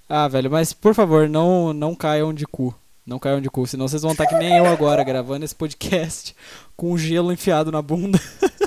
ah, 0.09 0.27
velho, 0.27 0.51
mas 0.51 0.73
por 0.73 0.95
favor, 0.95 1.29
não, 1.29 1.73
não 1.73 1.95
caiam 1.95 2.35
de 2.35 2.47
cu. 2.47 2.75
Não 3.07 3.19
caiam 3.19 3.41
de 3.41 3.51
cu, 3.51 3.67
senão 3.67 3.89
vocês 3.89 4.03
vão 4.03 4.13
estar 4.13 4.27
que 4.27 4.37
nem 4.37 4.57
eu 4.57 4.67
agora, 4.67 5.03
gravando 5.03 5.45
esse 5.45 5.55
podcast 5.55 6.35
com 6.77 6.97
gelo 6.97 7.33
enfiado 7.33 7.73
na 7.73 7.83
bunda. 7.83 8.21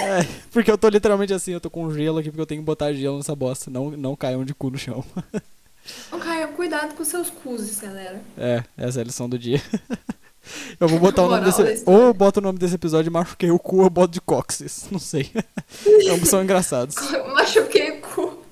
É, 0.00 0.24
porque 0.52 0.70
eu 0.70 0.78
tô 0.78 0.88
literalmente 0.88 1.34
assim, 1.34 1.50
eu 1.50 1.60
tô 1.60 1.68
com 1.68 1.92
gelo 1.92 2.18
aqui 2.18 2.30
porque 2.30 2.40
eu 2.40 2.46
tenho 2.46 2.62
que 2.62 2.64
botar 2.64 2.92
gelo 2.92 3.18
nessa 3.18 3.34
bosta. 3.34 3.68
Não, 3.68 3.90
não 3.90 4.16
caiam 4.16 4.44
de 4.44 4.54
cu 4.54 4.70
no 4.70 4.78
chão. 4.78 5.04
Não 6.10 6.18
caia, 6.18 6.48
cuidado 6.48 6.94
com 6.94 7.04
seus 7.04 7.30
cuses, 7.30 7.80
galera. 7.80 8.20
É, 8.36 8.62
essa 8.76 9.00
é 9.00 9.02
a 9.02 9.04
lição 9.04 9.28
do 9.28 9.38
dia. 9.38 9.60
Eu 10.80 10.88
vou 10.88 10.98
botar 10.98 11.24
o 11.24 11.28
nome 11.28 11.44
desse. 11.44 11.60
história. 11.62 11.82
Ou 12.00 12.06
eu 12.06 12.14
boto 12.14 12.40
o 12.40 12.42
nome 12.42 12.58
desse 12.58 12.74
episódio 12.74 13.10
e 13.10 13.12
machuquei 13.12 13.50
o 13.50 13.58
cu 13.58 13.82
ou 13.82 13.90
boto 13.90 14.14
de 14.14 14.20
cóccix. 14.20 14.86
Não 14.90 14.98
sei. 14.98 15.30
Ambos 16.10 16.30
são 16.30 16.42
engraçados. 16.42 16.94
Machuquei 17.34 17.98
o 17.98 18.00
cu. 18.00 18.42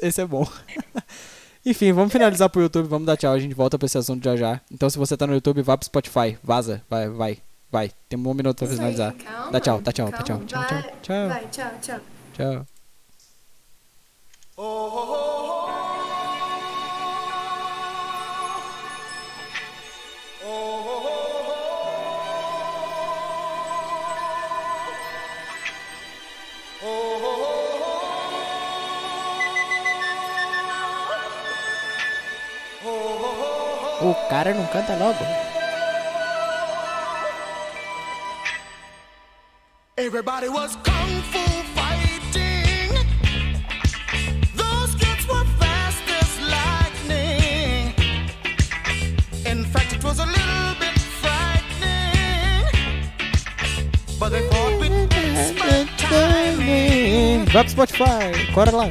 Esse 0.00 0.20
é 0.20 0.24
bom. 0.26 0.46
Enfim, 1.66 1.92
vamos 1.92 2.12
finalizar 2.12 2.48
pro 2.48 2.62
YouTube, 2.62 2.86
vamos 2.86 3.06
dar 3.06 3.16
tchau, 3.16 3.32
a 3.32 3.38
gente 3.40 3.54
volta 3.54 3.76
pra 3.76 3.86
esse 3.86 3.98
assunto 3.98 4.22
já 4.22 4.36
já. 4.36 4.60
Então 4.70 4.88
se 4.88 4.96
você 4.96 5.16
tá 5.16 5.26
no 5.26 5.34
YouTube, 5.34 5.62
vá 5.62 5.76
pro 5.76 5.84
Spotify, 5.84 6.38
vaza, 6.44 6.80
vai, 6.88 7.08
vai, 7.08 7.38
vai. 7.70 7.90
Tem 8.08 8.18
um 8.18 8.32
minuto 8.34 8.58
pra 8.58 8.68
finalizar. 8.68 9.12
calma, 9.14 9.50
Dá 9.50 9.60
tchau, 9.60 9.80
dá 9.80 9.92
tchau, 9.92 10.10
dá 10.10 10.22
calma, 10.22 10.44
tchau, 10.44 10.46
tchau, 10.46 10.68
vai, 10.70 10.82
tchau, 10.82 10.92
tchau. 11.02 11.28
Vai, 11.28 11.46
tchau, 11.50 12.00
tchau. 12.36 12.66
Tchau. 14.56 15.49
O 34.10 34.14
cara 34.28 34.52
não 34.52 34.66
canta 34.66 34.96
logo. 34.96 35.24
Everybody 39.96 40.48
was 40.48 40.74
kung 40.82 41.22
fu 41.30 41.38
fighting. 41.76 42.90
Those 44.56 44.96
kids 44.96 45.28
were 45.28 45.44
fast 45.60 46.02
as 46.20 46.40
lightning. 46.42 47.94
In 49.46 49.64
fact, 49.66 49.92
it 49.92 50.02
was 50.02 50.18
a 50.18 50.26
little 50.26 50.74
bit 50.80 50.98
frightening. 51.22 52.66
But 54.18 54.30
they 54.30 54.42
fought 54.48 54.80
with 54.80 54.90
expert 55.14 55.86
timing. 55.98 57.44
Vai 57.44 57.62
pro 57.62 57.70
Spotify, 57.70 58.52
corre 58.52 58.72
lá. 58.72 58.90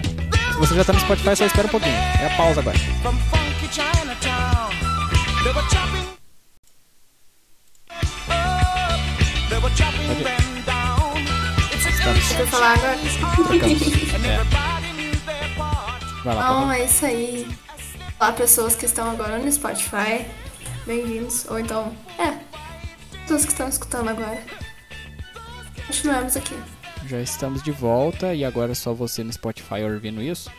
Se 0.53 0.59
você 0.59 0.75
já 0.75 0.85
tá 0.85 0.93
no 0.93 0.99
Spotify, 1.01 1.35
só 1.35 1.45
espera 1.45 1.67
um 1.67 1.71
pouquinho. 1.71 1.97
É 2.21 2.27
a 2.33 2.37
pausa 2.37 2.61
agora. 2.61 2.77
Falar 12.59 12.73
agora. 12.73 12.97
É. 14.27 14.43
Vai 16.23 16.35
lá, 16.35 16.43
Então 16.43 16.71
é 16.71 16.85
isso 16.85 17.05
aí. 17.05 17.47
Olá, 18.19 18.33
pessoas 18.33 18.75
que 18.75 18.85
estão 18.85 19.09
agora 19.09 19.39
no 19.39 19.49
Spotify. 19.49 20.25
Bem-vindos. 20.85 21.45
Ou 21.49 21.57
então, 21.57 21.95
é, 22.17 22.37
pessoas 23.21 23.45
que 23.45 23.51
estão 23.51 23.69
escutando 23.69 24.09
agora. 24.09 24.43
Continuamos 25.87 26.35
aqui. 26.35 26.55
Já 27.07 27.21
estamos 27.21 27.63
de 27.63 27.71
volta 27.71 28.33
e 28.33 28.43
agora 28.43 28.73
é 28.73 28.75
só 28.75 28.93
você 28.93 29.23
no 29.23 29.31
Spotify 29.31 29.81
ouvindo 29.83 30.21
isso. 30.21 30.51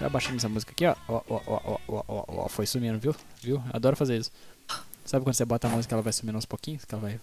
Já 0.00 0.08
baixando 0.08 0.36
essa 0.38 0.48
música 0.48 0.72
aqui, 0.72 0.84
ó. 0.84 0.96
Ó, 1.08 1.22
ó, 1.28 1.40
ó, 1.46 1.78
ó, 1.88 2.04
ó, 2.08 2.24
ó, 2.26 2.48
Foi 2.48 2.66
sumindo, 2.66 2.98
viu? 2.98 3.14
Viu? 3.40 3.62
Adoro 3.72 3.94
fazer 3.94 4.18
isso. 4.18 4.32
Sabe 5.04 5.24
quando 5.24 5.34
você 5.34 5.44
bota 5.44 5.68
a 5.68 5.70
música 5.70 5.94
ela 5.94 6.02
vai 6.02 6.12
sumindo 6.12 6.36
aos 6.36 6.44
pouquinhos? 6.44 6.84
Que 6.84 6.92
ela 6.92 7.02
vai. 7.02 7.20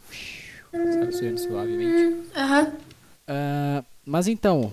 Sabe, 0.72 1.12
sumindo 1.12 1.40
suavemente. 1.40 2.30
Aham. 2.36 2.74
Ah, 3.28 3.84
mas 4.06 4.28
então, 4.28 4.72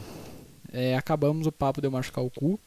é, 0.73 0.97
acabamos 0.97 1.47
o 1.47 1.53
papo 1.53 1.81
de 1.81 1.87
eu 1.87 1.91
machucar 1.91 2.25
o 2.25 2.31
cu. 2.31 2.59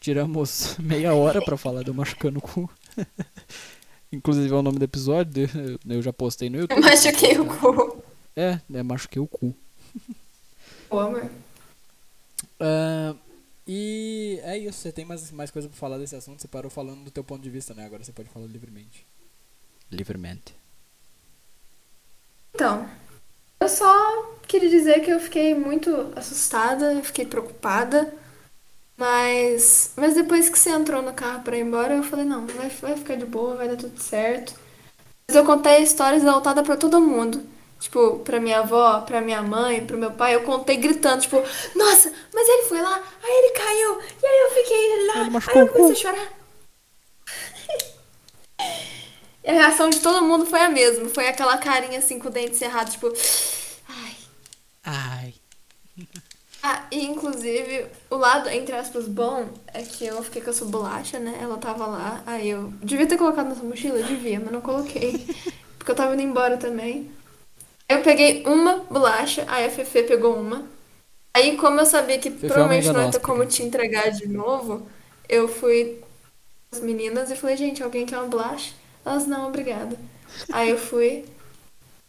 Tiramos 0.00 0.76
meia 0.80 1.14
hora 1.14 1.42
pra 1.44 1.56
falar 1.56 1.82
de 1.82 1.88
eu 1.90 1.94
machucando 1.94 2.38
o 2.38 2.42
cu. 2.42 2.70
Inclusive 4.12 4.52
é 4.52 4.56
o 4.56 4.62
nome 4.62 4.78
do 4.78 4.84
episódio, 4.84 5.32
de- 5.46 5.78
eu 5.88 6.02
já 6.02 6.12
postei 6.12 6.50
no 6.50 6.58
YouTube. 6.58 6.80
Machuquei 6.80 7.38
o 7.38 7.46
cu. 7.46 8.02
É, 8.34 8.58
é 8.74 8.82
machuquei 8.82 9.22
o 9.22 9.26
cu. 9.26 9.54
Ô, 10.88 10.98
amor. 10.98 11.30
Ah, 12.58 13.14
e 13.66 14.40
é 14.42 14.58
isso, 14.58 14.78
você 14.80 14.90
tem 14.90 15.04
mais, 15.04 15.30
mais 15.30 15.50
coisa 15.52 15.68
pra 15.68 15.76
falar 15.76 15.98
desse 15.98 16.16
assunto? 16.16 16.40
Você 16.40 16.48
parou 16.48 16.70
falando 16.70 17.04
do 17.04 17.10
teu 17.10 17.22
ponto 17.22 17.40
de 17.42 17.50
vista, 17.50 17.72
né? 17.72 17.84
Agora 17.84 18.02
você 18.02 18.10
pode 18.10 18.28
falar 18.30 18.46
livremente. 18.46 19.06
Livremente. 19.92 20.54
Então, 22.54 22.88
só 23.70 24.36
queria 24.46 24.68
dizer 24.68 25.00
que 25.00 25.10
eu 25.10 25.20
fiquei 25.20 25.54
muito 25.54 26.12
assustada, 26.16 27.00
fiquei 27.02 27.24
preocupada. 27.24 28.12
Mas, 28.96 29.92
mas 29.96 30.14
depois 30.14 30.50
que 30.50 30.58
você 30.58 30.70
entrou 30.70 31.00
no 31.00 31.14
carro 31.14 31.42
pra 31.42 31.56
ir 31.56 31.62
embora, 31.62 31.94
eu 31.94 32.02
falei, 32.02 32.24
não, 32.26 32.46
vai, 32.46 32.68
vai 32.68 32.96
ficar 32.96 33.16
de 33.16 33.24
boa, 33.24 33.56
vai 33.56 33.68
dar 33.68 33.76
tudo 33.76 33.98
certo. 33.98 34.54
Mas 35.26 35.36
eu 35.36 35.44
contei 35.44 35.76
a 35.76 35.80
história 35.80 36.16
exaltada 36.16 36.62
pra 36.62 36.76
todo 36.76 37.00
mundo. 37.00 37.42
Tipo, 37.78 38.18
pra 38.18 38.38
minha 38.38 38.58
avó, 38.60 39.00
pra 39.00 39.22
minha 39.22 39.40
mãe, 39.40 39.86
pro 39.86 39.96
meu 39.96 40.10
pai, 40.10 40.34
eu 40.34 40.42
contei 40.42 40.76
gritando, 40.76 41.22
tipo, 41.22 41.36
nossa, 41.74 42.12
mas 42.34 42.46
ele 42.46 42.64
foi 42.64 42.82
lá, 42.82 43.02
aí 43.22 43.30
ele 43.30 43.52
caiu, 43.54 44.00
e 44.22 44.26
aí 44.26 44.40
eu 44.40 44.50
fiquei 44.50 45.06
lá, 45.06 45.40
aí 45.48 45.60
eu 45.60 45.68
comecei 45.68 45.92
a 45.92 46.12
chorar. 46.12 46.28
E 49.42 49.48
a 49.48 49.54
reação 49.54 49.88
de 49.88 50.00
todo 50.00 50.22
mundo 50.22 50.44
foi 50.44 50.60
a 50.60 50.68
mesma. 50.68 51.08
Foi 51.08 51.26
aquela 51.26 51.56
carinha 51.56 51.98
assim 51.98 52.18
com 52.18 52.28
o 52.28 52.30
dente 52.30 52.56
cerrado, 52.56 52.90
tipo. 52.90 53.10
Ai. 54.84 55.34
Ah, 56.62 56.86
e 56.90 57.04
inclusive, 57.04 57.86
o 58.10 58.16
lado, 58.16 58.48
entre 58.50 58.74
aspas, 58.74 59.08
bom 59.08 59.48
é 59.68 59.82
que 59.82 60.04
eu 60.04 60.22
fiquei 60.22 60.42
com 60.42 60.50
essa 60.50 60.64
bolacha, 60.64 61.18
né? 61.18 61.38
Ela 61.40 61.56
tava 61.56 61.86
lá. 61.86 62.22
Aí 62.26 62.50
eu 62.50 62.68
devia 62.82 63.06
ter 63.06 63.16
colocado 63.16 63.48
nessa 63.48 63.62
mochila? 63.62 64.02
Devia, 64.02 64.38
mas 64.40 64.52
não 64.52 64.60
coloquei. 64.60 65.26
Porque 65.78 65.90
eu 65.90 65.94
tava 65.96 66.12
indo 66.14 66.22
embora 66.22 66.58
também. 66.58 67.10
Aí 67.88 67.96
eu 67.96 68.02
peguei 68.02 68.44
uma 68.46 68.76
bolacha, 68.90 69.44
aí 69.48 69.64
a 69.66 69.70
Fefe 69.70 70.02
pegou 70.02 70.36
uma. 70.36 70.68
Aí, 71.34 71.56
como 71.56 71.80
eu 71.80 71.86
sabia 71.86 72.18
que 72.18 72.28
é 72.28 72.32
uma 72.32 72.40
provavelmente 72.40 72.88
amiga 72.88 72.92
não 72.92 73.06
ia 73.06 73.12
ter 73.12 73.20
como 73.20 73.46
te 73.46 73.62
entregar 73.62 74.10
de 74.10 74.28
novo, 74.28 74.86
eu 75.28 75.48
fui 75.48 76.00
as 76.72 76.80
meninas 76.80 77.30
e 77.30 77.36
falei, 77.36 77.56
gente, 77.56 77.82
alguém 77.82 78.04
quer 78.04 78.18
uma 78.18 78.28
bolacha? 78.28 78.72
Elas, 79.04 79.26
não, 79.26 79.48
obrigada. 79.48 79.96
Aí 80.52 80.70
eu 80.70 80.78
fui. 80.78 81.24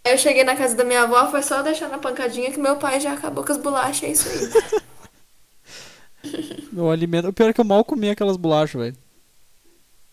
Eu 0.04 0.18
cheguei 0.18 0.44
na 0.44 0.56
casa 0.56 0.76
da 0.76 0.84
minha 0.84 1.04
avó, 1.04 1.30
foi 1.30 1.44
só 1.44 1.62
deixar 1.62 1.88
na 1.90 1.98
pancadinha 1.98 2.52
que 2.52 2.60
meu 2.60 2.78
pai 2.78 3.00
já 3.00 3.14
acabou 3.14 3.44
com 3.44 3.52
as 3.52 3.58
bolachas, 3.58 4.04
é 4.04 4.12
isso 4.12 4.30
aí. 4.30 4.82
Meu 6.72 6.90
alimento. 6.90 7.28
O 7.28 7.34
pior 7.34 7.50
é 7.50 7.54
que 7.54 7.60
eu 7.60 7.66
mal 7.66 7.84
comi 7.84 8.10
aquelas 8.10 8.38
bolachas, 8.38 8.80
velho. 8.80 8.98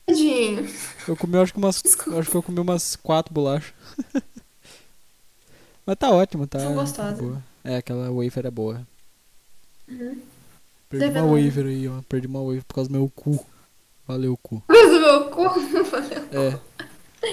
Tadinho. 0.07 0.69
Eu 1.07 1.17
comi, 1.17 1.37
acho 1.37 1.53
que 1.53 1.59
umas. 1.59 1.83
Desculpa. 1.83 2.19
acho 2.19 2.31
que 2.31 2.37
eu 2.37 2.43
comi 2.43 2.61
umas 2.61 2.97
quatro 2.97 3.33
bolachas. 3.33 3.73
Mas 5.87 5.97
tá 5.97 6.11
ótimo, 6.11 6.47
tá. 6.47 6.61
São 6.61 6.75
gostosas. 6.75 7.19
boa. 7.19 7.43
É, 7.63 7.77
aquela 7.77 8.11
wafer 8.11 8.47
é 8.47 8.51
boa. 8.51 8.87
Perdi 9.87 10.19
Deve 11.07 11.21
uma 11.21 11.33
wafer 11.41 11.67
aí, 11.67 11.89
ó. 11.89 12.01
Perdi 12.09 12.27
uma 12.27 12.43
wafer 12.43 12.65
por 12.65 12.75
causa 12.75 12.91
do 12.91 12.99
meu 12.99 13.13
cu. 13.15 13.47
Valeu, 14.07 14.39
cu. 14.43 14.63
Mas 14.67 14.89
o 14.89 15.01
meu 15.01 15.31
cu. 15.31 15.43
É. 16.33 16.59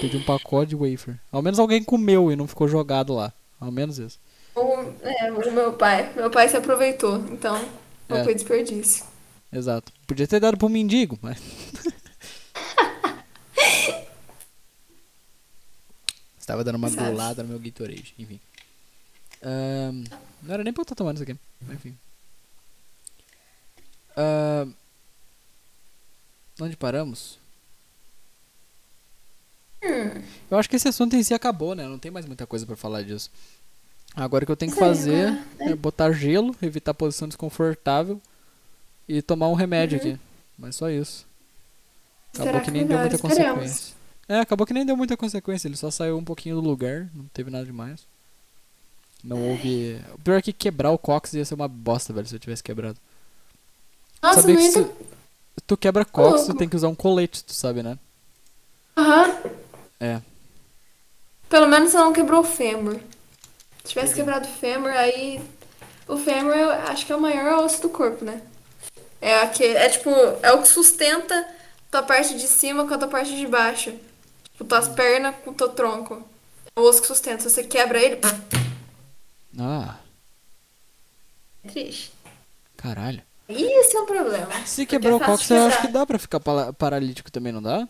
Perdi 0.00 0.16
um 0.16 0.24
pacote 0.24 0.70
de 0.70 0.76
wafer. 0.76 1.18
Ao 1.32 1.42
menos 1.42 1.58
alguém 1.58 1.82
comeu 1.82 2.30
e 2.30 2.36
não 2.36 2.46
ficou 2.46 2.68
jogado 2.68 3.14
lá. 3.14 3.32
Ao 3.60 3.70
menos 3.72 3.98
isso. 3.98 4.18
O, 4.54 4.60
é, 5.02 5.32
o 5.32 5.52
meu 5.52 5.72
pai. 5.74 6.12
Meu 6.14 6.30
pai 6.30 6.48
se 6.48 6.56
aproveitou, 6.56 7.16
então 7.30 7.56
não 8.08 8.18
É. 8.18 8.24
foi 8.24 8.34
desperdício. 8.34 9.04
Exato. 9.52 9.92
Podia 10.06 10.26
ter 10.26 10.40
dado 10.40 10.56
pro 10.56 10.68
mendigo, 10.68 11.18
mas. 11.22 11.38
Estava 16.38 16.62
dando 16.62 16.76
uma 16.76 16.88
Sabe. 16.88 17.10
golada 17.10 17.42
no 17.42 17.48
meu 17.50 17.58
Gatorade, 17.58 18.14
enfim. 18.18 18.38
Ahn, 19.42 20.04
não 20.42 20.54
era 20.54 20.62
nem 20.64 20.72
pra 20.72 20.80
eu 20.80 20.84
estar 20.84 20.94
tomando 20.94 21.16
isso 21.16 21.24
aqui. 21.24 21.36
Enfim. 21.72 21.96
Ahn, 24.16 24.72
onde 26.60 26.76
paramos? 26.76 27.38
Eu 30.50 30.58
acho 30.58 30.68
que 30.68 30.76
esse 30.76 30.88
assunto 30.88 31.16
em 31.16 31.22
si 31.22 31.34
acabou, 31.34 31.74
né? 31.74 31.86
Não 31.86 31.98
tem 31.98 32.10
mais 32.10 32.26
muita 32.26 32.46
coisa 32.46 32.66
pra 32.66 32.76
falar 32.76 33.02
disso. 33.02 33.30
Agora 34.14 34.44
o 34.44 34.46
que 34.46 34.52
eu 34.52 34.56
tenho 34.56 34.72
que 34.72 34.82
aí, 34.82 34.88
fazer 34.88 35.28
agora, 35.28 35.70
é 35.72 35.74
botar 35.76 36.12
gelo, 36.12 36.54
evitar 36.62 36.94
posição 36.94 37.28
desconfortável 37.28 38.20
e 39.08 39.20
tomar 39.20 39.48
um 39.48 39.54
remédio 39.54 39.98
aqui. 39.98 40.18
Mas 40.58 40.76
só 40.76 40.88
isso. 40.88 41.26
Acabou 42.32 42.52
Será 42.52 42.64
que 42.64 42.70
nem 42.70 42.86
deu 42.86 42.98
muita 42.98 43.16
Esperemos. 43.16 43.48
consequência. 43.48 43.94
É, 44.28 44.40
acabou 44.40 44.66
que 44.66 44.72
nem 44.72 44.86
deu 44.86 44.96
muita 44.96 45.16
consequência. 45.16 45.68
Ele 45.68 45.76
só 45.76 45.90
saiu 45.90 46.16
um 46.16 46.24
pouquinho 46.24 46.56
do 46.56 46.66
lugar, 46.66 47.08
não 47.14 47.24
teve 47.32 47.50
nada 47.50 47.64
demais. 47.64 48.06
Não 49.22 49.50
houve. 49.50 50.00
O 50.14 50.18
pior 50.18 50.36
é 50.36 50.42
que 50.42 50.52
quebrar 50.52 50.90
o 50.90 50.98
cox 50.98 51.34
ia 51.34 51.44
ser 51.44 51.54
uma 51.54 51.68
bosta, 51.68 52.12
velho, 52.12 52.26
se 52.26 52.34
eu 52.34 52.38
tivesse 52.38 52.62
quebrado. 52.62 52.98
Nossa, 54.22 54.40
Sabia 54.40 54.56
que 54.56 54.70
se 54.70 54.86
tu 55.66 55.76
quebra 55.76 56.04
cox, 56.04 56.46
tu 56.46 56.54
tem 56.54 56.68
que 56.68 56.76
usar 56.76 56.88
um 56.88 56.94
colete, 56.94 57.44
tu 57.44 57.52
sabe, 57.52 57.82
né? 57.82 57.98
Aham. 58.96 59.55
É. 60.00 60.20
Pelo 61.48 61.68
menos 61.68 61.90
você 61.90 61.96
não 61.98 62.12
quebrou 62.12 62.40
o 62.40 62.44
fêmur. 62.44 62.98
Se 63.82 63.90
tivesse 63.90 64.12
é. 64.12 64.16
quebrado 64.16 64.46
o 64.48 64.52
fêmur, 64.52 64.90
aí. 64.90 65.40
O 66.08 66.16
fêmur 66.16 66.54
eu 66.54 66.70
acho 66.70 67.04
que 67.06 67.12
é 67.12 67.16
o 67.16 67.20
maior 67.20 67.64
osso 67.64 67.82
do 67.82 67.88
corpo, 67.88 68.24
né? 68.24 68.40
É, 69.20 69.40
aquele, 69.40 69.74
é 69.76 69.88
tipo, 69.88 70.10
é 70.42 70.52
o 70.52 70.62
que 70.62 70.68
sustenta 70.68 71.46
tua 71.90 72.02
parte 72.02 72.36
de 72.36 72.46
cima 72.46 72.86
com 72.86 72.94
a 72.94 72.98
tua 72.98 73.08
parte 73.08 73.34
de 73.34 73.46
baixo. 73.46 73.92
Tipo, 74.52 74.64
tuas 74.64 74.88
pernas 74.88 75.34
com 75.44 75.50
o 75.50 75.54
teu 75.54 75.68
tronco. 75.68 76.22
É 76.74 76.80
o 76.80 76.84
osso 76.84 77.00
que 77.00 77.06
sustenta. 77.06 77.42
Se 77.42 77.50
você 77.50 77.64
quebra 77.64 77.98
ele. 77.98 78.20
Ah, 79.58 79.96
É 81.64 81.68
triste. 81.68 82.12
caralho. 82.76 83.22
Isso 83.48 83.96
é 83.96 84.00
um 84.00 84.06
problema. 84.06 84.66
Se 84.66 84.84
quebrar 84.84 85.10
é 85.10 85.14
o 85.14 85.18
eu 85.20 85.34
acho 85.34 85.46
quebrar. 85.46 85.80
que 85.80 85.88
dá 85.88 86.04
pra 86.04 86.18
ficar 86.18 86.40
paralítico 86.40 87.30
também, 87.30 87.52
não 87.52 87.62
dá? 87.62 87.88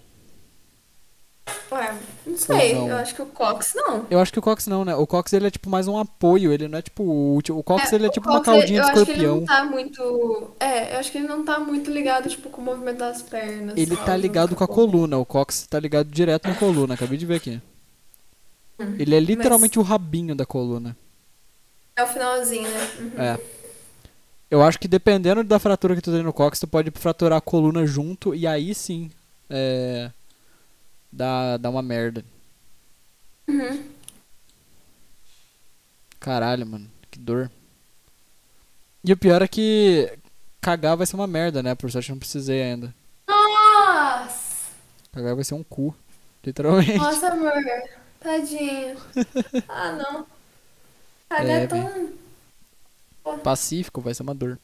Ué, 1.70 1.94
não 2.26 2.36
sei. 2.36 2.74
não? 2.74 2.88
Eu 2.88 2.96
acho 2.96 3.14
que 3.14 3.22
o 3.22 3.26
cox 3.26 3.72
não. 3.74 4.06
Eu 4.10 4.18
acho 4.20 4.32
que 4.32 4.38
o 4.38 4.42
cox 4.42 4.66
não, 4.66 4.84
né? 4.84 4.94
O 4.94 5.06
cox 5.06 5.32
ele 5.32 5.46
é 5.46 5.50
tipo 5.50 5.68
mais 5.70 5.86
um 5.88 5.98
apoio, 5.98 6.52
ele 6.52 6.66
não 6.68 6.78
é 6.78 6.82
tipo 6.82 7.02
o 7.02 7.36
útil. 7.36 7.56
O 7.58 7.62
cox 7.62 7.92
ele 7.92 8.06
é 8.06 8.08
tipo 8.10 8.28
uma 8.28 8.38
cox, 8.42 8.48
ele- 8.48 8.58
caudinha 8.58 8.80
de 8.82 8.86
eu 8.88 8.92
acho 8.92 9.04
que 9.04 9.10
ele 9.12 9.22
escorpião. 9.24 9.36
não 9.40 9.46
tá 9.46 9.64
muito. 9.64 10.50
É, 10.60 10.94
eu 10.94 10.98
acho 11.00 11.12
que 11.12 11.18
ele 11.18 11.26
não 11.28 11.44
tá 11.44 11.58
muito 11.60 11.90
ligado, 11.90 12.28
tipo, 12.28 12.50
com 12.50 12.60
o 12.60 12.64
movimento 12.64 12.98
das 12.98 13.22
pernas. 13.22 13.76
Ele 13.76 13.96
tá 13.96 14.16
ligado 14.16 14.54
com 14.56 14.64
a 14.64 14.68
coluna, 14.68 15.18
o 15.18 15.24
cox 15.24 15.66
tá 15.68 15.78
ligado 15.78 16.08
direto 16.10 16.48
na 16.48 16.54
coluna, 16.54 16.94
acabei 16.94 17.16
de 17.18 17.26
ver 17.26 17.36
aqui. 17.36 17.60
Hum, 18.78 18.94
Ele 18.98 19.14
é 19.14 19.20
literalmente 19.20 19.78
o 19.78 19.82
rabinho 19.82 20.34
da 20.34 20.44
coluna. 20.44 20.96
É 21.96 22.02
o 22.02 22.06
finalzinho, 22.06 22.68
né? 22.68 22.90
Uhum. 23.00 23.22
É. 23.22 23.38
Eu 24.50 24.62
acho 24.62 24.78
que 24.78 24.86
dependendo 24.86 25.42
da 25.42 25.58
fratura 25.58 25.96
que 25.96 26.02
tu 26.02 26.12
tem 26.12 26.22
no 26.22 26.32
cox, 26.32 26.60
tu 26.60 26.66
pode 26.68 26.90
fraturar 26.92 27.38
a 27.38 27.40
coluna 27.40 27.86
junto 27.86 28.34
e 28.34 28.46
aí 28.46 28.74
sim. 28.74 29.10
É. 29.48 30.10
Dá, 31.16 31.56
dá 31.56 31.70
uma 31.70 31.80
merda. 31.80 32.22
Uhum. 33.48 33.88
Caralho, 36.20 36.66
mano. 36.66 36.90
Que 37.10 37.18
dor. 37.18 37.50
E 39.02 39.10
o 39.14 39.16
pior 39.16 39.40
é 39.40 39.48
que 39.48 40.12
cagar 40.60 40.94
vai 40.94 41.06
ser 41.06 41.16
uma 41.16 41.26
merda, 41.26 41.62
né? 41.62 41.74
Por 41.74 41.90
sorte 41.90 42.10
eu 42.10 42.14
não 42.14 42.20
precisei 42.20 42.62
ainda. 42.62 42.94
Nossa! 43.26 44.72
Cagar 45.10 45.34
vai 45.34 45.42
ser 45.42 45.54
um 45.54 45.62
cu. 45.62 45.96
Literalmente. 46.44 46.98
Nossa, 46.98 47.28
amor. 47.28 47.52
Tadinho. 48.20 48.96
Ah, 49.70 49.92
não. 49.92 50.26
Cagar 51.30 51.46
É, 51.48 51.62
é 51.62 51.66
tão. 51.66 52.12
Pacífico 53.38 54.02
vai 54.02 54.12
ser 54.12 54.22
uma 54.22 54.34
dor. 54.34 54.58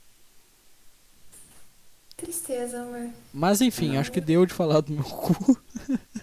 Tristeza, 2.15 2.83
amor. 2.83 3.09
Mas 3.33 3.63
enfim, 3.63 3.97
acho 3.97 4.13
que 4.13 4.21
deu 4.21 4.45
de 4.45 4.53
falar 4.53 4.83
do 4.83 4.93
meu 4.93 5.03
cu. 5.03 5.57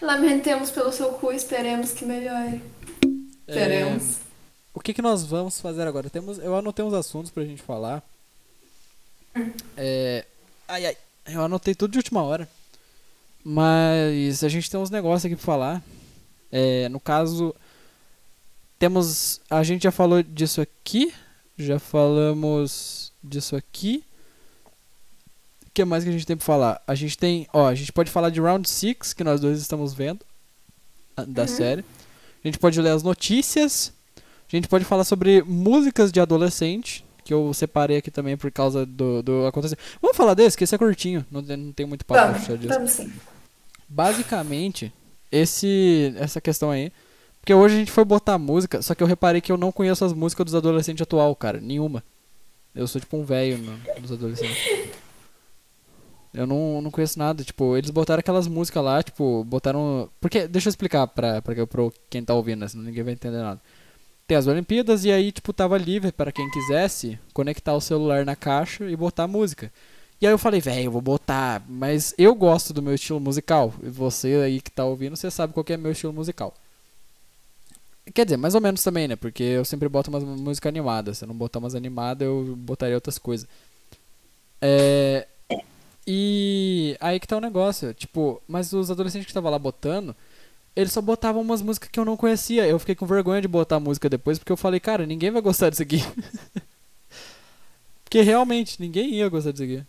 Lamentemos 0.00 0.70
pelo 0.70 0.92
seu 0.92 1.12
cu, 1.14 1.32
esperemos 1.32 1.92
que 1.92 2.04
melhore. 2.04 2.62
Queremos. 3.46 4.18
O 4.72 4.80
que, 4.80 4.94
que 4.94 5.02
nós 5.02 5.24
vamos 5.24 5.60
fazer 5.60 5.86
agora? 5.86 6.08
Temos, 6.08 6.38
eu 6.38 6.54
anotei 6.56 6.84
uns 6.84 6.94
assuntos 6.94 7.30
pra 7.30 7.44
gente 7.44 7.62
falar. 7.62 8.02
É, 9.76 10.24
ai, 10.68 10.86
ai, 10.86 10.96
eu 11.26 11.42
anotei 11.42 11.74
tudo 11.74 11.92
de 11.92 11.98
última 11.98 12.22
hora. 12.22 12.48
Mas 13.44 14.44
a 14.44 14.48
gente 14.48 14.70
tem 14.70 14.78
uns 14.78 14.90
negócios 14.90 15.24
aqui 15.24 15.34
pra 15.34 15.44
falar. 15.44 15.82
É, 16.52 16.88
no 16.88 17.00
caso, 17.00 17.54
temos. 18.78 19.40
A 19.50 19.62
gente 19.62 19.82
já 19.82 19.90
falou 19.90 20.22
disso 20.22 20.60
aqui. 20.60 21.12
Já 21.56 21.78
falamos 21.78 23.12
disso 23.22 23.56
aqui. 23.56 24.04
O 25.78 25.80
que 25.80 25.84
mais 25.84 26.02
que 26.02 26.10
a 26.10 26.12
gente 26.12 26.26
tem 26.26 26.36
pra 26.36 26.44
falar? 26.44 26.82
A 26.88 26.94
gente 26.96 27.16
tem. 27.16 27.46
Ó, 27.52 27.64
a 27.64 27.74
gente 27.74 27.92
pode 27.92 28.10
falar 28.10 28.30
de 28.30 28.40
Round 28.40 28.68
6, 28.68 29.12
que 29.12 29.22
nós 29.22 29.40
dois 29.40 29.60
estamos 29.60 29.94
vendo. 29.94 30.26
Da 31.28 31.46
série. 31.46 31.84
A 32.44 32.48
gente 32.48 32.58
pode 32.58 32.80
ler 32.80 32.90
as 32.90 33.04
notícias. 33.04 33.92
A 34.16 34.56
gente 34.56 34.66
pode 34.66 34.84
falar 34.84 35.04
sobre 35.04 35.40
músicas 35.44 36.10
de 36.10 36.18
adolescente. 36.18 37.04
Que 37.22 37.32
eu 37.32 37.54
separei 37.54 37.98
aqui 37.98 38.10
também 38.10 38.36
por 38.36 38.50
causa 38.50 38.84
do, 38.84 39.22
do 39.22 39.46
acontecer. 39.46 39.78
Vamos 40.02 40.16
falar 40.16 40.34
desse, 40.34 40.58
que 40.58 40.64
esse 40.64 40.74
é 40.74 40.78
curtinho. 40.78 41.24
Não 41.30 41.44
tem, 41.44 41.56
não 41.56 41.72
tem 41.72 41.86
muito 41.86 42.04
papo 42.04 42.32
Vamos, 42.32 42.60
disso. 42.60 42.74
vamos 42.74 42.90
sim. 42.90 43.12
Basicamente, 43.88 44.92
esse 45.30 46.12
essa 46.16 46.40
questão 46.40 46.72
aí. 46.72 46.90
Porque 47.40 47.54
hoje 47.54 47.76
a 47.76 47.78
gente 47.78 47.92
foi 47.92 48.04
botar 48.04 48.36
música, 48.36 48.82
só 48.82 48.96
que 48.96 49.02
eu 49.02 49.06
reparei 49.06 49.40
que 49.40 49.52
eu 49.52 49.56
não 49.56 49.70
conheço 49.70 50.04
as 50.04 50.12
músicas 50.12 50.46
dos 50.46 50.54
adolescentes 50.56 51.02
atual, 51.02 51.36
cara. 51.36 51.60
Nenhuma. 51.60 52.02
Eu 52.74 52.88
sou 52.88 53.00
tipo 53.00 53.16
um 53.16 53.24
velho 53.24 53.58
dos 54.00 54.10
adolescentes. 54.10 54.58
Eu 56.32 56.46
não, 56.46 56.80
não 56.82 56.90
conheço 56.90 57.18
nada. 57.18 57.42
Tipo, 57.42 57.76
eles 57.76 57.90
botaram 57.90 58.20
aquelas 58.20 58.46
músicas 58.46 58.84
lá, 58.84 59.02
tipo, 59.02 59.44
botaram. 59.44 60.08
Porque, 60.20 60.46
deixa 60.48 60.68
eu 60.68 60.70
explicar 60.70 61.06
pra, 61.06 61.42
pra, 61.42 61.66
pra 61.66 61.90
quem 62.10 62.24
tá 62.24 62.34
ouvindo, 62.34 62.60
né? 62.60 62.68
Senão 62.68 62.84
ninguém 62.84 63.04
vai 63.04 63.12
entender 63.14 63.38
nada. 63.38 63.60
Tem 64.26 64.36
as 64.36 64.46
Olimpíadas 64.46 65.04
e 65.04 65.12
aí, 65.12 65.32
tipo, 65.32 65.52
tava 65.52 65.78
livre 65.78 66.12
pra 66.12 66.30
quem 66.30 66.50
quisesse 66.50 67.18
conectar 67.32 67.74
o 67.74 67.80
celular 67.80 68.26
na 68.26 68.36
caixa 68.36 68.84
e 68.84 68.94
botar 68.94 69.26
música. 69.26 69.72
E 70.20 70.26
aí 70.26 70.32
eu 70.32 70.38
falei, 70.38 70.60
velho, 70.60 70.86
eu 70.86 70.90
vou 70.90 71.00
botar, 71.00 71.64
mas 71.68 72.14
eu 72.18 72.34
gosto 72.34 72.72
do 72.74 72.82
meu 72.82 72.94
estilo 72.94 73.20
musical. 73.20 73.72
E 73.82 73.88
você 73.88 74.34
aí 74.44 74.60
que 74.60 74.70
tá 74.70 74.84
ouvindo, 74.84 75.16
você 75.16 75.30
sabe 75.30 75.52
qual 75.52 75.64
é 75.68 75.76
meu 75.76 75.92
estilo 75.92 76.12
musical. 76.12 76.52
Quer 78.12 78.24
dizer, 78.24 78.36
mais 78.36 78.54
ou 78.54 78.60
menos 78.60 78.82
também, 78.82 79.06
né? 79.08 79.16
Porque 79.16 79.42
eu 79.42 79.64
sempre 79.64 79.88
boto 79.88 80.10
umas 80.10 80.24
música 80.24 80.68
animada. 80.68 81.14
Se 81.14 81.24
eu 81.24 81.28
não 81.28 81.34
botar 81.34 81.58
umas 81.58 81.74
animadas, 81.74 82.26
eu 82.26 82.56
botaria 82.56 82.96
outras 82.96 83.18
coisas. 83.18 83.48
É. 84.60 85.26
E 86.10 86.96
aí 87.00 87.20
que 87.20 87.28
tá 87.28 87.36
o 87.36 87.40
negócio. 87.40 87.92
Tipo, 87.92 88.42
mas 88.48 88.72
os 88.72 88.90
adolescentes 88.90 89.26
que 89.26 89.30
estavam 89.30 89.50
lá 89.50 89.58
botando, 89.58 90.16
eles 90.74 90.90
só 90.90 91.02
botavam 91.02 91.42
umas 91.42 91.60
músicas 91.60 91.90
que 91.90 92.00
eu 92.00 92.04
não 92.04 92.16
conhecia. 92.16 92.66
Eu 92.66 92.78
fiquei 92.78 92.94
com 92.94 93.04
vergonha 93.04 93.42
de 93.42 93.46
botar 93.46 93.76
a 93.76 93.80
música 93.80 94.08
depois, 94.08 94.38
porque 94.38 94.50
eu 94.50 94.56
falei, 94.56 94.80
cara, 94.80 95.04
ninguém 95.04 95.30
vai 95.30 95.42
gostar 95.42 95.68
disso 95.68 95.82
aqui. 95.82 96.02
porque 98.02 98.22
realmente, 98.22 98.80
ninguém 98.80 99.16
ia 99.16 99.28
gostar 99.28 99.52
disso 99.52 99.64
aqui. 99.64 99.84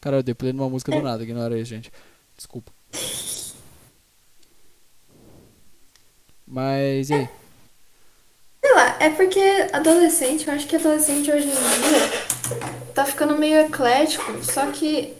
Cara, 0.00 0.16
eu 0.16 0.22
dei 0.24 0.34
play 0.34 0.52
numa 0.52 0.68
música 0.68 0.90
do 0.90 1.00
nada, 1.00 1.22
ignora 1.22 1.54
aí, 1.54 1.64
gente. 1.64 1.92
Desculpa. 2.36 2.72
Mas 6.44 7.08
e 7.08 7.14
aí? 7.14 7.28
Sei 8.64 8.74
lá, 8.74 8.96
é 8.98 9.10
porque 9.10 9.68
adolescente, 9.72 10.48
eu 10.48 10.54
acho 10.54 10.66
que 10.66 10.74
adolescente 10.74 11.30
hoje 11.30 11.46
em 11.46 11.50
dia 11.50 12.83
tá 12.94 13.04
ficando 13.04 13.36
meio 13.36 13.60
eclético, 13.66 14.42
só 14.44 14.66
que. 14.70 15.14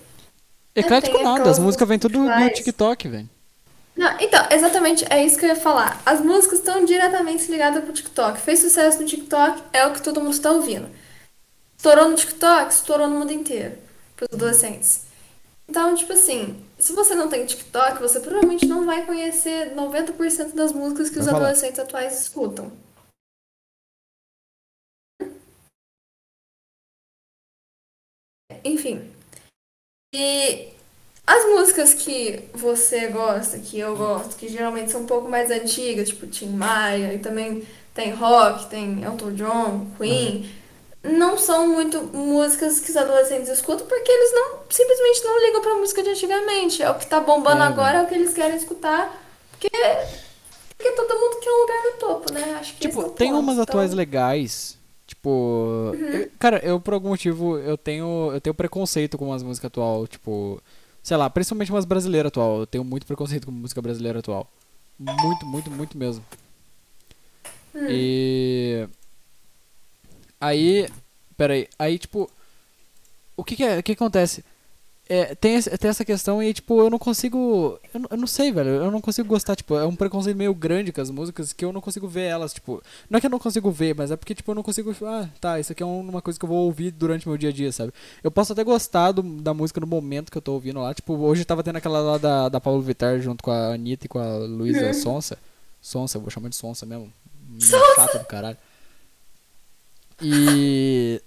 Eclético 0.75 1.23
nada, 1.23 1.51
as 1.51 1.59
músicas 1.59 1.89
vêm 1.89 1.99
tudo 1.99 2.19
no. 2.19 2.51
TikTok, 2.51 3.09
velho. 3.09 3.29
Não, 3.97 4.19
então, 4.19 4.45
exatamente, 4.51 5.05
é 5.09 5.25
isso 5.25 5.39
que 5.39 5.45
eu 5.45 5.51
ia 5.51 5.57
falar. 5.57 6.01
As 6.05 6.21
músicas 6.21 6.59
estão 6.59 6.85
diretamente 6.85 7.51
ligadas 7.51 7.85
com 7.85 7.91
o 7.91 7.93
TikTok. 7.93 8.41
Fez 8.41 8.59
sucesso 8.59 9.01
no 9.01 9.07
TikTok, 9.07 9.63
é 9.73 9.87
o 9.87 9.93
que 9.93 10.03
todo 10.03 10.21
mundo 10.21 10.33
está 10.33 10.51
ouvindo. 10.51 10.89
Estourou 11.77 12.09
no 12.09 12.17
TikTok, 12.17 12.73
estourou 12.73 13.07
no 13.07 13.19
mundo 13.19 13.33
inteiro, 13.33 13.79
pros 14.17 14.29
adolescentes. 14.33 15.03
Então, 15.69 15.95
tipo 15.95 16.13
assim, 16.13 16.57
se 16.79 16.93
você 16.93 17.15
não 17.15 17.29
tem 17.29 17.47
TikTok, 17.47 18.01
você 18.01 18.21
provavelmente 18.21 18.67
não 18.67 18.85
vai 18.85 19.07
conhecer 19.07 19.75
90% 19.75 20.55
das 20.55 20.73
músicas 20.73 21.09
que 21.09 21.17
Vai 21.17 21.23
os 21.23 21.29
adolescentes 21.29 21.79
atuais 21.79 22.21
escutam. 22.21 22.73
Enfim. 28.65 29.11
E 30.15 30.69
as 31.27 31.45
músicas 31.47 31.95
que 31.95 32.49
você 32.53 33.09
gosta, 33.09 33.59
que 33.59 33.79
eu 33.79 33.97
gosto, 33.97 34.37
que 34.37 34.49
geralmente 34.49 34.91
são 34.93 35.03
um 35.03 35.07
pouco 35.07 35.29
mais 35.29 35.51
antigas, 35.51 36.09
tipo 36.09 36.27
Tim 36.27 36.51
Maia, 36.51 37.15
e 37.15 37.19
também 37.19 37.67
tem 37.93 38.13
rock, 38.13 38.67
tem 38.67 39.03
Elton 39.03 39.33
John, 39.33 39.87
Queen, 39.99 40.51
não 41.03 41.37
são 41.37 41.69
muito 41.69 42.03
músicas 42.03 42.81
que 42.81 42.91
os 42.91 42.97
adolescentes 42.97 43.49
escutam 43.49 43.87
porque 43.87 44.11
eles 44.11 44.33
não 44.33 44.59
simplesmente 44.71 45.25
não 45.25 45.47
ligam 45.47 45.61
pra 45.63 45.75
música 45.75 46.03
de 46.03 46.11
antigamente. 46.11 46.83
É 46.83 46.91
o 46.91 46.95
que 46.95 47.07
tá 47.07 47.21
bombando 47.21 47.63
É, 47.63 47.67
agora, 47.67 47.99
é 47.99 48.03
o 48.03 48.07
que 48.07 48.15
eles 48.15 48.33
querem 48.33 48.57
escutar, 48.57 49.15
porque 49.51 49.69
porque 50.77 50.91
todo 50.93 51.19
mundo 51.19 51.41
quer 51.41 51.51
um 51.51 51.61
lugar 51.61 51.85
no 51.85 51.93
topo, 51.99 52.33
né? 52.33 52.57
Acho 52.61 52.75
que 52.75 52.87
é 52.87 52.91
Tipo, 52.91 53.03
o 53.03 53.11
tem 53.11 53.33
umas 53.33 53.55
Então, 53.55 53.63
atuais 53.63 53.95
legais. 53.95 54.79
Tipo. 55.25 55.93
eu- 55.95 56.31
cara, 56.39 56.59
eu 56.59 56.79
por 56.79 56.93
algum 56.93 57.09
motivo 57.09 57.57
eu 57.59 57.79
tenho. 57.79 58.31
Eu 58.33 58.41
tenho 58.41 58.53
preconceito 58.55 59.17
com 59.17 59.33
as 59.33 59.43
músicas 59.43 59.69
atual, 59.69 60.07
tipo. 60.07 60.63
Sei 61.03 61.17
lá, 61.17 61.29
principalmente 61.31 61.71
umas 61.73 61.87
brasileiras 61.87 62.29
atual. 62.29 62.61
Eu 62.61 62.67
tenho 62.67 62.85
muito 62.85 63.07
preconceito 63.07 63.47
com 63.47 63.53
música 63.53 63.81
brasileira 63.81 64.19
atual. 64.19 64.47
Muito, 64.99 65.47
muito, 65.47 65.71
muito 65.71 65.99
mesmo. 65.99 66.23
Hum. 67.75 67.87
E. 67.89 68.87
Aí. 70.39 70.89
Pera 71.37 71.55
aí. 71.55 71.69
Aí, 71.79 71.99
tipo. 71.99 72.31
O 73.37 73.43
que 73.43 73.57
que, 73.57 73.65
é, 73.65 73.79
o 73.79 73.83
que 73.83 73.93
acontece? 73.93 74.45
É, 75.07 75.35
tem, 75.35 75.61
tem 75.61 75.91
essa 75.91 76.03
questão 76.03 76.43
e, 76.43 76.55
tipo, 76.55 76.81
eu 76.81 76.89
não 76.89 76.99
consigo. 76.99 77.79
Eu, 77.93 78.01
não- 78.01 78.09
eu 78.13 78.17
não 78.17 78.27
sei, 78.27 78.51
velho. 78.51 78.71
Eu 78.71 78.91
não 78.91 79.03
consigo 79.03 79.29
gostar. 79.29 79.55
Tipo, 79.55 79.77
é 79.77 79.85
um 79.85 79.95
preconceito 79.95 80.35
meio 80.37 80.55
grande 80.55 80.93
com 80.93 81.01
as 81.03 81.11
músicas 81.11 81.53
que 81.53 81.63
eu 81.63 81.75
não 81.75 81.81
consigo 81.83 82.09
ver 82.09 82.23
elas. 82.23 82.55
Tipo, 82.55 82.83
não 83.11 83.19
é 83.19 83.21
que 83.21 83.27
eu 83.27 83.31
não 83.31 83.39
consigo 83.39 83.71
ver, 83.71 83.95
mas 83.95 84.11
é 84.11 84.17
porque, 84.17 84.35
tipo, 84.35 84.51
eu 84.51 84.55
não 84.55 84.63
consigo. 84.63 84.97
Ah, 85.05 85.29
tá, 85.39 85.61
isso 85.61 85.73
aqui 85.73 85.83
é 85.83 85.87
um- 85.87 86.01
uma 86.09 86.23
coisa 86.23 86.39
que 86.39 86.45
eu 86.45 86.49
vou 86.49 86.65
ouvir 86.65 86.91
durante 86.91 87.29
meu 87.29 87.37
dia 87.37 87.51
a 87.51 87.53
dia, 87.53 87.71
sabe? 87.71 87.93
Eu 88.23 88.31
posso 88.31 88.55
até 88.55 88.65
gostar 88.65 89.13
do- 89.13 89.23
da 89.43 89.53
música 89.53 89.79
no 89.79 89.87
momento 89.87 90.33
que 90.33 90.39
eu 90.39 90.43
tô 90.43 90.55
ouvindo 90.55 90.81
lá. 90.81 90.95
Tipo, 90.95 91.15
hoje 91.19 91.45
tava 91.45 91.63
tendo 91.63 91.77
aquela 91.77 92.01
lá 92.01 92.17
da, 92.17 92.49
da 92.49 92.59
Paulo 92.59 92.81
Vittar 92.81 93.21
junto 93.21 93.45
com 93.45 93.51
a 93.51 93.75
Anitta 93.75 94.07
e 94.07 94.09
com 94.09 94.19
a 94.19 94.39
Luísa 94.39 94.95
Sonsa. 94.95 95.37
Sonsa, 95.83 96.17
eu 96.17 96.23
vou 96.23 96.31
chamar 96.31 96.49
de 96.49 96.57
Sonsa 96.57 96.87
mesmo. 96.87 97.13
Menina 97.47 97.79
chata 97.95 98.19
do 98.21 98.25
caralho. 98.25 98.57
E. 100.23 101.21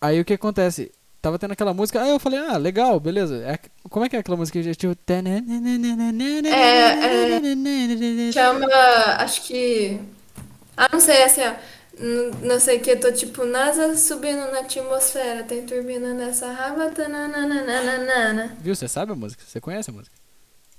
Aí 0.00 0.18
o 0.20 0.24
que 0.24 0.32
acontece? 0.34 0.90
Tava 1.22 1.38
tendo 1.38 1.52
aquela 1.52 1.74
música, 1.74 2.00
aí 2.00 2.10
eu 2.10 2.18
falei, 2.18 2.38
ah, 2.38 2.56
legal, 2.56 2.98
beleza. 2.98 3.36
É, 3.44 3.58
como 3.90 4.04
é 4.06 4.08
que 4.08 4.16
é 4.16 4.20
aquela 4.20 4.38
música? 4.38 4.58
Tipo. 4.74 4.96
Chama, 8.32 8.66
acho 9.18 9.42
que. 9.42 10.00
Ah, 10.76 10.88
não 10.92 11.00
sei, 11.00 11.22
assim, 11.24 11.42
ó. 11.42 11.52
Não 12.42 12.58
sei 12.58 12.78
o 12.78 12.80
que, 12.80 12.96
tô 12.96 13.12
tipo, 13.12 13.44
NASA 13.44 13.94
subindo 13.96 14.50
na 14.50 14.60
atmosfera, 14.60 15.42
tem 15.42 15.66
turbina 15.66 16.14
nessa 16.14 16.50
raba, 16.50 16.88
tananana. 16.90 18.56
Viu? 18.60 18.74
Você 18.74 18.88
sabe 18.88 19.12
a 19.12 19.14
música? 19.14 19.42
Você 19.46 19.60
conhece 19.60 19.90
a 19.90 19.92
música? 19.92 20.16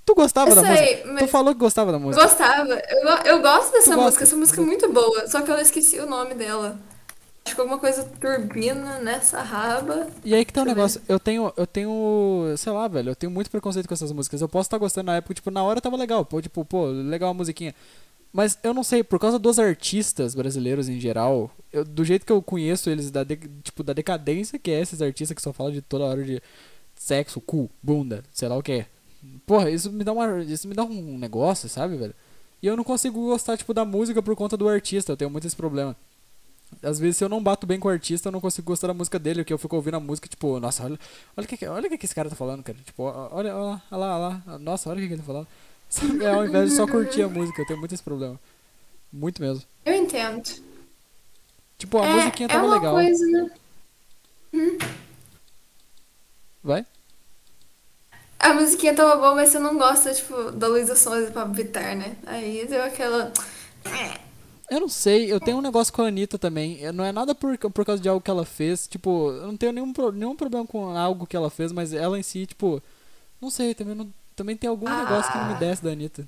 Tu 0.04 0.14
gostava 0.16 0.50
Eu 0.50 0.56
da 0.56 0.62
sei, 0.62 0.70
música? 0.96 1.12
mas- 1.12 1.22
Tu 1.22 1.28
falou 1.28 1.54
que 1.54 1.60
gostava 1.60 1.92
da 1.92 1.98
música. 2.00 2.24
Gostava, 2.24 2.68
eu, 2.90 3.08
eu 3.36 3.40
gosto 3.42 3.70
dessa 3.70 3.96
música, 3.96 4.24
essa 4.24 4.34
música 4.34 4.60
é 4.60 4.64
muito 4.64 4.92
boa, 4.92 5.28
só 5.28 5.42
que 5.42 5.50
eu 5.52 5.58
esqueci 5.60 6.00
o 6.00 6.06
nome 6.06 6.34
dela. 6.34 6.76
Acho 7.44 7.54
que 7.56 7.60
alguma 7.60 7.78
coisa 7.78 8.04
turbina 8.20 8.98
nessa 9.00 9.42
raba. 9.42 10.06
E 10.24 10.34
aí 10.34 10.44
que 10.44 10.52
tá 10.52 10.62
o 10.62 10.64
eu 10.64 10.68
negócio, 10.68 11.02
eu 11.08 11.18
tenho, 11.18 11.52
eu 11.56 11.66
tenho, 11.66 12.54
sei 12.56 12.72
lá, 12.72 12.86
velho, 12.86 13.10
eu 13.10 13.16
tenho 13.16 13.32
muito 13.32 13.50
preconceito 13.50 13.88
com 13.88 13.94
essas 13.94 14.12
músicas. 14.12 14.40
Eu 14.40 14.48
posso 14.48 14.68
estar 14.68 14.78
gostando 14.78 15.06
na 15.06 15.16
época, 15.16 15.34
tipo, 15.34 15.50
na 15.50 15.62
hora 15.62 15.80
tava 15.80 15.96
legal, 15.96 16.24
pô, 16.24 16.40
tipo, 16.40 16.64
pô, 16.64 16.86
legal 16.86 17.30
a 17.30 17.34
musiquinha. 17.34 17.74
Mas 18.32 18.56
eu 18.62 18.72
não 18.72 18.82
sei, 18.84 19.02
por 19.02 19.18
causa 19.18 19.38
dos 19.38 19.58
artistas 19.58 20.34
brasileiros 20.34 20.88
em 20.88 20.98
geral, 20.98 21.50
eu- 21.72 21.84
do 21.84 22.04
jeito 22.04 22.24
que 22.24 22.32
eu 22.32 22.40
conheço 22.40 22.88
eles, 22.88 23.10
da 23.10 23.24
de- 23.24 23.36
tipo, 23.62 23.82
da 23.82 23.92
decadência 23.92 24.58
que 24.58 24.70
é 24.70 24.80
esses 24.80 25.02
artistas 25.02 25.34
que 25.34 25.42
só 25.42 25.52
falam 25.52 25.72
de 25.72 25.82
toda 25.82 26.04
hora 26.04 26.22
de 26.24 26.40
sexo, 26.94 27.40
cu, 27.40 27.68
bunda, 27.82 28.22
sei 28.32 28.48
lá 28.48 28.56
o 28.56 28.62
que. 28.62 28.86
Porra, 29.46 29.68
isso 29.70 29.90
me 29.92 30.04
dá 30.04 30.12
uma, 30.12 30.42
isso 30.44 30.66
me 30.68 30.74
dá 30.74 30.84
um 30.84 31.18
negócio, 31.18 31.68
sabe, 31.68 31.96
velho? 31.96 32.14
E 32.62 32.66
eu 32.66 32.76
não 32.76 32.84
consigo 32.84 33.20
gostar, 33.26 33.56
tipo, 33.58 33.74
da 33.74 33.84
música 33.84 34.22
por 34.22 34.34
conta 34.36 34.56
do 34.56 34.68
artista, 34.68 35.12
eu 35.12 35.16
tenho 35.16 35.30
muito 35.30 35.46
esse 35.46 35.56
problema. 35.56 35.94
Às 36.82 36.98
vezes, 36.98 37.16
se 37.16 37.24
eu 37.24 37.28
não 37.28 37.42
bato 37.42 37.66
bem 37.66 37.78
com 37.78 37.88
o 37.88 37.90
artista, 37.90 38.28
eu 38.28 38.32
não 38.32 38.40
consigo 38.40 38.66
gostar 38.66 38.86
da 38.86 38.94
música 38.94 39.18
dele, 39.18 39.42
porque 39.42 39.52
eu 39.52 39.58
fico 39.58 39.76
ouvindo 39.76 39.96
a 39.96 40.00
música, 40.00 40.28
tipo, 40.28 40.58
nossa, 40.60 40.84
olha, 40.84 40.98
olha 41.36 41.44
o 41.44 41.48
que, 41.48 41.66
olha 41.66 41.98
que, 41.98 42.06
esse 42.06 42.14
cara 42.14 42.30
tá 42.30 42.36
falando, 42.36 42.62
cara. 42.62 42.78
Tipo, 42.84 43.02
olha, 43.02 43.54
olha, 43.54 43.54
olha 43.56 43.80
lá, 43.90 44.16
olha 44.16 44.42
lá, 44.46 44.58
nossa, 44.58 44.90
olha 44.90 44.98
o 44.98 45.06
que, 45.06 45.12
ele 45.12 45.20
tá 45.20 45.26
falando. 45.26 45.46
Sabe, 45.90 46.26
Ao 46.26 46.46
invés 46.46 46.70
de 46.70 46.76
só 46.76 46.86
curtir 46.86 47.22
a 47.22 47.28
música, 47.28 47.60
eu 47.60 47.66
tenho 47.66 47.78
muito 47.78 47.94
esse 47.94 48.02
problema. 48.02 48.40
Muito 49.12 49.42
mesmo. 49.42 49.62
Eu 49.84 49.94
entendo. 49.94 50.50
Tipo, 51.76 51.98
a 51.98 52.06
é, 52.06 52.14
musiquinha 52.14 52.46
é 52.46 52.48
tava 52.48 52.66
uma 52.66 52.74
legal. 52.74 52.94
coisa. 52.94 53.52
Hum? 54.54 54.78
Vai. 56.62 56.86
A 58.38 58.54
musiquinha 58.54 58.94
tava 58.94 59.16
boa, 59.16 59.34
mas 59.34 59.50
você 59.50 59.58
não 59.58 59.76
gosta, 59.76 60.14
tipo, 60.14 60.50
da 60.52 60.66
Luísa 60.66 60.96
Sonza 60.96 61.28
e 61.28 61.30
Pablo 61.30 61.54
Vittar, 61.54 61.96
né? 61.96 62.16
Aí 62.26 62.66
deu 62.66 62.82
aquela. 62.82 63.32
Eu 64.70 64.80
não 64.80 64.88
sei, 64.88 65.30
eu 65.30 65.38
tenho 65.38 65.58
um 65.58 65.62
negócio 65.62 65.92
com 65.92 66.02
a 66.02 66.06
Anitta 66.08 66.38
também. 66.38 66.80
Não 66.92 67.04
é 67.04 67.12
nada 67.12 67.34
por, 67.34 67.56
por 67.58 67.84
causa 67.84 68.00
de 68.00 68.08
algo 68.08 68.22
que 68.22 68.30
ela 68.30 68.44
fez. 68.44 68.86
Tipo, 68.86 69.30
eu 69.30 69.46
não 69.46 69.56
tenho 69.56 69.72
nenhum, 69.72 69.92
nenhum 70.14 70.36
problema 70.36 70.66
com 70.66 70.96
algo 70.96 71.26
que 71.26 71.36
ela 71.36 71.50
fez, 71.50 71.72
mas 71.72 71.92
ela 71.92 72.18
em 72.18 72.22
si, 72.22 72.46
tipo. 72.46 72.82
Não 73.40 73.50
sei, 73.50 73.74
também, 73.74 73.94
não, 73.94 74.12
também 74.36 74.56
tem 74.56 74.70
algum 74.70 74.88
negócio 74.88 75.30
que 75.30 75.38
não 75.38 75.48
me 75.48 75.54
desce 75.56 75.82
da 75.82 75.90
Anitta. 75.90 76.26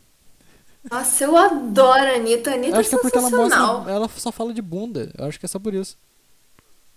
Nossa, 0.90 1.24
eu 1.24 1.36
adoro 1.36 2.10
a 2.10 2.14
Anitta. 2.16 2.50
A 2.50 2.54
Anitta 2.54 2.76
Eu 2.76 2.80
acho 2.80 2.90
que 2.90 2.96
é 2.96 2.98
porque 2.98 3.16
ela 3.18 3.30
mostra. 3.30 3.90
Ela 3.90 4.08
só 4.08 4.30
fala 4.30 4.52
de 4.52 4.60
bunda. 4.60 5.10
Eu 5.16 5.26
acho 5.26 5.38
que 5.38 5.46
é 5.46 5.48
só 5.48 5.58
por 5.58 5.72
isso. 5.72 5.96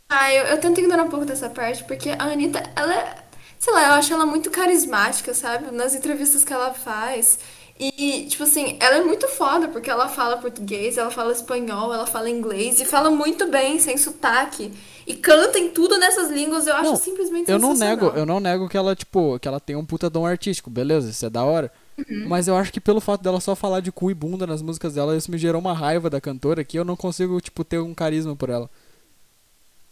Ah, 0.09 0.33
eu, 0.33 0.45
eu 0.45 0.59
tento 0.59 0.79
ignorar 0.79 1.03
um 1.03 1.09
pouco 1.09 1.25
dessa 1.25 1.49
parte, 1.49 1.83
porque 1.83 2.09
a 2.09 2.23
Anitta, 2.23 2.63
ela 2.75 2.93
é. 2.93 3.23
Sei 3.59 3.73
lá, 3.73 3.87
eu 3.87 3.93
acho 3.93 4.13
ela 4.13 4.25
muito 4.25 4.51
carismática, 4.51 5.33
sabe? 5.33 5.71
Nas 5.71 5.95
entrevistas 5.95 6.43
que 6.43 6.53
ela 6.53 6.73
faz. 6.73 7.39
E, 7.79 8.25
tipo 8.27 8.43
assim, 8.43 8.75
ela 8.79 8.97
é 8.97 9.03
muito 9.03 9.27
foda, 9.27 9.67
porque 9.67 9.89
ela 9.89 10.07
fala 10.07 10.37
português, 10.37 10.97
ela 10.97 11.11
fala 11.11 11.31
espanhol, 11.31 11.93
ela 11.93 12.07
fala 12.07 12.29
inglês, 12.29 12.81
e 12.81 12.85
fala 12.85 13.11
muito 13.11 13.47
bem, 13.47 13.79
sem 13.79 13.95
sotaque. 13.97 14.73
E 15.05 15.13
canta 15.13 15.59
em 15.59 15.69
tudo 15.69 15.97
nessas 15.97 16.29
línguas, 16.29 16.65
eu 16.65 16.73
acho 16.73 16.89
Não, 16.89 16.95
simplesmente 16.95 17.51
Eu 17.51 17.59
não 17.59 17.73
nego, 17.73 18.07
eu 18.07 18.25
não 18.25 18.39
nego 18.39 18.67
que 18.67 18.75
ela, 18.75 18.95
tipo, 18.95 19.37
que 19.39 19.47
ela 19.47 19.59
tem 19.59 19.75
um 19.75 19.85
puta 19.85 20.09
dom 20.09 20.25
artístico, 20.25 20.69
beleza, 20.69 21.09
isso 21.09 21.25
é 21.25 21.29
da 21.29 21.43
hora. 21.43 21.71
Uhum. 21.97 22.25
Mas 22.27 22.47
eu 22.47 22.55
acho 22.55 22.73
que 22.73 22.79
pelo 22.79 22.99
fato 22.99 23.21
dela 23.21 23.39
só 23.39 23.55
falar 23.55 23.79
de 23.79 23.91
cu 23.91 24.09
e 24.09 24.13
bunda 24.13 24.47
nas 24.47 24.61
músicas 24.61 24.95
dela, 24.95 25.15
isso 25.15 25.31
me 25.31 25.37
gerou 25.37 25.61
uma 25.61 25.73
raiva 25.73 26.09
da 26.09 26.19
cantora 26.19 26.63
que 26.63 26.77
eu 26.77 26.83
não 26.83 26.95
consigo, 26.95 27.39
tipo, 27.39 27.63
ter 27.63 27.79
um 27.79 27.93
carisma 27.93 28.35
por 28.35 28.49
ela. 28.49 28.69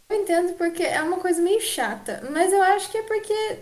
Eu 0.09 0.21
entendo 0.21 0.53
porque 0.53 0.83
é 0.83 1.01
uma 1.01 1.17
coisa 1.17 1.41
meio 1.41 1.61
chata, 1.61 2.27
mas 2.31 2.51
eu 2.51 2.61
acho 2.61 2.91
que 2.91 2.97
é 2.97 3.03
porque, 3.03 3.59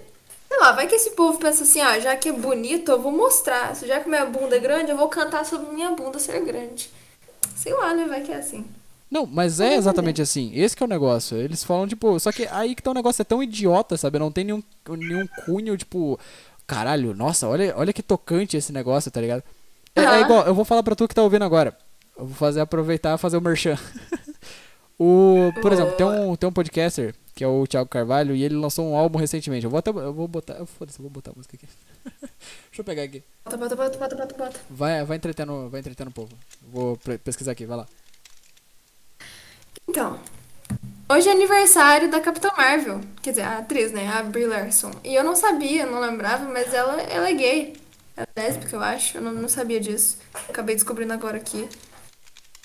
sei 0.53 0.59
lá, 0.59 0.71
vai 0.71 0.87
que 0.87 0.95
esse 0.95 1.11
povo 1.11 1.39
pensa 1.39 1.63
assim, 1.63 1.81
ah, 1.81 1.99
já 1.99 2.15
que 2.15 2.29
é 2.29 2.31
bonito, 2.31 2.91
eu 2.91 3.01
vou 3.01 3.11
mostrar. 3.11 3.75
Já 3.75 3.99
que 3.99 4.07
minha 4.07 4.25
bunda 4.25 4.55
é 4.55 4.59
grande, 4.59 4.91
eu 4.91 4.97
vou 4.97 5.09
cantar 5.09 5.43
sobre 5.45 5.73
minha 5.73 5.91
bunda 5.91 6.19
ser 6.19 6.39
grande. 6.45 6.91
Sei 7.55 7.73
lá, 7.73 7.93
né? 7.93 8.05
Vai 8.05 8.21
que 8.21 8.31
é 8.31 8.35
assim. 8.35 8.63
Não, 9.09 9.25
mas 9.25 9.59
é 9.59 9.75
exatamente 9.75 10.21
assim. 10.21 10.51
Esse 10.53 10.75
que 10.75 10.83
é 10.83 10.85
o 10.85 10.89
negócio. 10.89 11.37
Eles 11.37 11.63
falam, 11.63 11.87
tipo, 11.87 12.19
só 12.19 12.31
que 12.31 12.47
aí 12.51 12.75
que 12.75 12.83
tá 12.83 12.91
o 12.91 12.93
negócio 12.93 13.21
é 13.21 13.25
tão 13.25 13.41
idiota, 13.41 13.97
sabe? 13.97 14.19
Não 14.19 14.31
tem 14.31 14.43
nenhum, 14.43 14.63
nenhum 14.89 15.27
cunho, 15.45 15.75
tipo, 15.75 16.19
caralho, 16.67 17.15
nossa, 17.15 17.47
olha, 17.47 17.73
olha 17.75 17.93
que 17.93 18.03
tocante 18.03 18.55
esse 18.55 18.71
negócio, 18.71 19.09
tá 19.09 19.21
ligado? 19.21 19.43
É, 19.95 20.01
é 20.01 20.21
igual, 20.21 20.45
eu 20.45 20.53
vou 20.53 20.65
falar 20.65 20.83
pra 20.83 20.95
tu 20.95 21.07
que 21.07 21.15
tá 21.15 21.23
ouvindo 21.23 21.45
agora. 21.45 21.75
Eu 22.17 22.25
vou 22.25 22.35
fazer 22.35 22.61
aproveitar 22.61 23.15
e 23.15 23.17
fazer 23.17 23.37
o 23.37 23.41
merchan. 23.41 23.77
o, 24.99 25.51
por 25.61 25.73
exemplo, 25.73 25.93
tem 25.93 26.05
um, 26.05 26.35
tem 26.35 26.49
um 26.49 26.53
podcaster 26.53 27.15
que 27.35 27.43
é 27.43 27.47
o 27.47 27.65
Thiago 27.65 27.89
Carvalho 27.89 28.35
e 28.35 28.43
ele 28.43 28.55
lançou 28.55 28.85
um 28.85 28.95
álbum 28.95 29.17
recentemente. 29.17 29.65
Eu 29.65 29.69
vou 29.69 29.79
até 29.79 29.89
eu 29.89 30.13
vou 30.13 30.27
botar, 30.27 30.65
foda-se, 30.65 30.99
eu 30.99 31.03
vou 31.03 31.09
botar 31.09 31.31
a 31.31 31.33
música 31.35 31.55
aqui. 31.55 31.67
Deixa 32.69 32.81
eu 32.81 32.83
pegar 32.83 33.03
aqui. 33.03 33.23
Bota, 33.45 33.57
bota, 33.57 33.75
bota, 33.75 33.97
bota, 33.97 34.15
bota, 34.15 34.35
bota. 34.35 34.59
Vai, 34.69 35.03
vai 35.03 35.17
entretendo, 35.17 35.69
vai 35.69 35.79
entretendo 35.79 36.09
o 36.09 36.11
povo. 36.11 36.31
Vou 36.61 36.97
pesquisar 37.23 37.51
aqui, 37.51 37.65
vai 37.65 37.77
lá. 37.77 37.87
Então, 39.87 40.19
hoje 41.09 41.27
é 41.27 41.31
aniversário 41.31 42.09
da 42.09 42.19
Capitã 42.19 42.49
Marvel. 42.55 43.01
Quer 43.21 43.31
dizer, 43.31 43.41
a 43.43 43.57
atriz, 43.59 43.91
né? 43.91 44.07
A 44.07 44.23
Brie 44.23 44.45
Larson. 44.45 44.91
E 45.03 45.13
eu 45.13 45.23
não 45.23 45.35
sabia, 45.35 45.85
não 45.85 45.99
lembrava, 45.99 46.45
mas 46.45 46.73
ela, 46.73 47.01
ela 47.01 47.29
é 47.29 47.33
gay. 47.33 47.73
Ela 48.15 48.27
é 48.35 48.41
lésbica, 48.41 48.75
eu 48.75 48.81
acho. 48.81 49.17
Eu 49.17 49.21
não, 49.21 49.33
não 49.33 49.49
sabia 49.49 49.79
disso. 49.79 50.17
Acabei 50.47 50.75
descobrindo 50.75 51.13
agora 51.13 51.37
aqui. 51.37 51.67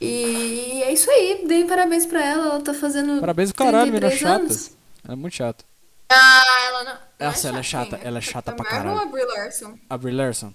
E 0.01 0.83
é 0.83 0.93
isso 0.93 1.11
aí. 1.11 1.45
Dei 1.47 1.65
parabéns 1.65 2.07
pra 2.07 2.25
ela. 2.25 2.45
Ela 2.47 2.61
tá 2.63 2.73
fazendo. 2.75 3.21
Parabéns 3.21 3.53
caralho, 3.53 3.93
menina 3.93 4.09
33 4.09 4.19
chata. 4.21 4.43
anos. 4.45 4.71
Ela 5.05 5.13
é 5.15 5.17
muito 5.17 5.35
chata. 5.35 5.65
Ah, 6.11 6.45
ela 6.69 6.85
não. 6.85 6.93
não 6.95 6.99
Essa, 7.19 7.49
ela 7.49 7.59
é 7.59 7.63
chata, 7.63 7.97
ela 8.03 8.19
é 8.19 8.21
chata 8.21 8.53
Capitã 8.53 8.65
pra 8.65 8.73
Marvel 8.85 8.93
caralho. 8.95 9.13
ou 9.13 9.21
a 9.21 9.27
Brie 9.27 9.37
Larson? 9.37 9.79
A 9.91 9.99
Brie 9.99 10.15
Larson. 10.15 10.55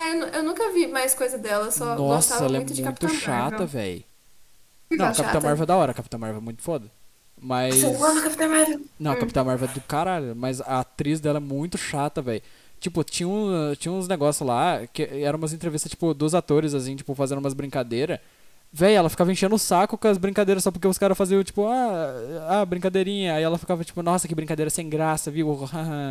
É, 0.00 0.10
eu 0.10 0.14
nu- 0.18 0.26
eu 0.26 0.42
nunca 0.42 0.72
vi 0.72 0.86
mais 0.88 1.14
coisa 1.14 1.38
dela. 1.38 1.70
Só 1.70 1.84
Nossa, 1.94 2.34
gostava 2.34 2.44
ela 2.46 2.56
é 2.56 2.60
muito 2.60 2.74
chata, 2.74 3.06
que 4.88 4.96
Não, 4.96 5.06
é 5.06 5.08
Capitã 5.08 5.24
chata? 5.24 5.40
Marvel 5.40 5.62
é 5.62 5.66
da 5.66 5.76
hora, 5.76 5.92
a 5.92 5.94
Capitã 5.94 6.18
Marvel 6.18 6.38
é 6.38 6.44
muito 6.44 6.62
foda. 6.62 6.90
Mas. 7.40 7.82
Eu 7.82 8.04
amo 8.04 8.18
a 8.18 8.22
Capitã 8.22 8.48
Marvel. 8.48 8.80
Não, 8.98 9.12
a 9.12 9.16
Capitã 9.16 9.44
Marvel 9.44 9.68
é 9.68 9.72
do 9.72 9.80
caralho, 9.82 10.34
mas 10.36 10.60
a 10.60 10.80
atriz 10.80 11.20
dela 11.20 11.38
é 11.38 11.40
muito 11.40 11.78
chata, 11.78 12.20
velho. 12.22 12.42
Tipo, 12.82 13.04
tinha, 13.04 13.28
um, 13.28 13.72
tinha 13.78 13.92
uns 13.92 14.08
negócios 14.08 14.44
lá 14.44 14.84
que 14.92 15.04
eram 15.04 15.38
umas 15.38 15.52
entrevistas, 15.52 15.88
tipo, 15.88 16.12
dos 16.12 16.34
atores, 16.34 16.74
assim, 16.74 16.96
tipo, 16.96 17.14
fazendo 17.14 17.38
umas 17.38 17.54
brincadeiras. 17.54 18.18
Véi, 18.72 18.94
ela 18.94 19.08
ficava 19.08 19.30
enchendo 19.30 19.54
o 19.54 19.58
saco 19.58 19.96
com 19.96 20.08
as 20.08 20.18
brincadeiras 20.18 20.64
só 20.64 20.72
porque 20.72 20.88
os 20.88 20.98
caras 20.98 21.16
faziam, 21.16 21.44
tipo, 21.44 21.64
ah, 21.68 22.12
ah, 22.48 22.66
brincadeirinha. 22.66 23.36
Aí 23.36 23.42
ela 23.44 23.56
ficava, 23.56 23.84
tipo, 23.84 24.02
nossa, 24.02 24.26
que 24.26 24.34
brincadeira 24.34 24.68
sem 24.68 24.88
graça, 24.88 25.30
viu? 25.30 25.56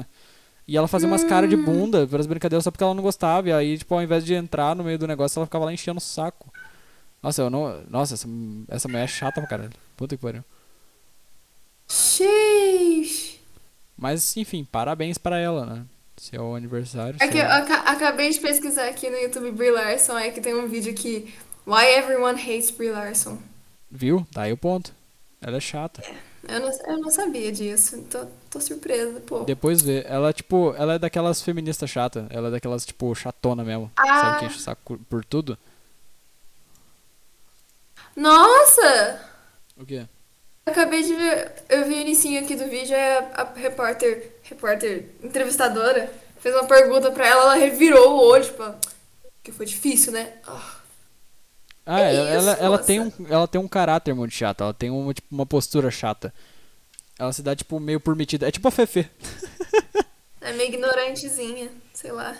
e 0.65 0.77
ela 0.77 0.87
fazia 0.87 1.09
umas 1.09 1.25
caras 1.25 1.49
de 1.49 1.57
bunda 1.57 2.07
pelas 2.07 2.25
brincadeiras 2.25 2.63
só 2.63 2.71
porque 2.71 2.85
ela 2.85 2.93
não 2.93 3.03
gostava. 3.03 3.49
E 3.49 3.51
aí, 3.51 3.77
tipo, 3.77 3.93
ao 3.93 4.01
invés 4.01 4.23
de 4.23 4.33
entrar 4.33 4.73
no 4.73 4.85
meio 4.85 4.97
do 4.97 5.05
negócio, 5.05 5.39
ela 5.39 5.45
ficava 5.45 5.65
lá 5.65 5.73
enchendo 5.73 5.97
o 5.97 6.01
saco. 6.01 6.49
Nossa, 7.21 7.41
eu 7.41 7.49
não. 7.49 7.83
Nossa, 7.89 8.13
essa, 8.13 8.29
essa 8.69 8.87
mulher 8.87 9.03
é 9.03 9.07
chata 9.07 9.41
pra 9.41 9.49
caralho. 9.49 9.73
Puta 9.97 10.15
que 10.15 10.23
pariu. 10.23 10.43
Sheesh. 11.89 13.39
Mas, 13.97 14.37
enfim, 14.37 14.63
parabéns 14.63 15.17
pra 15.17 15.37
ela, 15.37 15.65
né? 15.65 15.85
Se 16.21 16.35
é 16.35 16.39
o 16.39 16.53
aniversário. 16.53 17.15
É 17.19 17.27
que 17.27 17.39
eu 17.39 17.41
é- 17.41 17.51
aca- 17.51 17.81
acabei 17.81 18.29
de 18.29 18.39
pesquisar 18.39 18.85
aqui 18.87 19.09
no 19.09 19.17
YouTube 19.17 19.51
Brie 19.53 19.71
Larson, 19.71 20.19
é 20.19 20.29
que 20.29 20.39
tem 20.39 20.53
um 20.53 20.67
vídeo 20.67 20.91
aqui. 20.93 21.33
Why 21.65 21.83
everyone 21.97 22.39
hates 22.39 22.69
Brie 22.69 22.91
Larson. 22.91 23.39
Viu? 23.89 24.23
Tá 24.31 24.43
aí 24.43 24.53
o 24.53 24.57
ponto. 24.57 24.93
Ela 25.41 25.57
é 25.57 25.59
chata. 25.59 26.03
Eu 26.47 26.59
não, 26.59 26.69
eu 26.87 26.97
não 26.99 27.09
sabia 27.09 27.51
disso, 27.51 28.03
tô, 28.03 28.27
tô 28.51 28.61
surpresa, 28.61 29.19
pô. 29.21 29.39
Depois 29.45 29.81
vê. 29.81 30.05
Ela, 30.07 30.31
tipo, 30.31 30.75
ela 30.77 30.93
é 30.93 30.99
daquelas 30.99 31.41
feministas 31.41 31.89
chatas. 31.89 32.27
Ela 32.29 32.49
é 32.49 32.51
daquelas, 32.51 32.85
tipo, 32.85 33.15
chatona 33.15 33.63
mesmo. 33.63 33.91
Ah. 33.97 34.21
Sabe 34.21 34.39
que 34.41 34.45
enche 34.45 34.57
o 34.57 34.59
saco 34.59 34.99
por 35.09 35.25
tudo? 35.25 35.57
Nossa! 38.15 39.25
O 39.75 39.83
quê? 39.83 40.05
Acabei 40.67 41.01
de 41.01 41.15
ver, 41.15 41.51
eu 41.67 41.87
vi 41.87 41.95
o 41.95 41.99
inicinho 42.01 42.43
aqui 42.43 42.55
do 42.55 42.67
vídeo, 42.67 42.95
aí 42.95 43.17
a, 43.17 43.41
a 43.41 43.53
repórter, 43.55 44.30
repórter, 44.51 45.09
entrevistadora, 45.23 46.11
fez 46.39 46.53
uma 46.55 46.65
pergunta 46.67 47.11
pra 47.11 47.27
ela, 47.27 47.43
ela 47.43 47.55
revirou 47.55 48.11
o 48.13 48.21
olho, 48.29 48.43
tipo, 48.43 48.63
que 49.43 49.51
foi 49.51 49.65
difícil, 49.65 50.11
né? 50.11 50.33
Ah. 50.45 50.77
Ah, 51.85 51.95
Que 51.97 52.01
ela, 52.03 52.29
ela, 52.29 52.51
isso, 52.53 52.61
ela 52.63 52.77
moça? 52.77 52.83
tem 52.83 52.99
um, 52.99 53.11
ela 53.27 53.47
tem 53.47 53.59
um 53.61 53.67
caráter 53.67 54.13
muito 54.13 54.33
chato. 54.33 54.61
Ela 54.63 54.73
tem 54.73 54.89
uma, 54.91 55.13
tipo, 55.13 55.27
uma 55.31 55.45
postura 55.47 55.89
chata. 55.89 56.31
Ela 57.17 57.33
se 57.33 57.41
dá, 57.41 57.55
tipo, 57.55 57.79
meio 57.79 57.99
por 57.99 58.15
metida. 58.15 58.47
É 58.47 58.51
tipo 58.51 58.67
a 58.67 58.71
Fefe. 58.71 59.09
É 60.39 60.53
meio 60.53 60.69
ignorantezinha, 60.73 61.69
sei 61.93 62.11
lá. 62.11 62.37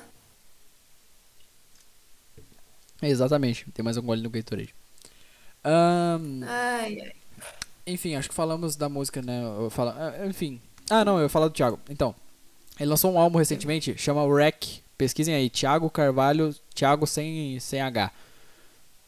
É, 3.02 3.10
exatamente. 3.10 3.66
Tem 3.72 3.84
mais 3.84 3.98
um 3.98 4.02
gole 4.02 4.22
no 4.22 4.30
Gatorade. 4.30 4.74
Ahn, 5.64 6.44
Ai, 6.44 7.02
ai. 7.02 7.14
enfim, 7.86 8.16
acho 8.16 8.30
que 8.30 8.36
falamos 8.36 8.76
da 8.76 8.90
música, 8.90 9.22
né? 9.22 9.42
Ah, 9.96 10.26
enfim. 10.28 10.62
Ah, 10.94 11.06
não, 11.06 11.18
eu 11.18 11.24
ia 11.24 11.30
falar 11.30 11.48
do 11.48 11.54
Thiago. 11.54 11.80
Então, 11.90 12.14
ele 12.80 12.90
lançou 12.90 13.12
um 13.14 13.18
álbum 13.18 13.38
recentemente, 13.40 13.96
chama 13.98 14.24
Wreck. 14.26 14.82
Pesquisem 14.98 15.34
aí, 15.34 15.50
Thiago 15.50 15.90
Carvalho, 15.90 16.54
Thiago 16.76 17.08
sem, 17.08 17.58
sem 17.60 17.80
H. 17.82 18.12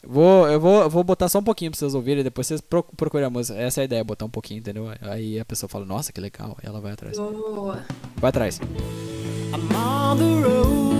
Vou, 0.06 0.46
eu 0.48 0.58
vou, 0.60 0.88
vou 0.90 1.04
botar 1.04 1.28
só 1.28 1.38
um 1.38 1.42
pouquinho 1.42 1.70
pra 1.70 1.78
vocês 1.78 1.94
ouvirem, 1.94 2.22
depois 2.24 2.46
vocês 2.46 2.60
pro- 2.60 2.82
procurem 2.96 3.26
a 3.26 3.30
música. 3.30 3.58
Essa 3.58 3.80
é 3.80 3.82
a 3.82 3.84
ideia, 3.84 4.02
botar 4.04 4.24
um 4.24 4.30
pouquinho, 4.30 4.58
entendeu? 4.58 4.86
Aí 5.02 5.38
a 5.38 5.44
pessoa 5.44 5.68
fala, 5.68 5.84
nossa, 5.84 6.12
que 6.12 6.20
legal. 6.20 6.56
E 6.62 6.66
ela 6.66 6.80
vai 6.80 6.92
atrás. 6.92 7.16
Boa. 7.18 7.84
Vai 8.16 8.28
atrás. 8.30 8.58
I'm 8.58 9.74
on 9.76 10.16
the 10.16 10.48
road. 10.48 10.94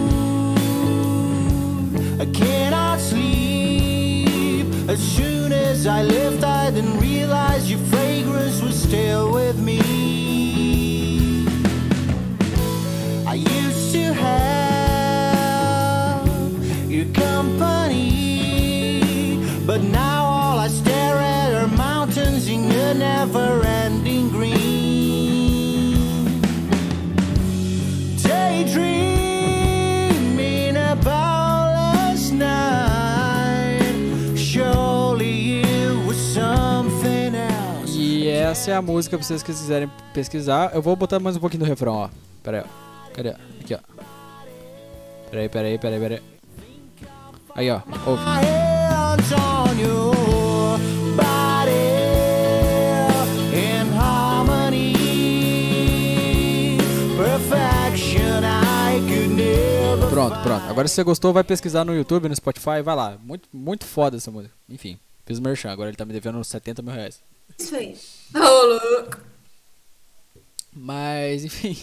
I 2.22 2.26
cannot 2.32 3.00
sleep. 3.00 4.68
As 4.88 5.00
soon 5.00 5.52
as 5.52 5.86
I 5.86 6.02
left, 6.02 6.44
I 6.44 6.70
didn't 6.70 6.98
realize 7.00 7.70
your 7.70 7.80
fragrance 7.90 8.62
was 8.62 8.74
still 8.74 9.32
with 9.32 9.56
me. 9.58 9.80
Essa 38.64 38.70
é 38.70 38.74
a 38.74 38.80
música 38.80 39.18
pra 39.18 39.26
vocês 39.26 39.42
quiserem 39.42 39.90
pesquisar. 40.14 40.70
Eu 40.72 40.80
vou 40.80 40.94
botar 40.96 41.18
mais 41.18 41.36
um 41.36 41.40
pouquinho 41.40 41.64
do 41.64 41.68
refrão, 41.68 41.94
ó. 41.94 42.08
Pera 42.42 42.58
aí, 42.58 42.64
ó. 42.64 42.83
Cadê? 43.14 43.30
Aqui, 43.60 43.74
ó. 43.74 43.78
Peraí, 45.30 45.48
peraí, 45.48 45.78
peraí, 45.78 46.00
peraí. 46.00 46.22
Aí, 47.54 47.70
ó. 47.70 47.80
Ouve. 48.06 48.22
Pronto, 60.10 60.42
pronto. 60.42 60.64
Agora 60.68 60.88
se 60.88 60.94
você 60.94 61.02
gostou, 61.02 61.32
vai 61.32 61.44
pesquisar 61.44 61.84
no 61.84 61.94
YouTube, 61.94 62.28
no 62.28 62.36
Spotify, 62.36 62.82
vai 62.84 62.96
lá. 62.96 63.18
Muito, 63.22 63.48
muito 63.52 63.84
foda 63.84 64.16
essa 64.16 64.30
música. 64.30 64.54
Enfim, 64.68 64.98
fiz 65.24 65.38
merchan, 65.38 65.70
agora 65.70 65.90
ele 65.90 65.96
tá 65.96 66.04
me 66.04 66.12
devendo 66.12 66.42
70 66.42 66.82
mil 66.82 66.92
reais. 66.92 67.20
Isso 67.58 67.74
aí. 67.74 67.96
Mas, 70.72 71.44
enfim 71.46 71.76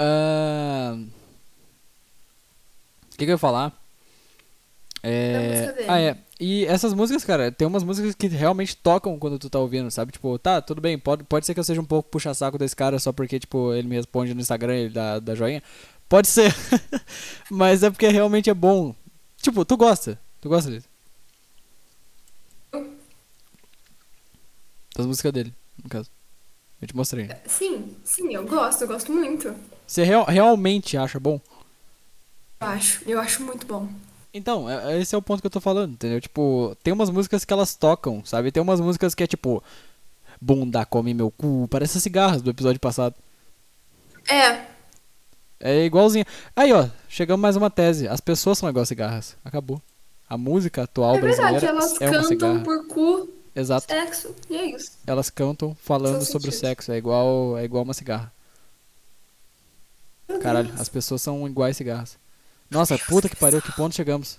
ahn, 0.00 1.08
O 3.12 3.16
que, 3.16 3.18
que 3.18 3.24
eu 3.24 3.34
ia 3.34 3.38
falar? 3.38 3.78
É... 5.02 5.32
Da 5.32 5.40
música 5.40 5.72
dele. 5.72 5.86
Ah, 5.88 6.00
é. 6.00 6.16
E 6.38 6.64
essas 6.64 6.94
músicas, 6.94 7.22
cara, 7.22 7.52
tem 7.52 7.68
umas 7.68 7.84
músicas 7.84 8.14
que 8.14 8.26
realmente 8.28 8.74
tocam 8.74 9.18
quando 9.18 9.38
tu 9.38 9.50
tá 9.50 9.58
ouvindo, 9.58 9.90
sabe? 9.90 10.12
Tipo, 10.12 10.38
tá, 10.38 10.62
tudo 10.62 10.80
bem, 10.80 10.98
pode, 10.98 11.22
pode 11.24 11.44
ser 11.44 11.52
que 11.52 11.60
eu 11.60 11.64
seja 11.64 11.80
um 11.80 11.84
pouco 11.84 12.08
puxa-saco 12.08 12.56
desse 12.56 12.74
cara 12.74 12.98
só 12.98 13.12
porque, 13.12 13.38
tipo, 13.38 13.74
ele 13.74 13.88
me 13.88 13.96
responde 13.96 14.32
no 14.32 14.40
Instagram, 14.40 14.74
ele 14.74 14.94
dá, 14.94 15.18
dá 15.18 15.34
joinha. 15.34 15.62
Pode 16.08 16.28
ser. 16.28 16.54
Mas 17.50 17.82
é 17.82 17.90
porque 17.90 18.08
realmente 18.08 18.48
é 18.48 18.54
bom. 18.54 18.94
Tipo, 19.36 19.64
tu 19.64 19.76
gosta. 19.76 20.18
Tu 20.40 20.48
gosta 20.48 20.70
disso. 20.70 20.88
Das 24.96 25.06
músicas 25.06 25.32
dele, 25.32 25.54
no 25.82 25.88
caso. 25.88 26.10
Eu 26.80 26.88
te 26.88 26.96
mostrei. 26.96 27.28
Sim, 27.46 27.94
sim, 28.02 28.34
eu 28.34 28.46
gosto, 28.46 28.82
eu 28.82 28.88
gosto 28.88 29.12
muito. 29.12 29.54
Eu 29.90 29.94
Você 29.94 30.04
real- 30.04 30.24
realmente 30.24 30.96
acha 30.96 31.18
bom? 31.18 31.40
acho, 32.60 33.02
eu 33.08 33.18
acho 33.18 33.42
muito 33.42 33.66
bom. 33.66 33.88
Então, 34.32 34.70
é- 34.70 34.92
é- 34.94 35.00
esse 35.00 35.14
é 35.14 35.18
o 35.18 35.22
ponto 35.22 35.40
que 35.40 35.46
eu 35.48 35.50
tô 35.50 35.60
falando, 35.60 35.94
entendeu? 35.94 36.20
Tipo, 36.20 36.76
tem 36.84 36.92
umas 36.94 37.10
músicas 37.10 37.44
que 37.44 37.52
elas 37.52 37.74
tocam, 37.74 38.24
sabe? 38.24 38.52
Tem 38.52 38.62
umas 38.62 38.80
músicas 38.80 39.14
que 39.16 39.24
é 39.24 39.26
tipo, 39.26 39.60
bunda 40.40 40.84
come 40.86 41.12
meu 41.12 41.30
cu, 41.30 41.66
parece 41.68 41.96
as 41.96 42.02
cigarras 42.04 42.40
do 42.40 42.50
episódio 42.50 42.80
passado. 42.80 43.14
É, 44.28 44.66
É 45.62 45.84
igualzinho. 45.84 46.24
Aí, 46.56 46.72
ó, 46.72 46.88
chegamos 47.08 47.42
mais 47.42 47.54
uma 47.56 47.68
tese. 47.68 48.08
As 48.08 48.20
pessoas 48.20 48.56
são 48.56 48.68
igual 48.68 48.86
cigarras. 48.86 49.36
Acabou. 49.44 49.82
A 50.28 50.38
música 50.38 50.84
atual 50.84 51.16
é 51.16 51.20
verdade, 51.20 51.40
brasileira 51.60 51.66
elas 51.66 52.00
é 52.00 52.08
uma 52.08 52.28
cantam 52.28 52.62
por 52.62 52.86
cu, 52.86 53.28
Exato. 53.54 53.92
sexo, 53.92 54.34
e 54.48 54.56
é 54.56 54.64
isso. 54.74 54.92
Elas 55.06 55.28
cantam 55.28 55.74
falando 55.74 56.24
sobre 56.24 56.48
o 56.48 56.52
sexo. 56.52 56.92
É 56.92 56.96
igual, 56.96 57.58
é 57.58 57.64
igual 57.64 57.82
uma 57.84 57.92
cigarra. 57.92 58.32
Caralho, 60.38 60.72
as 60.78 60.88
pessoas 60.88 61.22
são 61.22 61.46
iguais 61.46 61.76
cigarras. 61.76 62.18
Nossa, 62.70 62.96
puta 62.98 63.28
que 63.28 63.36
pariu, 63.36 63.60
que 63.60 63.72
ponto 63.72 63.94
chegamos. 63.94 64.38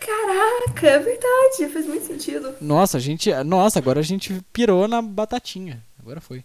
Caraca, 0.00 0.86
é 0.86 0.98
verdade, 0.98 1.72
faz 1.72 1.86
muito 1.86 2.06
sentido. 2.06 2.54
Nossa, 2.60 2.98
a 2.98 3.00
gente. 3.00 3.32
Nossa, 3.44 3.78
agora 3.78 4.00
a 4.00 4.04
gente 4.04 4.40
pirou 4.52 4.86
na 4.86 5.00
batatinha. 5.00 5.82
Agora 5.98 6.20
foi. 6.20 6.44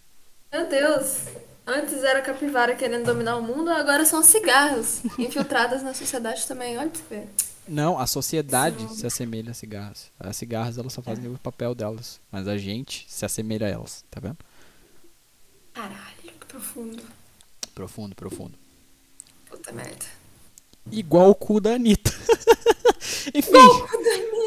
Meu 0.52 0.68
Deus. 0.68 1.26
Antes 1.66 2.04
era 2.04 2.22
capivara 2.22 2.76
querendo 2.76 3.06
dominar 3.06 3.36
o 3.36 3.42
mundo, 3.42 3.70
agora 3.70 4.04
são 4.04 4.22
cigarros 4.22 5.00
infiltradas 5.18 5.82
na 5.82 5.92
sociedade 5.92 6.46
também. 6.46 6.78
Olha 6.78 6.88
pra 6.88 7.00
você 7.00 7.14
ver. 7.14 7.28
Não, 7.66 7.98
a 7.98 8.06
sociedade 8.06 8.78
Sim. 8.88 8.94
se 8.94 9.06
assemelha 9.06 9.50
a 9.50 9.54
cigarras. 9.54 10.12
As 10.18 10.36
cigarras 10.36 10.78
elas 10.78 10.92
só 10.92 11.02
fazem 11.02 11.26
o 11.28 11.36
papel 11.36 11.74
delas. 11.74 12.20
Mas 12.30 12.46
a 12.46 12.56
gente 12.56 13.04
se 13.08 13.24
assemelha 13.24 13.66
a 13.66 13.70
elas, 13.70 14.04
tá 14.08 14.20
vendo? 14.20 14.38
Caralho, 15.74 16.14
que 16.22 16.46
profundo. 16.46 17.02
Profundo, 17.76 18.14
profundo. 18.16 18.54
Puta 19.50 19.70
merda. 19.70 20.06
Igual 20.90 21.28
o 21.28 21.34
cu 21.34 21.60
da 21.60 21.74
Anitta. 21.74 22.10
Enfim. 23.34 23.52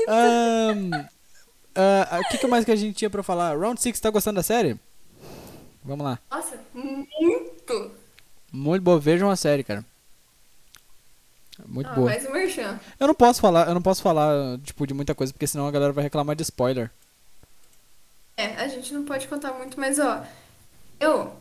ahn, 0.07 1.05
ah, 1.75 2.19
O 2.25 2.29
que, 2.31 2.39
que 2.39 2.47
mais 2.47 2.65
que 2.65 2.71
a 2.71 2.75
gente 2.75 2.95
tinha 2.95 3.09
pra 3.09 3.21
falar? 3.21 3.55
Round 3.55 3.79
6, 3.79 3.99
tá 3.99 4.09
gostando 4.09 4.37
da 4.37 4.43
série? 4.43 4.79
Vamos 5.83 6.03
lá. 6.03 6.17
Nossa, 6.31 6.59
muito. 6.73 7.91
Muito 8.51 8.81
boa, 8.81 8.99
vejam 8.99 9.29
a 9.29 9.35
série, 9.35 9.63
cara. 9.63 9.85
Muito 11.67 11.87
Ah, 11.91 11.93
boa. 11.93 12.09
mais 12.09 12.25
um 12.25 12.31
merchan. 12.31 12.79
Eu 12.99 13.05
não 13.05 13.13
posso 13.13 13.39
falar, 13.39 13.67
eu 13.67 13.75
não 13.75 13.81
posso 13.83 14.01
falar, 14.01 14.57
tipo, 14.63 14.87
de 14.87 14.93
muita 14.95 15.13
coisa, 15.13 15.31
porque 15.31 15.45
senão 15.45 15.67
a 15.67 15.71
galera 15.71 15.93
vai 15.93 16.03
reclamar 16.03 16.35
de 16.35 16.41
spoiler. 16.41 16.89
É, 18.35 18.55
a 18.55 18.67
gente 18.67 18.91
não 18.91 19.05
pode 19.05 19.27
contar 19.27 19.53
muito, 19.53 19.79
mas 19.79 19.99
ó, 19.99 20.23
eu 20.99 21.31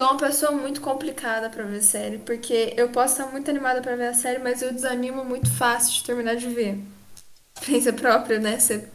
sou 0.00 0.08
uma 0.10 0.16
pessoa 0.18 0.52
muito 0.52 0.80
complicada 0.80 1.50
pra 1.50 1.64
ver 1.64 1.82
série, 1.82 2.18
porque 2.18 2.74
eu 2.76 2.90
posso 2.90 3.14
estar 3.20 3.32
muito 3.32 3.50
animada 3.50 3.80
pra 3.82 3.96
ver 3.96 4.08
a 4.08 4.14
série, 4.14 4.38
mas 4.38 4.62
eu 4.62 4.72
desanimo 4.72 5.24
muito 5.24 5.50
fácil 5.50 5.94
de 5.94 6.04
terminar 6.04 6.36
de 6.36 6.48
ver. 6.48 6.78
Experiência 7.56 7.92
própria, 7.92 8.38
né? 8.40 8.58
Você 8.58 8.88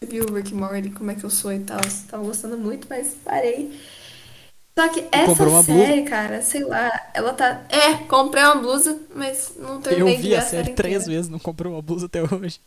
você 0.00 0.06
viu 0.06 0.26
o 0.26 0.34
Rick 0.34 0.54
Morty, 0.54 0.90
como 0.90 1.10
é 1.12 1.14
que 1.16 1.24
eu 1.24 1.30
sou 1.30 1.52
e 1.52 1.60
tal. 1.60 1.80
Tava 2.10 2.24
gostando 2.24 2.58
muito, 2.58 2.86
mas 2.90 3.14
parei. 3.24 3.80
Só 4.78 4.88
que 4.88 5.06
essa 5.12 5.34
comprou 5.34 5.52
uma 5.54 5.62
blusa? 5.62 5.92
série, 5.92 6.04
cara, 6.04 6.42
sei 6.42 6.64
lá, 6.64 6.90
ela 7.14 7.34
tá. 7.34 7.64
É, 7.68 7.94
comprei 8.06 8.42
uma 8.44 8.56
blusa, 8.56 8.98
mas 9.14 9.54
não 9.56 9.80
terminei 9.82 10.00
Eu 10.04 10.16
de 10.16 10.22
vi 10.22 10.28
ver 10.28 10.36
a 10.36 10.40
a 10.40 10.42
série 10.42 10.64
série 10.64 10.70
três 10.70 11.06
vezes, 11.06 11.28
não 11.28 11.38
comprei 11.38 11.70
uma 11.70 11.82
blusa 11.82 12.06
até 12.06 12.22
hoje. 12.22 12.60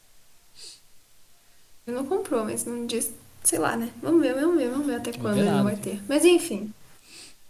Não 1.88 2.06
comprou, 2.06 2.46
mas 2.46 2.64
não 2.66 2.86
disse. 2.86 3.14
Sei 3.44 3.60
lá, 3.60 3.76
né? 3.78 3.92
Vamos 4.02 4.22
ver, 4.22 4.34
vamos 4.34 4.56
ver, 4.58 4.70
vamos 4.70 4.86
ver 4.88 4.96
até 4.96 5.14
quando 5.14 5.44
não 5.46 5.64
vai 5.64 5.76
ter. 5.76 6.02
Mas 6.08 6.26
enfim. 6.26 6.74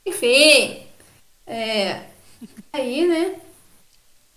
Enfim. 0.05 0.87
É. 1.47 2.01
Aí, 2.73 3.07
né? 3.07 3.39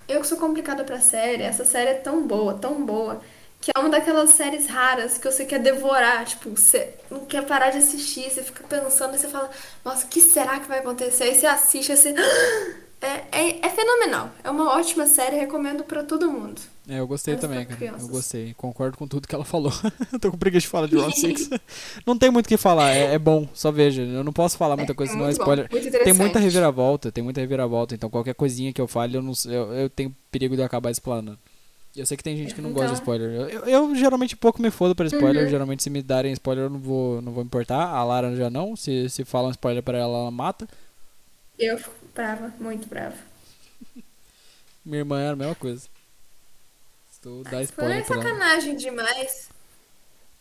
Eu 0.08 0.20
que 0.22 0.26
sou 0.26 0.38
complicada 0.38 0.84
pra 0.84 1.00
série, 1.00 1.42
essa 1.42 1.64
série 1.64 1.90
é 1.90 1.94
tão 1.94 2.26
boa, 2.26 2.54
tão 2.54 2.84
boa, 2.84 3.20
que 3.60 3.70
é 3.74 3.78
uma 3.78 3.90
daquelas 3.90 4.30
séries 4.30 4.66
raras 4.66 5.18
que 5.18 5.30
você 5.30 5.44
quer 5.44 5.58
devorar. 5.60 6.24
Tipo, 6.24 6.50
você 6.50 6.94
não 7.10 7.26
quer 7.26 7.44
parar 7.46 7.70
de 7.70 7.78
assistir, 7.78 8.30
você 8.30 8.42
fica 8.42 8.64
pensando 8.64 9.14
e 9.14 9.18
você 9.18 9.28
fala, 9.28 9.50
nossa, 9.84 10.06
o 10.06 10.08
que 10.08 10.20
será 10.20 10.60
que 10.60 10.68
vai 10.68 10.78
acontecer? 10.78 11.24
Aí 11.24 11.34
você 11.34 11.46
assiste, 11.46 11.92
aí 11.92 11.98
você. 11.98 12.14
É, 13.00 13.22
é, 13.30 13.66
é 13.66 13.70
fenomenal. 13.70 14.28
É 14.42 14.50
uma 14.50 14.76
ótima 14.76 15.06
série, 15.06 15.36
recomendo 15.36 15.84
pra 15.84 16.02
todo 16.02 16.30
mundo. 16.30 16.60
É, 16.88 16.98
eu 16.98 17.06
gostei 17.06 17.34
Mas 17.34 17.40
também, 17.40 17.64
cara. 17.64 17.96
Eu 18.00 18.08
gostei. 18.08 18.54
Concordo 18.54 18.96
com 18.96 19.06
tudo 19.06 19.28
que 19.28 19.34
ela 19.34 19.44
falou. 19.44 19.72
eu 20.12 20.18
tô 20.18 20.30
com 20.32 20.38
preguiça 20.38 20.62
de 20.62 20.68
falar 20.68 20.88
de 20.88 20.96
Round 20.96 21.14
6. 21.20 21.50
não 22.04 22.18
tem 22.18 22.30
muito 22.30 22.46
o 22.46 22.48
que 22.48 22.56
falar, 22.56 22.90
é, 22.92 23.14
é 23.14 23.18
bom, 23.18 23.46
só 23.54 23.70
veja. 23.70 24.02
Eu 24.02 24.24
não 24.24 24.32
posso 24.32 24.56
falar 24.56 24.76
muita 24.76 24.94
coisa, 24.94 25.12
é 25.12 25.14
senão 25.14 25.28
é 25.28 25.32
spoiler. 25.32 25.68
Tem 26.02 26.12
muita 26.12 26.38
reviravolta, 26.40 27.12
tem 27.12 27.22
muita 27.22 27.40
reviravolta, 27.40 27.94
então 27.94 28.10
qualquer 28.10 28.34
coisinha 28.34 28.72
que 28.72 28.80
eu 28.80 28.88
fale, 28.88 29.16
eu, 29.16 29.22
não, 29.22 29.32
eu, 29.46 29.72
eu 29.74 29.90
tenho 29.90 30.14
perigo 30.32 30.56
de 30.56 30.62
eu 30.62 30.66
acabar 30.66 30.90
explanando. 30.90 31.38
Eu 31.96 32.06
sei 32.06 32.16
que 32.16 32.22
tem 32.24 32.36
gente 32.36 32.54
que 32.54 32.60
não 32.60 32.70
gosta 32.72 32.88
de 32.88 33.00
Então- 33.00 33.02
spoiler. 33.02 33.30
Eu, 33.32 33.48
eu, 33.48 33.64
eu 33.66 33.94
geralmente 33.94 34.36
pouco 34.36 34.60
me 34.62 34.70
fodo 34.70 34.94
pra 34.94 35.06
spoiler. 35.06 35.44
Uhum. 35.44 35.50
Geralmente, 35.50 35.82
se 35.82 35.90
me 35.90 36.00
darem 36.02 36.32
spoiler, 36.32 36.64
eu 36.66 36.70
não 36.70 36.78
vou, 36.78 37.20
não 37.22 37.32
vou 37.32 37.42
importar. 37.42 37.86
A 37.88 38.04
Lara 38.04 38.34
já 38.36 38.48
não. 38.48 38.76
Se, 38.76 39.08
se 39.08 39.24
falam 39.24 39.50
spoiler 39.50 39.82
pra 39.82 39.98
ela, 39.98 40.16
ela 40.18 40.30
mata. 40.30 40.68
Eu 41.58 41.76
fico 41.76 41.97
brava, 42.18 42.52
muito 42.58 42.88
brava. 42.88 43.14
Minha 44.84 44.98
irmã 44.98 45.20
é 45.20 45.28
a 45.28 45.36
mesma 45.36 45.54
coisa. 45.54 45.82
Se 47.12 47.20
tu 47.20 47.42
dá 47.44 47.50
Foi 47.50 47.62
spoiler 47.62 47.96
ela. 47.98 48.06
sacanagem 48.06 48.76
demais. 48.76 49.48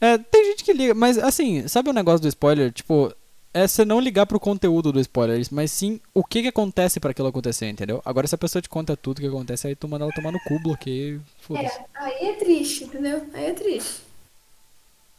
É, 0.02 0.18
tem 0.18 0.46
gente 0.46 0.64
que 0.64 0.74
liga, 0.74 0.94
mas 0.96 1.18
assim, 1.18 1.68
sabe 1.68 1.90
o 1.90 1.94
negócio 1.94 2.20
do 2.22 2.28
spoiler? 2.28 2.72
Tipo, 2.72 3.14
é 3.54 3.68
você 3.68 3.86
não 3.86 4.00
ligar 4.00 4.26
pro 4.26 4.40
conteúdo 4.40 4.92
do 4.92 5.00
spoiler, 5.00 5.46
mas 5.52 5.72
sim 5.72 6.00
o 6.14 6.24
que 6.24 6.42
que 6.42 6.48
acontece 6.48 7.00
pra 7.00 7.12
aquilo 7.12 7.28
acontecer, 7.28 7.68
entendeu? 7.68 8.02
Agora, 8.04 8.28
se 8.28 8.34
a 8.36 8.38
pessoa 8.38 8.62
te 8.62 8.70
conta 8.70 8.98
tudo 8.98 9.22
que 9.22 9.28
acontece, 9.28 9.68
aí 9.68 9.76
tu 9.76 9.88
manda 9.88 10.06
ela 10.06 10.14
tomar 10.14 10.32
no 10.32 10.40
cu, 10.40 10.60
bloqueio, 10.60 11.22
foda-se. 11.42 11.78
É, 11.78 11.86
aí 11.96 12.28
é 12.30 12.34
triste, 12.34 12.86
entendeu? 12.86 13.28
Aí 13.34 13.46
é 13.46 13.54
triste. 13.54 14.02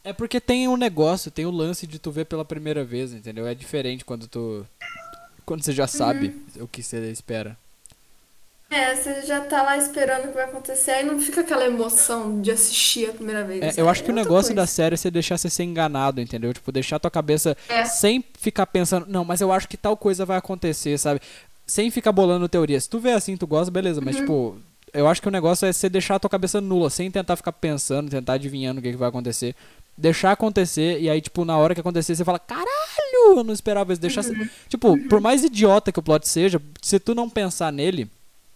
É 0.05 0.13
porque 0.13 0.41
tem 0.41 0.67
um 0.69 0.77
negócio, 0.77 1.31
tem 1.31 1.45
o 1.45 1.51
lance 1.51 1.87
de 1.87 1.99
tu 1.99 2.11
ver 2.11 2.25
pela 2.25 2.45
primeira 2.45 2.85
vez, 2.85 3.13
entendeu? 3.13 3.47
É 3.47 3.55
diferente 3.55 4.05
quando 4.05 4.27
tu. 4.27 4.65
Quando 5.49 5.63
você 5.65 5.73
já 5.73 5.87
sabe 5.87 6.29
Uhum. 6.57 6.65
o 6.65 6.69
que 6.69 6.83
você 6.83 7.11
espera. 7.11 7.57
É, 8.71 8.95
você 8.95 9.23
já 9.23 9.41
tá 9.41 9.63
lá 9.63 9.79
esperando 9.79 10.27
o 10.27 10.29
que 10.29 10.35
vai 10.35 10.45
acontecer, 10.45 10.91
aí 10.91 11.05
não 11.07 11.19
fica 11.19 11.41
aquela 11.41 11.65
emoção 11.65 12.43
de 12.43 12.51
assistir 12.51 13.09
a 13.09 13.15
primeira 13.15 13.43
vez. 13.43 13.79
É, 13.79 13.81
eu 13.81 13.89
acho 13.89 14.03
que 14.05 14.11
o 14.11 14.13
outra 14.13 14.23
negócio 14.25 14.55
da 14.55 14.61
coisa. 14.63 14.73
série 14.73 14.93
é 14.95 14.97
você 14.99 15.11
deixar 15.11 15.39
você 15.39 15.49
ser 15.49 15.63
enganado, 15.65 16.21
entendeu? 16.21 16.53
Tipo, 16.53 16.71
deixar 16.71 16.99
tua 16.99 17.11
cabeça 17.11 17.57
É. 17.67 17.87
sem 17.87 18.23
ficar 18.39 18.67
pensando, 18.67 19.07
não, 19.09 19.25
mas 19.25 19.41
eu 19.41 19.51
acho 19.51 19.67
que 19.67 19.79
tal 19.79 19.97
coisa 19.97 20.27
vai 20.27 20.37
acontecer, 20.37 20.99
sabe? 20.99 21.19
Sem 21.67 21.91
ficar 21.91 22.13
bolando 22.13 22.47
teoria. 22.47 22.79
Se 22.79 22.91
tu 22.91 22.99
vê 23.01 23.13
assim, 23.13 23.39
tu 23.39 23.47
gosta, 23.47 23.71
beleza, 23.71 24.01
Uhum. 24.01 24.05
mas 24.05 24.17
tipo, 24.17 24.59
eu 24.93 25.09
acho 25.09 25.23
que 25.23 25.29
o 25.29 25.31
negócio 25.31 25.65
é 25.65 25.73
você 25.73 25.89
deixar 25.89 26.17
a 26.17 26.19
tua 26.19 26.29
cabeça 26.29 26.61
nula, 26.61 26.91
sem 26.91 27.11
tentar 27.11 27.37
ficar 27.37 27.53
pensando, 27.53 28.11
tentar 28.11 28.35
adivinhando 28.35 28.81
o 28.81 28.83
que, 28.83 28.91
que 28.91 28.97
vai 28.99 29.09
acontecer. 29.09 29.57
Deixar 30.01 30.31
acontecer 30.31 31.01
e 31.01 31.11
aí, 31.11 31.21
tipo, 31.21 31.45
na 31.45 31.59
hora 31.59 31.75
que 31.75 31.81
acontecer, 31.81 32.15
você 32.15 32.25
fala, 32.25 32.39
caralho, 32.39 32.69
eu 33.37 33.43
não 33.43 33.53
esperava 33.53 33.93
isso. 33.93 34.01
Deixar. 34.01 34.25
Uhum. 34.25 34.49
Tipo, 34.69 34.97
por 35.09 35.21
mais 35.21 35.43
idiota 35.43 35.91
que 35.91 35.99
o 35.99 36.03
plot 36.03 36.29
seja, 36.29 36.63
se 36.81 37.01
tu 37.01 37.17
não 37.17 37.29
pensar 37.29 37.73
nele, 37.73 38.09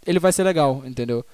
ele 0.06 0.20
vai 0.20 0.32
ser 0.32 0.44
legal, 0.44 0.82
entendeu? 0.86 1.26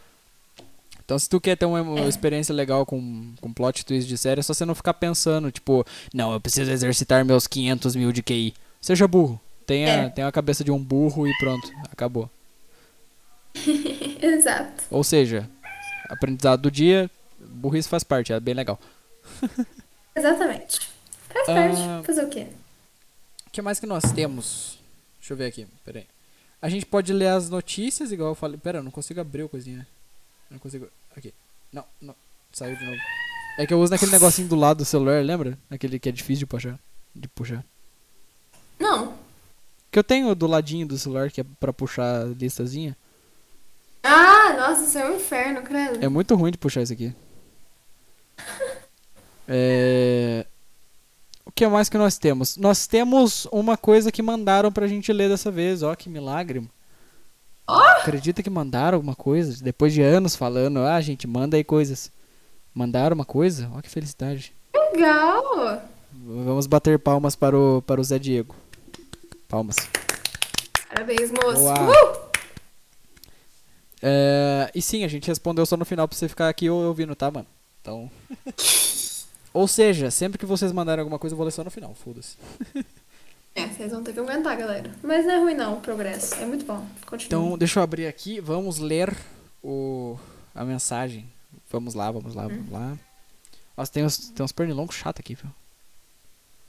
Então, 1.04 1.18
se 1.18 1.28
tu 1.28 1.38
quer 1.38 1.56
ter 1.56 1.66
uma, 1.66 1.82
uma 1.82 2.00
É. 2.06 2.08
experiência 2.08 2.54
legal 2.54 2.86
com, 2.86 3.32
com 3.38 3.52
plot 3.52 3.84
twist 3.84 4.08
de 4.08 4.16
série, 4.16 4.40
é 4.40 4.42
só 4.42 4.54
você 4.54 4.64
não 4.64 4.74
ficar 4.74 4.94
pensando, 4.94 5.50
tipo, 5.52 5.84
não, 6.12 6.32
eu 6.32 6.40
preciso 6.40 6.70
exercitar 6.70 7.22
meus 7.24 7.46
500 7.46 7.94
mil 7.94 8.10
de 8.10 8.22
QI. 8.22 8.54
Seja 8.80 9.06
burro. 9.06 9.38
Tenha, 9.66 9.88
É. 9.88 10.08
tenha 10.08 10.26
a 10.26 10.32
cabeça 10.32 10.64
de 10.64 10.70
um 10.70 10.82
burro 10.82 11.28
e 11.28 11.36
pronto, 11.38 11.70
acabou. 11.92 12.30
Exato. 14.22 14.84
Ou 14.90 15.04
seja, 15.04 15.48
aprendizado 16.08 16.62
do 16.62 16.70
dia, 16.70 17.10
burrice 17.38 17.88
faz 17.88 18.02
parte, 18.04 18.32
é 18.32 18.40
bem 18.40 18.54
legal. 18.54 18.78
Exatamente. 20.18 20.80
Faz 21.28 21.48
Ah. 21.48 21.54
parte. 21.54 22.06
Fazer 22.06 22.24
o 22.24 22.28
quê? 22.28 22.46
O 23.46 23.50
que 23.50 23.62
mais 23.62 23.78
que 23.80 23.86
nós 23.86 24.12
temos? 24.12 24.78
Deixa 25.20 25.32
eu 25.32 25.36
ver 25.36 25.46
aqui, 25.46 25.66
peraí. 25.84 26.06
A 26.60 26.68
gente 26.68 26.84
pode 26.86 27.12
ler 27.12 27.28
as 27.28 27.48
notícias, 27.48 28.10
igual 28.10 28.30
eu 28.30 28.34
falei. 28.34 28.58
Pera, 28.58 28.78
eu 28.78 28.82
não 28.82 28.90
consigo 28.90 29.20
abrir 29.20 29.42
o 29.44 29.48
coisinha. 29.48 29.86
Não 30.50 30.58
consigo. 30.58 30.88
Aqui. 31.16 31.32
Não, 31.72 31.84
não. 32.00 32.14
Saiu 32.52 32.76
de 32.76 32.84
novo. 32.84 32.98
É 33.58 33.66
que 33.66 33.74
eu 33.74 33.80
uso 33.80 33.90
naquele 33.92 34.10
negocinho 34.12 34.48
do 34.48 34.56
lado 34.56 34.78
do 34.78 34.84
celular, 34.84 35.22
lembra? 35.24 35.58
Aquele 35.70 35.98
que 35.98 36.08
é 36.08 36.12
difícil 36.12 36.40
de 36.40 36.46
puxar. 36.46 36.78
De 37.14 37.28
puxar. 37.28 37.64
Não. 38.78 39.16
Que 39.90 39.98
eu 39.98 40.04
tenho 40.04 40.34
do 40.34 40.46
ladinho 40.46 40.86
do 40.86 40.96
celular, 40.98 41.30
que 41.30 41.40
é 41.40 41.44
pra 41.58 41.72
puxar 41.72 42.22
a 42.22 42.24
listazinha. 42.24 42.96
Ah, 44.02 44.52
nossa, 44.54 44.84
isso 44.84 44.98
é 44.98 45.10
um 45.10 45.16
inferno, 45.16 45.62
credo. 45.62 46.02
É 46.04 46.08
muito 46.08 46.34
ruim 46.34 46.50
de 46.52 46.58
puxar 46.58 46.82
isso 46.82 46.92
aqui. 46.92 47.12
É... 49.46 49.96
O 51.58 51.60
que 51.60 51.66
mais 51.66 51.88
que 51.88 51.98
nós 51.98 52.16
temos? 52.16 52.56
Nós 52.56 52.86
temos 52.86 53.44
uma 53.50 53.76
coisa 53.76 54.12
que 54.12 54.22
mandaram 54.22 54.70
pra 54.70 54.86
gente 54.86 55.12
ler 55.12 55.28
dessa 55.28 55.50
vez. 55.50 55.82
Ó, 55.82 55.92
que 55.96 56.08
milagre. 56.08 56.62
Acredita 57.66 58.44
que 58.44 58.48
mandaram 58.48 58.94
alguma 58.94 59.16
coisa? 59.16 59.60
Depois 59.60 59.92
de 59.92 60.00
anos 60.00 60.36
falando, 60.36 60.78
ah, 60.78 61.00
gente, 61.00 61.26
manda 61.26 61.56
aí 61.56 61.64
coisas. 61.64 62.12
Mandaram 62.72 63.16
uma 63.16 63.24
coisa? 63.24 63.68
Ó, 63.74 63.80
que 63.80 63.90
felicidade. 63.90 64.54
Legal. 64.92 65.82
Vamos 66.12 66.68
bater 66.68 66.96
palmas 66.96 67.34
para 67.34 67.58
o, 67.58 67.82
para 67.82 68.00
o 68.00 68.04
Zé 68.04 68.20
Diego. 68.20 68.54
Palmas. 69.48 69.78
Parabéns, 70.88 71.32
moço. 71.32 71.64
Uh! 71.64 72.28
É, 74.00 74.70
e 74.72 74.80
sim, 74.80 75.02
a 75.02 75.08
gente 75.08 75.26
respondeu 75.26 75.66
só 75.66 75.76
no 75.76 75.84
final 75.84 76.06
pra 76.06 76.16
você 76.16 76.28
ficar 76.28 76.48
aqui 76.48 76.70
ouvindo, 76.70 77.16
tá, 77.16 77.32
mano? 77.32 77.48
Então. 77.80 78.08
Ou 79.52 79.66
seja, 79.66 80.10
sempre 80.10 80.38
que 80.38 80.46
vocês 80.46 80.72
mandarem 80.72 81.00
alguma 81.00 81.18
coisa, 81.18 81.34
eu 81.34 81.36
vou 81.36 81.44
ler 81.44 81.52
só 81.52 81.64
no 81.64 81.70
final, 81.70 81.94
foda-se. 81.94 82.36
É, 83.54 83.66
vocês 83.66 83.90
vão 83.90 84.04
ter 84.04 84.12
que 84.12 84.20
aguentar, 84.20 84.56
galera. 84.56 84.90
Mas 85.02 85.26
não 85.26 85.34
é 85.34 85.38
ruim 85.38 85.54
não, 85.54 85.78
o 85.78 85.80
progresso. 85.80 86.34
É 86.36 86.46
muito 86.46 86.64
bom. 86.64 86.86
Continua. 87.06 87.26
Então, 87.26 87.58
deixa 87.58 87.80
eu 87.80 87.82
abrir 87.82 88.06
aqui, 88.06 88.40
vamos 88.40 88.78
ler 88.78 89.12
o, 89.62 90.16
a 90.54 90.64
mensagem. 90.64 91.28
Vamos 91.70 91.94
lá, 91.94 92.10
vamos 92.10 92.34
lá, 92.34 92.46
vamos 92.46 92.70
lá. 92.70 92.96
Nossa, 93.76 93.92
tem 93.92 94.04
uns, 94.04 94.30
tem 94.30 94.44
uns 94.44 94.52
pernilongos 94.52 94.94
chato 94.94 95.20
aqui, 95.20 95.34
viu? 95.34 95.50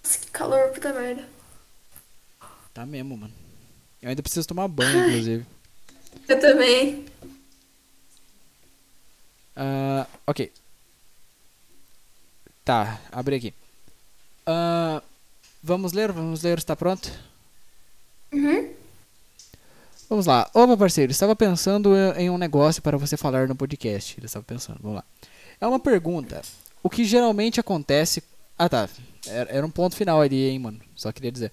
Nossa, 0.03 0.19
que 0.19 0.31
calor, 0.31 0.69
puta 0.71 0.91
merda. 0.93 1.27
Tá 2.73 2.85
mesmo, 2.85 3.17
mano. 3.17 3.33
Eu 4.01 4.09
ainda 4.09 4.23
preciso 4.23 4.47
tomar 4.47 4.67
banho, 4.67 5.09
inclusive. 5.09 5.45
Eu 6.27 6.39
também. 6.39 7.05
Ah, 9.55 10.07
ok. 10.25 10.51
Tá, 12.69 13.01
abri 13.11 13.35
aqui. 13.35 13.53
Ah, 14.45 15.01
vamos 15.63 15.91
ler, 15.91 16.11
vamos 16.11 16.43
ler, 16.43 16.59
está 16.59 16.75
pronto? 16.75 17.11
Uhum. 18.31 18.69
Vamos 20.07 20.27
lá. 20.27 20.47
Opa, 20.53 20.77
parceiro, 20.77 21.11
estava 21.11 21.35
pensando 21.35 21.95
em 22.15 22.29
um 22.29 22.37
negócio 22.37 22.79
para 22.79 22.95
você 22.95 23.17
falar 23.17 23.47
no 23.47 23.55
podcast. 23.55 24.19
Ele 24.19 24.27
estava 24.27 24.45
pensando, 24.45 24.77
vamos 24.83 24.97
lá. 24.97 25.03
É 25.59 25.65
uma 25.65 25.79
pergunta. 25.79 26.43
O 26.83 26.91
que 26.91 27.05
geralmente 27.05 27.59
acontece. 27.59 28.21
Ah, 28.55 28.69
tá. 28.69 28.87
Era 29.25 29.49
era 29.49 29.65
um 29.65 29.71
ponto 29.71 29.95
final 29.95 30.21
ali, 30.21 30.49
hein, 30.49 30.59
mano. 30.59 30.79
Só 30.95 31.11
queria 31.11 31.31
dizer. 31.31 31.51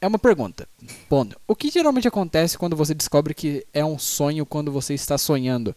É 0.00 0.08
uma 0.08 0.18
pergunta. 0.18 0.68
Ponto. 1.08 1.40
O 1.46 1.54
que 1.54 1.70
geralmente 1.70 2.08
acontece 2.08 2.58
quando 2.58 2.74
você 2.74 2.94
descobre 2.94 3.32
que 3.32 3.64
é 3.72 3.84
um 3.84 3.96
sonho 3.96 4.44
quando 4.44 4.72
você 4.72 4.92
está 4.92 5.16
sonhando? 5.16 5.72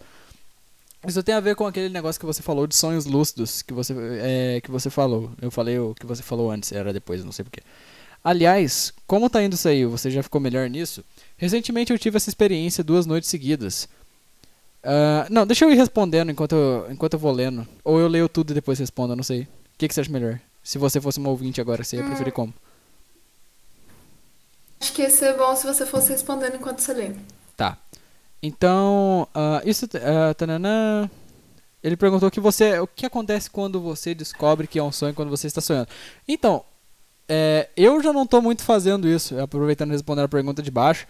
Isso 1.08 1.24
tem 1.24 1.34
a 1.34 1.40
ver 1.40 1.56
com 1.56 1.66
aquele 1.66 1.90
negócio 1.90 2.20
que 2.20 2.26
você 2.26 2.42
falou 2.42 2.68
de 2.68 2.76
sonhos 2.76 3.06
lúcidos 3.06 3.62
que 3.62 3.74
você, 3.74 3.94
é, 4.22 4.62
que 4.62 4.70
você 4.70 4.90
falou. 4.90 5.32
Eu 5.42 5.50
falei 5.50 5.80
o 5.80 5.96
que 5.96 6.06
você 6.06 6.22
falou 6.22 6.52
antes, 6.52 6.72
era 6.72 6.92
depois, 6.92 7.24
não 7.24 7.32
sei 7.32 7.46
porquê. 7.46 7.62
Aliás, 8.22 8.94
como 9.08 9.30
tá 9.30 9.42
indo 9.42 9.54
isso 9.54 9.68
aí? 9.68 9.86
Você 9.86 10.12
já 10.12 10.22
ficou 10.22 10.42
melhor 10.42 10.70
nisso? 10.70 11.04
Recentemente 11.38 11.94
eu 11.94 11.98
tive 11.98 12.18
essa 12.18 12.30
experiência 12.30 12.84
duas 12.84 13.06
noites 13.06 13.30
seguidas. 13.30 13.88
Ah, 14.84 15.28
não, 15.30 15.46
deixa 15.46 15.66
eu 15.66 15.72
ir 15.72 15.76
respondendo 15.76 16.32
enquanto 16.32 16.54
eu, 16.54 16.92
enquanto 16.92 17.14
eu 17.14 17.20
vou 17.20 17.32
lendo. 17.32 17.68
Ou 17.84 18.00
eu 18.00 18.08
leio 18.08 18.28
tudo 18.28 18.52
e 18.52 18.54
depois 18.54 18.80
respondo, 18.80 19.14
eu 19.14 19.18
não 19.18 19.24
sei. 19.24 19.44
O 19.44 19.48
que, 19.78 19.88
que 19.88 19.94
você 19.94 20.02
acha 20.02 20.12
melhor? 20.12 20.40
Se 20.64 20.78
você 20.78 21.00
fosse 21.00 21.20
uma 21.20 21.30
ouvinte 21.30 21.62
agora, 21.62 21.84
você 21.84 21.98
ia 21.98 22.04
preferir 22.04 22.34
como? 22.34 22.54
Acho 24.82 24.94
que 24.94 25.02
ia 25.02 25.10
ser 25.10 25.36
bom 25.38 25.56
se 25.56 25.66
você 25.66 25.86
fosse 25.86 26.12
respondendo 26.12 26.56
enquanto 26.56 26.80
você 26.80 26.94
lê. 26.94 27.12
Tá. 27.56 27.78
Então, 28.42 29.28
ah, 29.34 29.62
isso. 29.66 29.86
ah, 29.96 30.34
tananã. 30.34 31.10
Ele 31.82 31.96
perguntou 31.96 32.30
que 32.30 32.42
você, 32.42 32.78
o 32.80 32.88
que 32.88 33.06
acontece 33.06 33.50
quando 33.50 33.80
você 33.80 34.14
descobre 34.14 34.68
que 34.68 34.78
é 34.78 34.84
um 34.84 34.92
sonho 34.92 35.14
quando 35.14 35.30
você 35.30 35.48
está 35.48 35.62
sonhando. 35.62 35.88
Então, 36.28 36.64
é, 37.28 37.70
eu 37.78 38.02
já 38.04 38.12
não 38.12 38.26
tô 38.26 38.42
muito 38.42 38.64
fazendo 38.64 39.08
isso, 39.08 39.40
aproveitando 39.40 39.92
e 39.92 39.94
respondendo 39.94 40.26
a 40.26 40.30
pergunta 40.30 40.62
de 40.62 40.72
baixo. 40.72 41.08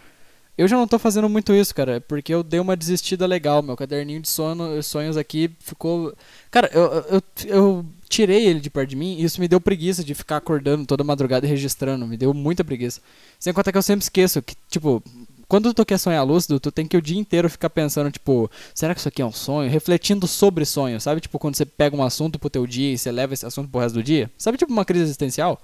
Eu 0.57 0.67
já 0.67 0.75
não 0.75 0.85
tô 0.85 0.99
fazendo 0.99 1.29
muito 1.29 1.53
isso, 1.53 1.73
cara, 1.73 2.01
porque 2.01 2.33
eu 2.33 2.43
dei 2.43 2.59
uma 2.59 2.75
desistida 2.75 3.25
legal. 3.25 3.63
Meu 3.63 3.77
caderninho 3.77 4.19
de 4.19 4.27
sono, 4.27 4.83
sonhos 4.83 5.15
aqui 5.15 5.49
ficou. 5.61 6.13
Cara, 6.51 6.69
eu, 6.73 6.81
eu, 6.83 7.23
eu 7.47 7.85
tirei 8.09 8.45
ele 8.45 8.59
de 8.59 8.69
perto 8.69 8.89
de 8.89 8.97
mim 8.97 9.15
e 9.17 9.23
isso 9.23 9.39
me 9.39 9.47
deu 9.47 9.61
preguiça 9.61 10.03
de 10.03 10.13
ficar 10.13 10.35
acordando 10.35 10.85
toda 10.85 11.01
madrugada 11.01 11.45
e 11.47 11.49
registrando. 11.49 12.05
Me 12.05 12.17
deu 12.17 12.33
muita 12.33 12.65
preguiça. 12.65 12.99
Sem 13.39 13.53
contar 13.53 13.71
que 13.71 13.77
eu 13.77 13.81
sempre 13.81 14.03
esqueço 14.03 14.41
que, 14.41 14.53
tipo, 14.69 15.01
quando 15.49 15.73
tu 15.73 15.83
quer 15.83 15.97
sonhar 15.97 16.23
lúcido, 16.23 16.59
tu 16.59 16.71
tem 16.71 16.87
que 16.87 16.95
o 16.95 17.01
dia 17.01 17.19
inteiro 17.19 17.49
ficar 17.49 17.71
pensando, 17.71 18.11
tipo, 18.11 18.49
será 18.73 18.93
que 18.93 18.99
isso 18.99 19.09
aqui 19.09 19.19
é 19.19 19.25
um 19.25 19.31
sonho? 19.31 19.67
Refletindo 19.67 20.27
sobre 20.27 20.63
sonho, 20.63 21.01
sabe? 21.01 21.19
Tipo, 21.19 21.39
quando 21.39 21.55
você 21.55 21.65
pega 21.65 21.95
um 21.95 22.03
assunto 22.03 22.37
pro 22.37 22.51
teu 22.51 22.67
dia 22.67 22.93
e 22.93 22.97
você 22.97 23.11
leva 23.11 23.33
esse 23.33 23.47
assunto 23.47 23.67
pro 23.67 23.81
resto 23.81 23.95
do 23.95 24.03
dia. 24.03 24.29
Sabe, 24.37 24.59
tipo, 24.59 24.71
uma 24.71 24.85
crise 24.85 25.05
existencial? 25.05 25.59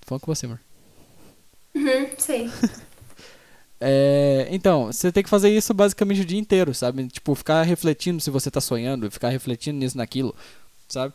Tô 0.00 0.06
falando 0.06 0.22
com 0.22 0.32
você, 0.32 0.46
amor. 0.46 0.60
Uhum, 1.74 2.08
sei. 2.16 2.48
É, 3.84 4.46
então, 4.52 4.86
você 4.92 5.10
tem 5.10 5.24
que 5.24 5.28
fazer 5.28 5.50
isso 5.50 5.74
basicamente 5.74 6.20
o 6.20 6.24
dia 6.24 6.38
inteiro, 6.38 6.72
sabe? 6.72 7.04
Tipo, 7.08 7.34
ficar 7.34 7.64
refletindo 7.64 8.20
se 8.20 8.30
você 8.30 8.48
tá 8.48 8.60
sonhando, 8.60 9.10
ficar 9.10 9.28
refletindo 9.30 9.76
nisso, 9.76 9.98
naquilo, 9.98 10.32
sabe? 10.88 11.12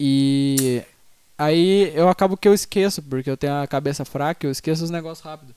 E 0.00 0.82
aí 1.36 1.92
eu 1.94 2.08
acabo 2.08 2.34
que 2.34 2.48
eu 2.48 2.54
esqueço, 2.54 3.02
porque 3.02 3.28
eu 3.28 3.36
tenho 3.36 3.52
a 3.60 3.66
cabeça 3.66 4.06
fraca, 4.06 4.46
eu 4.46 4.50
esqueço 4.50 4.84
os 4.84 4.88
negócios 4.88 5.22
rápido. 5.22 5.54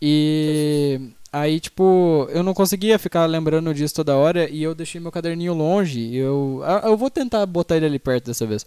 E 0.00 1.00
aí, 1.32 1.60
tipo, 1.60 2.28
eu 2.30 2.42
não 2.42 2.54
conseguia 2.54 2.98
ficar 2.98 3.26
lembrando 3.26 3.72
disso 3.74 3.94
toda 3.94 4.16
hora 4.16 4.48
e 4.48 4.62
eu 4.62 4.74
deixei 4.74 5.00
meu 5.00 5.12
caderninho 5.12 5.54
longe. 5.54 6.14
Eu, 6.14 6.62
ah, 6.64 6.82
eu 6.84 6.96
vou 6.96 7.10
tentar 7.10 7.44
botar 7.46 7.76
ele 7.76 7.86
ali 7.86 7.98
perto 7.98 8.26
dessa 8.26 8.46
vez. 8.46 8.64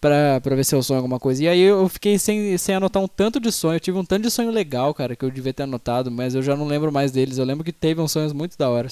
Pra, 0.00 0.40
pra 0.40 0.56
ver 0.56 0.64
se 0.64 0.74
eu 0.74 0.82
sonho 0.82 0.98
alguma 0.98 1.20
coisa. 1.20 1.44
E 1.44 1.48
aí 1.48 1.60
eu 1.60 1.86
fiquei 1.88 2.18
sem, 2.18 2.56
sem 2.56 2.74
anotar 2.74 3.02
um 3.02 3.08
tanto 3.08 3.38
de 3.38 3.52
sonho. 3.52 3.76
Eu 3.76 3.80
tive 3.80 3.98
um 3.98 4.04
tanto 4.04 4.22
de 4.22 4.30
sonho 4.30 4.50
legal, 4.50 4.94
cara, 4.94 5.14
que 5.14 5.24
eu 5.24 5.30
devia 5.30 5.52
ter 5.52 5.64
anotado, 5.64 6.10
mas 6.10 6.34
eu 6.34 6.42
já 6.42 6.56
não 6.56 6.66
lembro 6.66 6.90
mais 6.90 7.12
deles. 7.12 7.36
Eu 7.38 7.44
lembro 7.44 7.64
que 7.64 7.72
teve 7.72 8.00
uns 8.00 8.12
sonhos 8.12 8.32
muito 8.32 8.56
da 8.56 8.70
hora. 8.70 8.88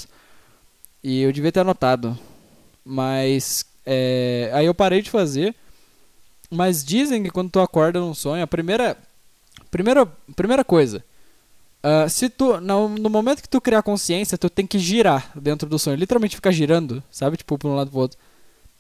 E 1.03 1.23
eu 1.23 1.33
devia 1.33 1.53
ter 1.53 1.61
anotado. 1.61 2.19
Mas. 2.85 3.65
é, 3.87 4.51
aí 4.53 4.67
eu 4.67 4.75
parei 4.75 5.01
de 5.03 5.11
fazer. 5.11 5.55
Mas 6.51 6.85
dizem 6.85 7.23
que 7.23 7.31
quando 7.31 7.51
tu 7.51 7.61
acorda 7.61 8.01
num 8.01 8.15
sonho, 8.15 8.43
a 8.43 8.47
primeira. 8.47 8.97
Primeira, 9.71 10.07
primeira 10.35 10.65
coisa. 10.65 11.05
Ah, 11.83 12.09
se 12.09 12.29
tu. 12.29 12.61
No, 12.61 12.89
no 12.89 13.09
momento 13.11 13.43
que 13.43 13.49
tu 13.49 13.61
criar 13.61 13.83
consciência, 13.83 14.37
tu 14.39 14.51
tem 14.51 14.67
que 14.67 14.79
girar 14.79 15.31
dentro 15.35 15.69
do 15.69 15.79
sonho. 15.79 15.97
Literalmente 15.97 16.37
ficar 16.37 16.51
girando, 16.51 17.03
sabe? 17.11 17.37
Tipo, 17.37 17.57
pra 17.59 17.69
um 17.69 17.75
lado 17.77 17.91
pro 17.91 18.01
outro. 18.01 18.19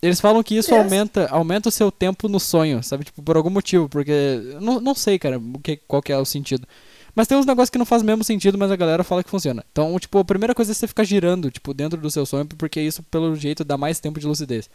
Eles 0.01 0.21
falam 0.21 0.43
que 0.45 0.57
isso 0.57 0.73
Yes. 0.73 0.79
aumenta, 0.85 1.27
aumenta 1.29 1.69
o 1.69 1.73
seu 1.73 1.91
tempo 1.91 2.29
no 2.29 2.39
sonho, 2.39 2.83
sabe? 2.85 3.05
Tipo, 3.05 3.23
por 3.23 3.37
algum 3.37 3.51
motivo, 3.51 3.89
porque. 3.89 4.13
Não, 4.61 4.81
não 4.81 4.95
sei, 4.95 5.19
cara, 5.19 5.39
o 5.39 5.59
que, 5.61 5.77
qual 5.77 6.03
que 6.03 6.13
é 6.13 6.19
o 6.19 6.25
sentido. 6.25 6.67
Mas 7.15 7.27
tem 7.27 7.37
uns 7.37 7.47
negócios 7.47 7.71
que 7.71 7.79
não 7.79 7.87
faz 7.87 8.03
mesmo 8.03 8.23
sentido, 8.23 8.57
mas 8.57 8.71
a 8.71 8.77
galera 8.77 9.03
fala 9.03 9.25
que 9.25 9.31
funciona. 9.31 9.65
Então, 9.73 9.99
tipo, 9.99 10.19
a 10.19 10.25
primeira 10.25 10.55
coisa 10.55 10.71
é 10.71 10.75
você 10.75 10.87
ficar 10.87 11.03
girando, 11.03 11.51
tipo, 11.51 11.75
dentro 11.75 12.01
do 12.01 12.09
seu 12.11 12.25
sonho, 12.25 12.47
porque 12.47 12.81
isso, 12.81 13.03
pelo 13.05 13.35
jeito, 13.35 13.65
dá 13.65 13.77
mais 13.77 13.99
tempo 13.99 14.21
de 14.21 14.27
lucidez. 14.27 14.71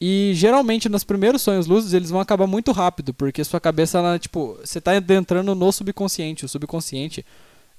E 0.00 0.32
geralmente 0.34 0.88
nos 0.88 1.04
primeiros 1.04 1.40
sonhos 1.42 1.66
lúcidos 1.66 1.94
eles 1.94 2.10
vão 2.10 2.20
acabar 2.20 2.46
muito 2.46 2.72
rápido, 2.72 3.14
porque 3.14 3.42
sua 3.44 3.60
cabeça, 3.60 3.98
ela, 3.98 4.18
tipo, 4.18 4.58
você 4.62 4.80
tá 4.80 4.92
entrando 4.96 5.54
no 5.54 5.72
subconsciente. 5.72 6.44
O 6.44 6.48
subconsciente, 6.48 7.24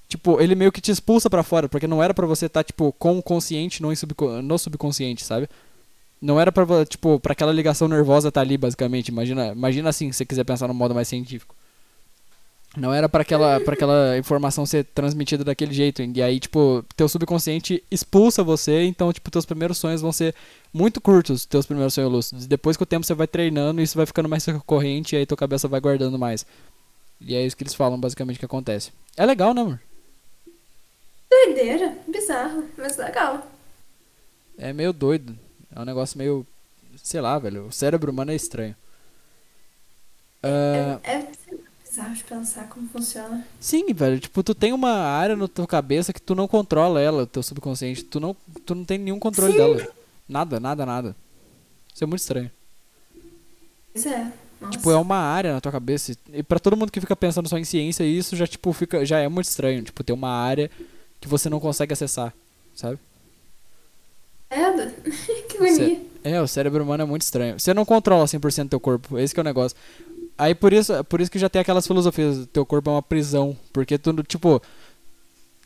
tipo, 0.07 0.39
ele 0.41 0.55
meio 0.55 0.71
que 0.71 0.81
te 0.81 0.91
expulsa 0.91 1.29
pra 1.29 1.43
fora, 1.43 1.69
porque 1.69 1.87
não 1.87 2.01
era 2.01 2.13
pra 2.13 2.25
você 2.25 2.47
estar, 2.47 2.63
tipo, 2.63 2.91
com 2.93 3.17
o 3.17 3.23
consciente 3.23 3.81
no, 3.81 3.95
subco- 3.95 4.41
no 4.41 4.57
subconsciente, 4.57 5.23
sabe? 5.23 5.47
Não 6.21 6.39
era 6.39 6.51
vo- 6.51 6.85
tipo, 6.85 7.19
pra 7.19 7.33
aquela 7.33 7.51
ligação 7.51 7.87
nervosa 7.87 8.29
estar 8.29 8.41
ali, 8.41 8.57
basicamente. 8.57 9.09
Imagina, 9.09 9.47
imagina 9.51 9.89
assim, 9.89 10.11
se 10.11 10.17
você 10.19 10.25
quiser 10.25 10.43
pensar 10.45 10.67
no 10.67 10.73
modo 10.73 10.95
mais 10.95 11.07
científico. 11.07 11.55
Não 12.77 12.93
era 12.93 13.07
pra 13.07 13.21
aquela, 13.21 13.59
pra 13.61 13.73
aquela 13.73 14.17
informação 14.17 14.65
ser 14.65 14.83
transmitida 14.85 15.43
daquele 15.43 15.73
jeito. 15.73 16.01
E 16.01 16.21
aí, 16.21 16.39
tipo, 16.39 16.83
teu 16.95 17.07
subconsciente 17.07 17.83
expulsa 17.89 18.43
você, 18.43 18.83
então, 18.83 19.13
tipo, 19.13 19.31
teus 19.31 19.45
primeiros 19.45 19.77
sonhos 19.77 20.01
vão 20.01 20.11
ser 20.11 20.35
muito 20.73 20.99
curtos, 20.99 21.45
teus 21.45 21.65
primeiros 21.65 21.93
sonhos 21.93 22.11
lúcidos. 22.11 22.45
Depois 22.45 22.75
com 22.75 22.83
o 22.83 22.87
tempo 22.87 23.05
você 23.05 23.13
vai 23.13 23.27
treinando, 23.27 23.81
isso 23.81 23.95
vai 23.97 24.05
ficando 24.05 24.27
mais 24.27 24.43
recorrente, 24.43 25.15
e 25.15 25.19
aí 25.19 25.25
tua 25.25 25.37
cabeça 25.37 25.67
vai 25.67 25.79
guardando 25.79 26.19
mais. 26.19 26.45
E 27.21 27.33
é 27.33 27.45
isso 27.45 27.55
que 27.55 27.63
eles 27.63 27.73
falam, 27.73 27.99
basicamente, 27.99 28.39
que 28.39 28.45
acontece. 28.45 28.91
É 29.15 29.25
legal, 29.25 29.53
né, 29.53 29.61
amor? 29.61 29.79
Doideira. 31.29 31.97
Bizarro, 32.07 32.65
mas 32.77 32.97
legal. 32.97 33.49
É 34.57 34.73
meio 34.73 34.91
doido. 34.91 35.37
É 35.73 35.79
um 35.79 35.85
negócio 35.85 36.17
meio. 36.17 36.45
Sei 37.01 37.19
lá, 37.21 37.37
velho. 37.39 37.67
O 37.67 37.71
cérebro 37.71 38.11
humano 38.11 38.31
é 38.31 38.35
estranho. 38.35 38.75
Ah, 40.43 40.99
É, 41.03 41.11
é 41.13 41.27
De 42.03 42.23
pensar 42.23 42.67
como 42.67 42.87
funciona. 42.89 43.45
Sim, 43.59 43.93
velho, 43.93 44.19
tipo, 44.19 44.43
tu 44.43 44.53
tem 44.53 44.73
uma 44.73 44.91
área 44.91 45.35
na 45.35 45.47
tua 45.47 45.67
cabeça 45.67 46.11
que 46.11 46.21
tu 46.21 46.35
não 46.35 46.47
controla 46.47 46.99
ela, 46.99 47.25
teu 47.25 47.41
subconsciente, 47.41 48.03
tu 48.03 48.19
não, 48.19 48.35
tu 48.65 48.75
não 48.75 48.83
tem 48.83 48.97
nenhum 48.97 49.19
controle 49.19 49.53
Sim. 49.53 49.57
dela. 49.57 49.87
Nada, 50.27 50.59
nada, 50.59 50.85
nada. 50.85 51.15
Isso 51.93 52.03
é 52.03 52.07
muito 52.07 52.21
estranho. 52.21 52.51
Pois 53.93 54.05
é. 54.05 54.31
Nossa. 54.59 54.71
Tipo, 54.71 54.91
é 54.91 54.97
uma 54.97 55.17
área 55.17 55.53
na 55.53 55.61
tua 55.61 55.71
cabeça. 55.71 56.15
E 56.33 56.43
pra 56.43 56.59
todo 56.59 56.75
mundo 56.75 56.91
que 56.91 56.99
fica 56.99 57.15
pensando 57.15 57.47
só 57.47 57.57
em 57.57 57.63
ciência, 57.63 58.03
isso 58.03 58.35
já, 58.35 58.47
tipo, 58.47 58.71
fica, 58.73 59.05
já 59.05 59.19
é 59.19 59.27
muito 59.27 59.47
estranho. 59.47 59.83
Tipo, 59.83 60.03
ter 60.03 60.13
uma 60.13 60.29
área 60.29 60.69
que 61.21 61.27
você 61.27 61.49
não 61.49 61.59
consegue 61.59 61.93
acessar, 61.93 62.33
sabe? 62.73 62.99
Credo. 64.49 64.91
que 65.49 65.57
agonia. 65.57 66.01
É, 66.23 66.41
o 66.41 66.47
cérebro 66.47 66.83
humano 66.83 67.03
é 67.03 67.05
muito 67.05 67.21
estranho. 67.21 67.59
Você 67.59 67.73
não 67.73 67.85
controla 67.85 68.25
100% 68.25 68.69
teu 68.69 68.79
corpo, 68.79 69.17
esse 69.19 69.33
que 69.33 69.39
é 69.39 69.41
o 69.41 69.43
negócio. 69.43 69.77
Aí 70.37 70.53
por 70.53 70.73
isso, 70.73 71.03
por 71.05 71.21
isso 71.21 71.31
que 71.31 71.39
já 71.39 71.49
tem 71.49 71.61
aquelas 71.61 71.87
filosofias, 71.87 72.45
teu 72.51 72.65
corpo 72.65 72.89
é 72.89 72.93
uma 72.93 73.01
prisão, 73.01 73.55
porque 73.71 73.97
tu, 73.97 74.11
tipo, 74.23 74.61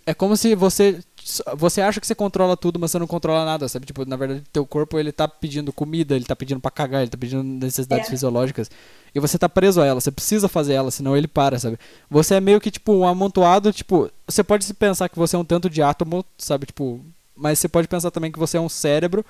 é 0.06 0.14
como 0.14 0.36
se 0.38 0.56
você 0.56 1.00
você 1.58 1.82
acha 1.82 2.00
que 2.00 2.08
você 2.08 2.16
controla 2.16 2.58
tudo, 2.58 2.80
mas 2.80 2.90
você 2.90 2.98
não 2.98 3.06
controla 3.06 3.46
nada, 3.46 3.68
sabe? 3.68 3.86
Tipo, 3.86 4.04
na 4.06 4.16
verdade, 4.16 4.44
teu 4.52 4.66
corpo 4.66 4.98
ele 4.98 5.12
tá 5.12 5.28
pedindo 5.28 5.72
comida, 5.72 6.16
ele 6.16 6.26
tá 6.26 6.36
pedindo 6.36 6.60
pra 6.60 6.72
cagar, 6.72 7.02
ele 7.02 7.12
tá 7.12 7.18
pedindo 7.18 7.44
necessidades 7.44 8.08
É. 8.08 8.10
fisiológicas, 8.10 8.72
e 9.14 9.20
você 9.20 9.38
tá 9.38 9.48
preso 9.48 9.82
a 9.82 9.86
ela, 9.86 10.00
você 10.02 10.12
precisa 10.12 10.48
fazer 10.48 10.74
ela, 10.74 10.90
senão 10.90 11.16
ele 11.16 11.28
para, 11.28 11.60
sabe? 11.60 11.78
Você 12.10 12.36
é 12.36 12.40
meio 12.42 12.60
que 12.60 12.72
tipo 12.72 12.94
um 12.94 13.08
amontoado, 13.08 13.72
tipo, 13.72 14.10
você 14.28 14.44
pode 14.44 14.66
se 14.66 14.74
pensar 14.74 15.10
que 15.10 15.20
você 15.20 15.36
é 15.36 15.40
um 15.40 15.46
tanto 15.46 15.70
de 15.70 15.82
átomo, 15.84 16.26
sabe, 16.38 16.66
tipo, 16.66 17.02
mas 17.36 17.60
você 17.60 17.68
pode 17.68 17.88
pensar 17.88 18.10
também 18.12 18.32
que 18.32 18.40
você 18.40 18.58
é 18.58 18.62
um 18.62 18.70
cérebro 18.70 19.24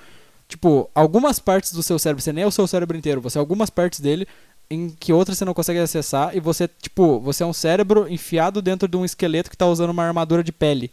Tipo, 0.50 0.90
algumas 0.96 1.38
partes 1.38 1.72
do 1.72 1.80
seu 1.80 1.96
cérebro, 1.96 2.20
você 2.20 2.32
nem 2.32 2.42
é 2.42 2.46
o 2.46 2.50
seu 2.50 2.66
cérebro 2.66 2.96
inteiro, 2.96 3.20
você 3.20 3.38
é 3.38 3.40
algumas 3.40 3.70
partes 3.70 4.00
dele 4.00 4.26
em 4.70 4.88
que 4.88 5.12
outras 5.12 5.36
você 5.36 5.44
não 5.44 5.52
consegue 5.52 5.80
acessar 5.80 6.34
e 6.36 6.40
você, 6.40 6.68
tipo, 6.68 7.18
você 7.18 7.42
é 7.42 7.46
um 7.46 7.52
cérebro 7.52 8.06
enfiado 8.08 8.62
dentro 8.62 8.86
de 8.86 8.96
um 8.96 9.04
esqueleto 9.04 9.50
que 9.50 9.56
tá 9.56 9.66
usando 9.66 9.90
uma 9.90 10.04
armadura 10.04 10.44
de 10.44 10.52
pele. 10.52 10.92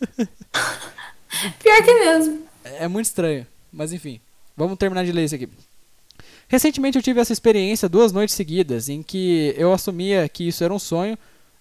Pior 1.62 1.82
que 1.84 1.94
mesmo. 1.94 2.42
É 2.64 2.84
é 2.84 2.88
muito 2.88 3.06
estranho, 3.06 3.46
mas 3.72 3.92
enfim. 3.92 4.20
Vamos 4.56 4.76
terminar 4.76 5.04
de 5.04 5.12
ler 5.12 5.24
isso 5.24 5.34
aqui. 5.34 5.48
Recentemente 6.48 6.98
eu 6.98 7.02
tive 7.02 7.20
essa 7.20 7.32
experiência 7.32 7.88
duas 7.88 8.12
noites 8.12 8.34
seguidas 8.34 8.88
em 8.88 9.02
que 9.02 9.54
eu 9.56 9.72
assumia 9.72 10.28
que 10.28 10.46
isso 10.46 10.62
era 10.62 10.74
um 10.74 10.78
sonho 10.78 11.16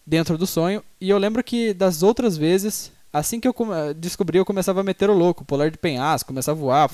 dentro 0.05 0.37
do 0.37 0.45
sonho 0.45 0.83
e 0.99 1.09
eu 1.09 1.17
lembro 1.17 1.43
que 1.43 1.73
das 1.73 2.03
outras 2.03 2.35
vezes, 2.35 2.91
assim 3.13 3.39
que 3.39 3.47
eu 3.47 3.55
descobri, 3.95 4.37
eu 4.37 4.45
começava 4.45 4.81
a 4.81 4.83
meter 4.83 5.09
o 5.09 5.17
louco, 5.17 5.45
pular 5.45 5.71
de 5.71 5.77
penhasco, 5.77 6.27
começar 6.27 6.51
a 6.51 6.55
voar, 6.55 6.89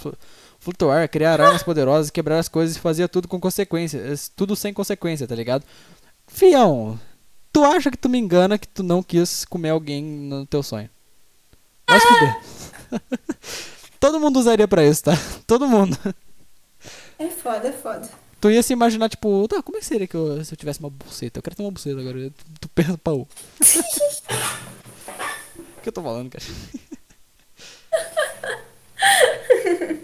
flutuar, 0.68 1.08
criar 1.08 1.40
armas 1.40 1.64
poderosas, 1.64 2.12
quebrar 2.12 2.40
as 2.40 2.50
coisas 2.50 2.76
e 2.76 2.80
fazia 2.80 3.08
tudo 3.08 3.26
com 3.26 3.40
consequências, 3.40 4.30
tudo 4.36 4.54
sem 4.54 4.74
consequência, 4.74 5.26
tá 5.26 5.34
ligado? 5.34 5.64
Fião, 6.28 7.00
tu 7.54 7.64
acha 7.64 7.90
que 7.90 7.98
tu 7.98 8.10
me 8.10 8.18
engana 8.18 8.58
que 8.58 8.68
tu 8.68 8.84
não 8.84 9.02
quis 9.02 9.46
comer 9.46 9.70
alguém 9.70 10.04
no 10.04 10.46
teu 10.46 10.62
sonho? 10.62 10.90
Vai 11.88 12.02
se 12.02 12.06
fuder. 12.06 12.42
Todo 13.98 14.20
mundo 14.20 14.40
usaria 14.40 14.68
pra 14.68 14.86
isso, 14.86 15.06
tá? 15.06 15.14
Todo 15.48 15.70
mundo. 15.70 15.98
É 17.18 17.30
foda, 17.30 17.70
é 17.70 17.72
foda. 17.72 18.10
Tu 18.42 18.52
ia 18.52 18.62
se 18.62 18.74
imaginar, 18.74 19.08
tipo, 19.08 19.48
tá, 19.48 19.64
como 19.64 19.78
é 19.78 19.80
que 19.80 19.86
seria 19.86 20.06
que 20.06 20.16
eu, 20.16 20.44
se 20.44 20.54
eu 20.54 20.58
tivesse 20.58 20.82
uma 20.82 20.90
buceta? 20.90 21.40
Eu 21.40 21.44
quero 21.44 21.56
ter 21.56 21.64
uma 21.64 21.72
buceta 21.72 21.98
agora. 21.98 22.30
Tu, 22.30 22.46
tu 22.60 22.70
pensa, 22.70 22.98
pau. 22.98 23.22
O 23.22 23.28
que 25.82 25.88
eu 25.88 25.94
tô 25.94 26.04
falando, 26.04 26.30
cara? 26.30 26.44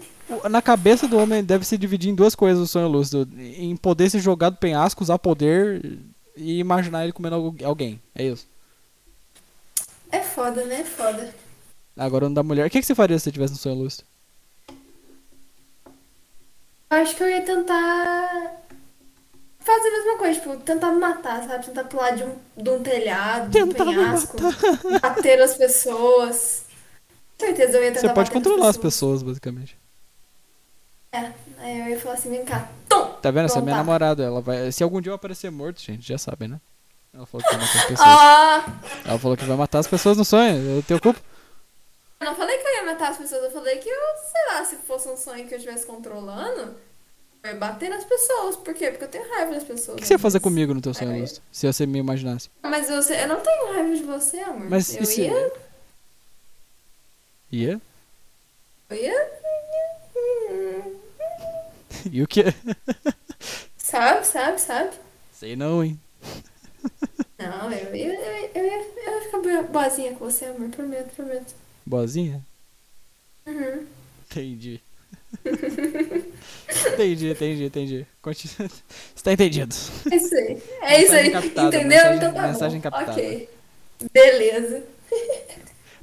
Na 0.50 0.62
cabeça 0.62 1.06
do 1.06 1.18
homem 1.18 1.44
deve 1.44 1.64
se 1.64 1.76
dividir 1.76 2.10
em 2.10 2.14
duas 2.14 2.34
coisas 2.34 2.62
o 2.62 2.66
sonho 2.66 2.88
lúcido: 2.88 3.28
em 3.38 3.76
poder 3.76 4.10
se 4.10 4.18
jogar 4.18 4.50
do 4.50 4.56
penhasco, 4.56 5.02
usar 5.02 5.18
poder 5.18 5.98
e 6.36 6.58
imaginar 6.58 7.04
ele 7.04 7.12
comendo 7.12 7.36
algu- 7.36 7.64
alguém. 7.64 8.00
É 8.14 8.24
isso. 8.24 8.46
É 10.10 10.20
foda, 10.20 10.64
né? 10.64 10.80
É 10.80 10.84
foda. 10.84 11.34
Agora, 11.96 12.28
no 12.28 12.34
da 12.34 12.42
mulher, 12.42 12.66
o 12.66 12.70
que, 12.70 12.80
que 12.80 12.86
você 12.86 12.94
faria 12.94 13.18
se 13.18 13.24
você 13.24 13.32
tivesse 13.32 13.52
um 13.54 13.56
sonho 13.56 13.76
lúcido? 13.76 14.04
Eu 16.90 16.98
acho 16.98 17.16
que 17.16 17.22
eu 17.22 17.28
ia 17.28 17.42
tentar 17.42 18.52
fazer 19.58 19.88
a 19.88 19.92
mesma 19.92 20.18
coisa, 20.18 20.40
tipo, 20.40 20.56
tentar 20.58 20.92
me 20.92 20.98
matar, 21.00 21.42
sabe? 21.46 21.64
Tentar 21.66 21.84
pular 21.84 22.12
de 22.12 22.22
um, 22.24 22.36
de 22.56 22.70
um 22.70 22.82
telhado, 22.82 23.50
de 23.50 23.62
um 23.62 23.68
Tentar 23.68 23.84
penhasco, 23.84 24.36
bater 25.02 25.40
as 25.42 25.54
pessoas. 25.56 26.64
Com 27.38 27.46
certeza 27.46 27.78
eu 27.78 27.82
ia 27.84 27.92
tentar 27.92 28.00
Você 28.00 28.14
pode 28.14 28.30
bater 28.30 28.34
nas 28.38 28.44
controlar 28.48 28.68
as 28.70 28.76
pessoas, 28.76 29.22
basicamente. 29.22 29.76
É, 31.14 31.32
aí 31.58 31.78
eu 31.78 31.86
ia 31.90 32.00
falar 32.00 32.14
assim, 32.16 32.30
vem 32.30 32.44
cá, 32.44 32.68
tum! 32.88 33.04
Tá 33.22 33.30
vendo? 33.30 33.44
Essa 33.44 33.60
é 33.60 33.62
minha 33.62 33.74
tá. 33.76 33.78
namorada. 33.82 34.24
Ela 34.24 34.40
vai. 34.40 34.72
Se 34.72 34.82
algum 34.82 35.00
dia 35.00 35.10
eu 35.10 35.14
aparecer 35.14 35.48
morto, 35.48 35.80
gente, 35.80 36.06
já 36.06 36.18
sabem, 36.18 36.48
né? 36.48 36.60
Ela 37.14 37.24
falou 37.24 37.46
que 37.46 37.54
vai 37.54 37.60
matar 37.64 37.78
as 37.78 37.84
pessoas. 37.86 38.08
Ah! 38.08 38.64
Ela 39.06 39.18
falou 39.20 39.36
que 39.36 39.44
vai 39.44 39.56
matar 39.56 39.78
as 39.78 39.86
pessoas 39.86 40.16
no 40.16 40.24
sonho. 40.24 40.78
Eu 40.78 40.82
tenho 40.82 41.00
culpa. 41.00 41.20
Eu 42.18 42.26
não 42.26 42.34
falei 42.34 42.58
que 42.58 42.66
eu 42.66 42.74
ia 42.74 42.84
matar 42.86 43.10
as 43.10 43.16
pessoas, 43.18 43.44
eu 43.44 43.50
falei 43.52 43.76
que 43.76 43.88
eu, 43.88 44.00
sei 44.16 44.54
lá, 44.54 44.64
se 44.64 44.76
fosse 44.76 45.08
um 45.08 45.16
sonho 45.16 45.46
que 45.46 45.54
eu 45.54 45.58
estivesse 45.58 45.86
controlando, 45.86 46.74
eu 47.44 47.50
ia 47.50 47.54
bater 47.56 47.90
nas 47.90 48.04
pessoas. 48.04 48.56
Por 48.56 48.74
quê? 48.74 48.90
Porque 48.90 49.04
eu 49.04 49.08
tenho 49.08 49.30
raiva 49.30 49.52
das 49.52 49.62
pessoas. 49.64 49.98
O 49.98 50.00
que 50.00 50.06
você 50.06 50.14
ia 50.14 50.18
fazer 50.18 50.38
mas- 50.38 50.42
comigo 50.42 50.74
no 50.74 50.80
teu 50.80 50.92
sonho, 50.94 51.12
Ai, 51.12 51.20
Lúcio? 51.20 51.40
Se 51.52 51.66
você 51.70 51.86
me 51.86 52.00
imaginasse. 52.00 52.50
Mas 52.62 52.88
você, 52.88 53.22
eu 53.22 53.28
não 53.28 53.40
tenho 53.40 53.72
raiva 53.72 53.94
de 53.94 54.02
você, 54.02 54.40
amor. 54.40 54.68
Mas 54.68 54.94
eu 54.96 55.02
e 55.02 55.20
ia. 55.20 55.52
Ia? 57.52 57.80
Eu 58.90 58.96
ia. 58.96 59.43
E 62.10 62.22
o 62.22 62.26
que? 62.26 62.44
Sabe, 63.76 64.26
sabe, 64.26 64.60
sabe? 64.60 64.90
Sei 65.32 65.56
não, 65.56 65.82
hein? 65.84 65.98
Não, 67.38 67.70
eu 67.72 67.94
ia, 67.94 68.14
eu 68.54 68.64
eu 68.64 68.64
eu 68.64 69.12
ia 69.14 69.20
ficar 69.22 69.38
boa- 69.40 69.62
boazinha 69.62 70.12
com 70.14 70.24
você, 70.24 70.46
amor. 70.46 70.68
Prometo, 70.70 71.14
prometo. 71.14 71.54
Boazinha? 71.84 72.40
Uhum. 73.46 73.86
Entendi. 74.30 74.80
entendi, 76.92 77.30
entendi, 77.30 77.64
entendi. 77.64 78.06
Continua. 78.22 78.68
Você 79.14 79.22
tá 79.24 79.32
entendido. 79.32 79.74
É 80.10 80.16
isso 80.16 80.34
aí. 80.34 80.62
É 80.82 81.02
isso 81.02 81.12
aí. 81.12 81.30
captada, 81.30 81.76
Entendeu? 81.76 81.88
mensagem- 81.98 82.16
então 82.16 82.32
tá 82.34 82.42
mensagem 82.48 82.78
bom. 82.80 82.82
captada. 82.90 83.12
Ok. 83.12 83.48
Beleza. 84.12 84.82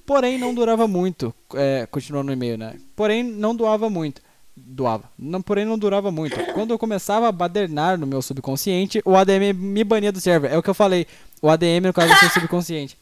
Porém, 0.06 0.38
não 0.38 0.54
durava 0.54 0.88
muito. 0.88 1.34
É, 1.56 1.88
continuando 1.90 2.28
no 2.28 2.34
e-mail, 2.34 2.58
né? 2.58 2.76
Porém, 2.96 3.24
não 3.24 3.56
doava 3.56 3.90
muito. 3.90 4.22
Doava. 4.66 5.04
Não, 5.18 5.42
porém, 5.42 5.66
não 5.66 5.78
durava 5.78 6.12
muito. 6.12 6.36
Quando 6.54 6.72
eu 6.72 6.80
começava 6.80 7.28
a 7.28 7.32
badernar 7.32 7.98
no 7.98 8.08
meu 8.08 8.22
subconsciente, 8.22 9.02
o 9.06 9.16
ADM 9.16 9.54
me 9.54 9.84
bania 9.84 10.12
do 10.12 10.20
server. 10.22 10.52
É 10.52 10.58
o 10.58 10.64
que 10.64 10.70
eu 10.70 10.74
falei. 10.74 11.06
O 11.42 11.50
ADM, 11.50 11.88
no 11.88 11.94
caso 11.94 12.14
do 12.14 12.20
seu 12.20 12.30
subconsciente. 12.42 12.98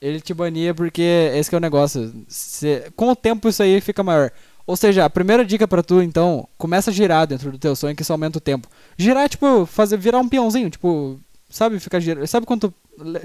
Ele 0.00 0.20
te 0.20 0.34
bania 0.34 0.74
porque 0.74 1.30
esse 1.34 1.48
que 1.48 1.54
é 1.56 1.58
o 1.58 1.60
negócio. 1.60 2.12
Cê- 2.28 2.90
com 2.94 3.08
o 3.10 3.16
tempo 3.16 3.48
isso 3.48 3.62
aí 3.62 3.80
fica 3.80 4.02
maior. 4.02 4.30
Ou 4.66 4.76
seja, 4.76 5.04
a 5.04 5.10
primeira 5.10 5.44
dica 5.44 5.66
pra 5.68 5.82
tu, 5.82 6.02
então, 6.02 6.46
começa 6.58 6.90
a 6.90 6.92
girar 6.92 7.26
dentro 7.26 7.50
do 7.52 7.58
teu 7.58 7.74
sonho 7.76 7.94
que 7.94 8.02
isso 8.02 8.12
aumenta 8.12 8.38
o 8.38 8.40
tempo. 8.40 8.68
Girar 8.98 9.24
é 9.24 9.28
tipo, 9.28 9.64
fazer, 9.64 9.96
virar 9.96 10.18
um 10.18 10.28
peãozinho, 10.28 10.68
tipo, 10.68 11.20
sabe, 11.48 11.78
fica 11.78 12.00
girando. 12.00 12.26
Sabe 12.26 12.44
quando 12.44 12.68
tu, 12.68 12.74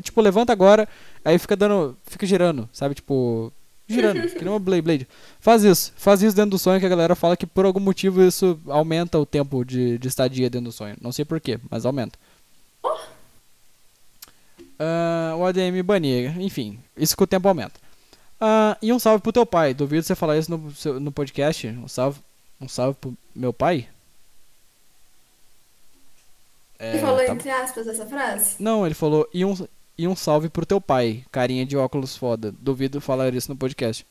tipo, 0.03 0.21
levanta 0.21 0.53
agora, 0.53 0.87
aí 1.25 1.39
fica 1.39 1.55
dando, 1.55 1.97
fica 2.05 2.27
girando, 2.27 2.69
sabe, 2.71 2.93
tipo, 2.93 3.51
girando, 3.91 4.27
que 4.29 4.43
nem 4.43 4.49
uma 4.53 4.59
Blade 4.59 4.81
Blade. 4.81 5.07
Faz 5.39 5.63
isso, 5.63 5.93
faz 5.95 6.21
isso 6.21 6.35
dentro 6.35 6.51
do 6.51 6.59
sonho 6.59 6.79
que 6.79 6.85
a 6.85 6.89
galera 6.89 7.15
fala 7.15 7.37
que 7.37 7.45
por 7.45 7.65
algum 7.65 7.79
motivo 7.79 8.21
isso 8.23 8.59
aumenta 8.67 9.17
o 9.19 9.25
tempo 9.25 9.63
de, 9.63 9.97
de 9.97 10.07
estadia 10.07 10.49
dentro 10.49 10.65
do 10.65 10.71
sonho. 10.71 10.95
Não 11.01 11.11
sei 11.11 11.25
porquê, 11.25 11.59
mas 11.69 11.85
aumenta. 11.85 12.17
Ah, 14.79 15.35
o 15.37 15.45
ADM 15.45 15.83
bania, 15.83 16.29
enfim, 16.39 16.79
isso 16.97 17.15
com 17.15 17.23
o 17.23 17.27
tempo 17.27 17.47
aumenta. 17.47 17.79
Ah, 18.39 18.75
e 18.81 18.91
um 18.91 18.97
salve 18.97 19.21
pro 19.21 19.31
teu 19.31 19.45
pai. 19.45 19.73
Duvido 19.73 20.03
você 20.03 20.15
falar 20.15 20.37
isso 20.37 20.49
no, 20.49 20.99
no 20.99 21.11
podcast. 21.11 21.67
Um 21.67 21.87
salve, 21.87 22.19
um 22.59 22.67
salve 22.67 22.97
pro 22.99 23.13
meu 23.35 23.53
pai. 23.53 23.87
É, 26.79 26.93
Você 26.93 26.99
falou 26.99 27.17
tá- 27.23 27.31
entre 27.31 27.49
aspas 27.51 27.87
essa 27.87 28.07
frase? 28.07 28.55
Não, 28.57 28.83
ele 28.83 28.95
falou 28.95 29.29
e 29.31 29.45
um, 29.45 29.55
e 29.97 30.07
um 30.07 30.15
salve 30.15 30.49
pro 30.49 30.65
teu 30.65 30.79
pai. 30.81 31.23
Carinha 31.31 31.65
de 31.65 31.77
óculos 31.77 32.15
foda. 32.15 32.53
Duvido 32.59 33.01
falar 33.01 33.33
isso 33.33 33.51
no 33.51 33.57
podcast. 33.57 34.05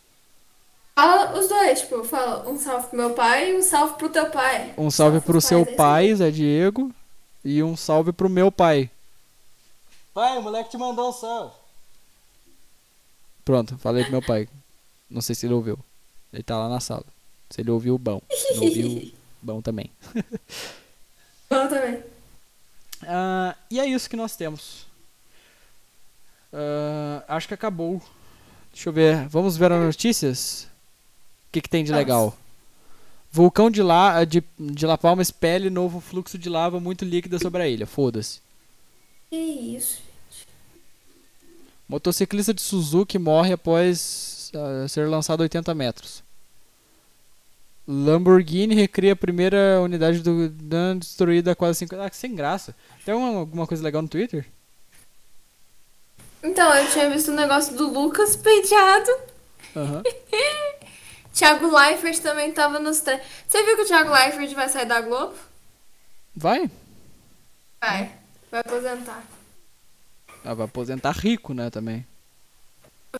Fala 0.95 1.39
os 1.39 1.49
dois, 1.49 1.81
tipo, 1.81 2.05
fala 2.05 2.49
um 2.49 2.59
salve 2.59 2.89
pro 2.89 2.97
meu 2.97 3.11
pai 3.14 3.53
e 3.53 3.57
um 3.57 3.62
salve 3.62 3.95
pro 3.95 4.09
teu 4.09 4.31
pai. 4.31 4.74
Um 4.76 4.91
salve 4.91 5.20
pros 5.20 5.24
pro 5.24 5.41
seu 5.41 5.62
é 5.62 5.74
pai. 5.76 6.14
Zé 6.14 6.31
Diego. 6.31 6.93
E 7.45 7.62
um 7.62 7.76
salve 7.76 8.12
pro 8.12 8.28
meu 8.28 8.53
pai. 8.53 8.91
Pai, 10.12 10.37
o 10.37 10.43
moleque 10.43 10.70
te 10.70 10.76
mandou 10.76 11.09
um 11.09 11.12
salve. 11.12 11.55
Pronto, 13.45 13.78
falei 13.78 14.03
pro 14.03 14.12
meu 14.12 14.22
pai. 14.22 14.47
Não 15.09 15.22
sei 15.22 15.35
se 15.35 15.47
ele 15.47 15.55
ouviu. 15.55 15.78
Ele 16.33 16.43
tá 16.43 16.59
lá 16.59 16.68
na 16.68 16.81
sala. 16.81 17.05
Se 17.49 17.62
ele 17.62 17.70
ouviu, 17.70 17.97
bom. 17.99 18.20
Se 18.31 18.55
não 18.55 18.64
ouviu, 18.64 19.12
bom 19.43 19.62
também. 19.62 19.91
Bom 21.49 21.66
também. 21.66 22.03
Ah, 23.03 23.57
e 23.70 23.81
é 23.81 23.87
isso 23.87 24.09
que 24.09 24.16
nós 24.16 24.37
temos. 24.37 24.87
Ah, 26.53 27.24
acho 27.28 27.48
que 27.48 27.55
acabou. 27.55 28.03
Deixa 28.72 28.88
eu 28.88 28.92
ver. 28.92 29.28
Vamos 29.28 29.57
ver 29.57 29.72
as 29.72 29.82
notícias? 29.82 30.68
O 31.48 31.53
que, 31.53 31.61
que 31.61 31.68
tem 31.68 31.84
de 31.84 31.92
legal? 31.92 32.36
Vulcão 33.32 33.70
de, 33.70 33.82
La, 33.82 34.24
de, 34.24 34.42
de 34.59 34.86
La 34.86 34.98
Palma 34.98 35.22
expele 35.22 35.70
novo 35.70 36.01
fluxo 36.01 36.36
de 36.36 36.48
lava 36.48 36.80
muito 36.80 37.05
líquida 37.05 37.38
sobre 37.38 37.62
a 37.62 37.68
ilha. 37.68 37.86
Foda-se. 37.86 38.40
Que 39.28 39.36
isso? 39.36 40.01
Motociclista 41.88 42.55
de 42.55 42.61
Suzuki 42.61 43.18
morre 43.18 43.53
após 43.53 44.51
ah, 44.55 44.86
ser 44.88 45.09
lançado 45.09 45.40
a 45.40 45.44
80 45.44 45.74
metros. 45.74 46.22
Lamborghini 47.86 48.74
recria 48.74 49.14
a 49.14 49.16
primeira 49.16 49.80
unidade 49.80 50.20
do 50.20 50.48
Dan 50.48 50.98
destruída 50.98 51.53
a 51.53 51.57
quase 51.57 51.80
50. 51.80 52.05
Ah, 52.05 52.11
que 52.11 52.16
sem 52.16 52.34
graça. 52.34 52.74
Tem 53.05 53.12
alguma, 53.12 53.40
alguma 53.40 53.66
coisa 53.66 53.82
legal 53.82 54.03
no 54.03 54.09
Twitter? 54.09 54.46
Então, 56.43 56.74
eu 56.74 56.91
tinha 56.91 57.11
visto 57.11 57.30
um 57.30 57.34
negócio 57.34 57.76
do 57.76 57.93
Lucas 57.93 58.36
penteado. 58.36 59.11
Aham. 59.76 60.03
Thiago 61.32 61.74
Leifert 61.74 62.18
também 62.20 62.53
tava 62.53 62.78
nos 62.78 63.01
tre... 63.01 63.20
Você 63.47 63.62
viu 63.62 63.76
que 63.76 63.82
o 63.82 63.86
Thiago 63.86 64.11
Leifert 64.11 64.53
vai 64.55 64.68
sair 64.68 64.86
da 64.86 65.01
Globo? 65.01 65.34
Vai? 66.34 66.70
Vai. 67.80 68.12
Vai 68.51 68.61
aposentar. 68.61 69.22
Ah, 70.45 70.55
vai 70.55 70.66
aposentar 70.66 71.12
rico, 71.12 71.55
né, 71.55 71.70
também. 71.70 72.05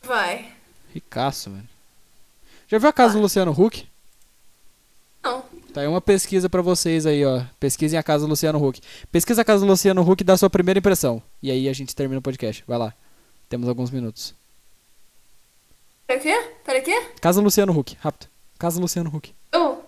Vai. 0.05 0.53
Ricaço, 0.93 1.51
velho. 1.51 1.69
Já 2.69 2.79
viu 2.79 2.89
a 2.89 2.93
casa 2.93 3.15
do 3.15 3.21
Luciano 3.21 3.53
Huck? 3.53 3.87
Não. 5.23 5.45
Tá 5.73 5.83
aí 5.83 5.87
uma 5.87 6.01
pesquisa 6.01 6.49
pra 6.49 6.63
vocês 6.63 7.07
aí, 7.07 7.25
ó. 7.25 7.43
Pesquisem 7.59 7.99
a 7.99 8.03
casa 8.03 8.25
do 8.25 8.31
Luciano 8.31 8.65
Huck. 8.65 8.81
Pesquisa 9.13 9.43
a 9.43 9.45
casa 9.45 9.65
do 9.65 9.71
Luciano 9.71 10.03
Huck 10.03 10.23
e 10.23 10.25
dá 10.25 10.33
a 10.33 10.37
sua 10.37 10.51
primeira 10.51 10.79
impressão. 10.79 11.23
E 11.43 11.51
aí 11.51 11.69
a 11.69 11.73
gente 11.73 11.95
termina 11.95 12.19
o 12.19 12.23
podcast. 12.23 12.65
Vai 12.67 12.79
lá. 12.79 12.95
Temos 13.51 13.69
alguns 13.69 13.91
minutos. 13.91 14.33
Para 16.07 16.21
quê? 16.21 16.55
Para 16.65 16.81
quê? 16.81 17.09
Casa 17.21 17.43
Luciano 17.43 17.77
Huck, 17.77 17.97
rápido. 18.01 18.29
Casa 18.57 18.81
Luciano 18.81 19.11
Huck. 19.15 19.35
Eu? 19.53 19.85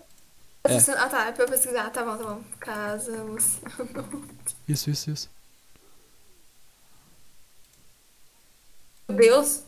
É. 0.65 0.75
Ah, 0.97 1.09
tá. 1.09 1.25
É 1.27 1.31
pra 1.31 1.45
eu 1.45 1.49
pesquisar. 1.49 1.89
Tá 1.89 2.03
bom, 2.03 2.17
tá 2.17 2.23
bom. 2.25 2.41
Casa, 2.59 3.23
Luciano. 3.23 4.27
Isso, 4.67 4.89
isso, 4.89 5.11
isso. 5.11 5.29
Meu 9.07 9.17
Deus. 9.17 9.63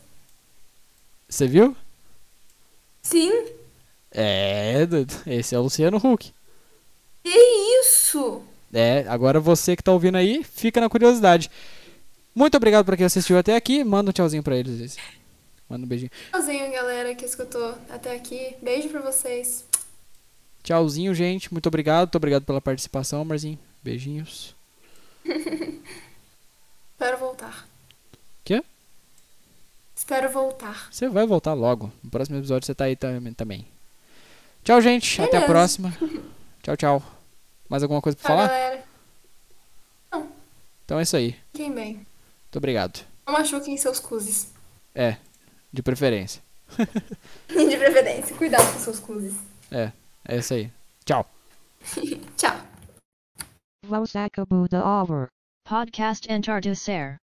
Você 1.26 1.46
viu? 1.46 1.74
Sim. 3.02 3.30
É, 4.10 4.86
esse 5.26 5.54
é 5.54 5.58
o 5.58 5.62
Luciano 5.62 5.96
Huck. 5.96 6.34
Que 7.24 7.30
isso? 7.80 8.42
É, 8.74 9.06
agora 9.08 9.40
você 9.40 9.74
que 9.74 9.82
tá 9.82 9.90
ouvindo 9.90 10.16
aí, 10.16 10.44
fica 10.44 10.82
na 10.82 10.88
curiosidade. 10.90 11.50
Muito 12.36 12.54
obrigado 12.58 12.84
pra 12.84 12.98
quem 12.98 13.06
assistiu 13.06 13.38
até 13.38 13.56
aqui. 13.56 13.82
Manda 13.82 14.10
um 14.10 14.12
tchauzinho 14.12 14.42
pra 14.42 14.54
eles. 14.56 14.98
Manda 15.68 15.86
um 15.86 15.88
beijinho. 15.88 16.10
Tchauzinho, 16.30 16.70
galera, 16.70 17.14
que 17.14 17.24
escutou 17.24 17.74
até 17.88 18.14
aqui. 18.14 18.54
Beijo 18.60 18.90
pra 18.90 19.00
vocês. 19.00 19.64
Tchauzinho, 20.62 21.14
gente. 21.14 21.50
Muito 21.50 21.66
obrigado. 21.66 22.08
Muito 22.08 22.16
obrigado 22.16 22.44
pela 22.44 22.60
participação, 22.60 23.24
Marzinho. 23.24 23.58
Beijinhos. 23.82 24.54
Espero 26.92 27.18
voltar. 27.18 27.66
Quê? 28.44 28.62
Espero 29.94 30.30
voltar. 30.30 30.88
Você 30.92 31.08
vai 31.08 31.26
voltar 31.26 31.54
logo. 31.54 31.90
No 32.04 32.10
próximo 32.10 32.36
episódio 32.38 32.66
você 32.66 32.74
tá 32.74 32.84
aí 32.84 32.94
tam- 32.96 33.32
também. 33.34 33.66
Tchau, 34.62 34.80
gente. 34.82 35.20
Até 35.22 35.38
a 35.38 35.40
Beleza. 35.40 35.46
próxima. 35.52 35.96
Tchau, 36.62 36.76
tchau. 36.76 37.02
Mais 37.68 37.82
alguma 37.82 38.02
coisa 38.02 38.16
pra 38.18 38.26
Tchau, 38.28 38.36
falar? 38.36 38.48
galera. 38.48 38.84
Então 40.84 40.98
é 40.98 41.02
isso 41.02 41.16
aí. 41.16 41.34
Fiquem 41.52 41.72
bem. 41.72 42.06
Muito 42.56 42.64
obrigado. 42.64 43.04
Não 43.26 43.34
machuquem 43.34 43.76
seus 43.76 44.00
cuzes. 44.00 44.50
É, 44.94 45.18
de 45.70 45.82
preferência. 45.82 46.42
De 47.48 47.76
preferência. 47.76 48.34
Cuidado 48.34 48.72
com 48.72 48.78
seus 48.78 48.98
cuzes. 48.98 49.34
É, 49.70 49.92
é 50.26 50.38
isso 50.38 50.54
aí. 50.54 50.72
Tchau. 51.04 51.28
Tchau. 52.34 52.56
Acabou. 54.24 54.66
Podcast 55.68 56.32
Entardecer. 56.32 57.16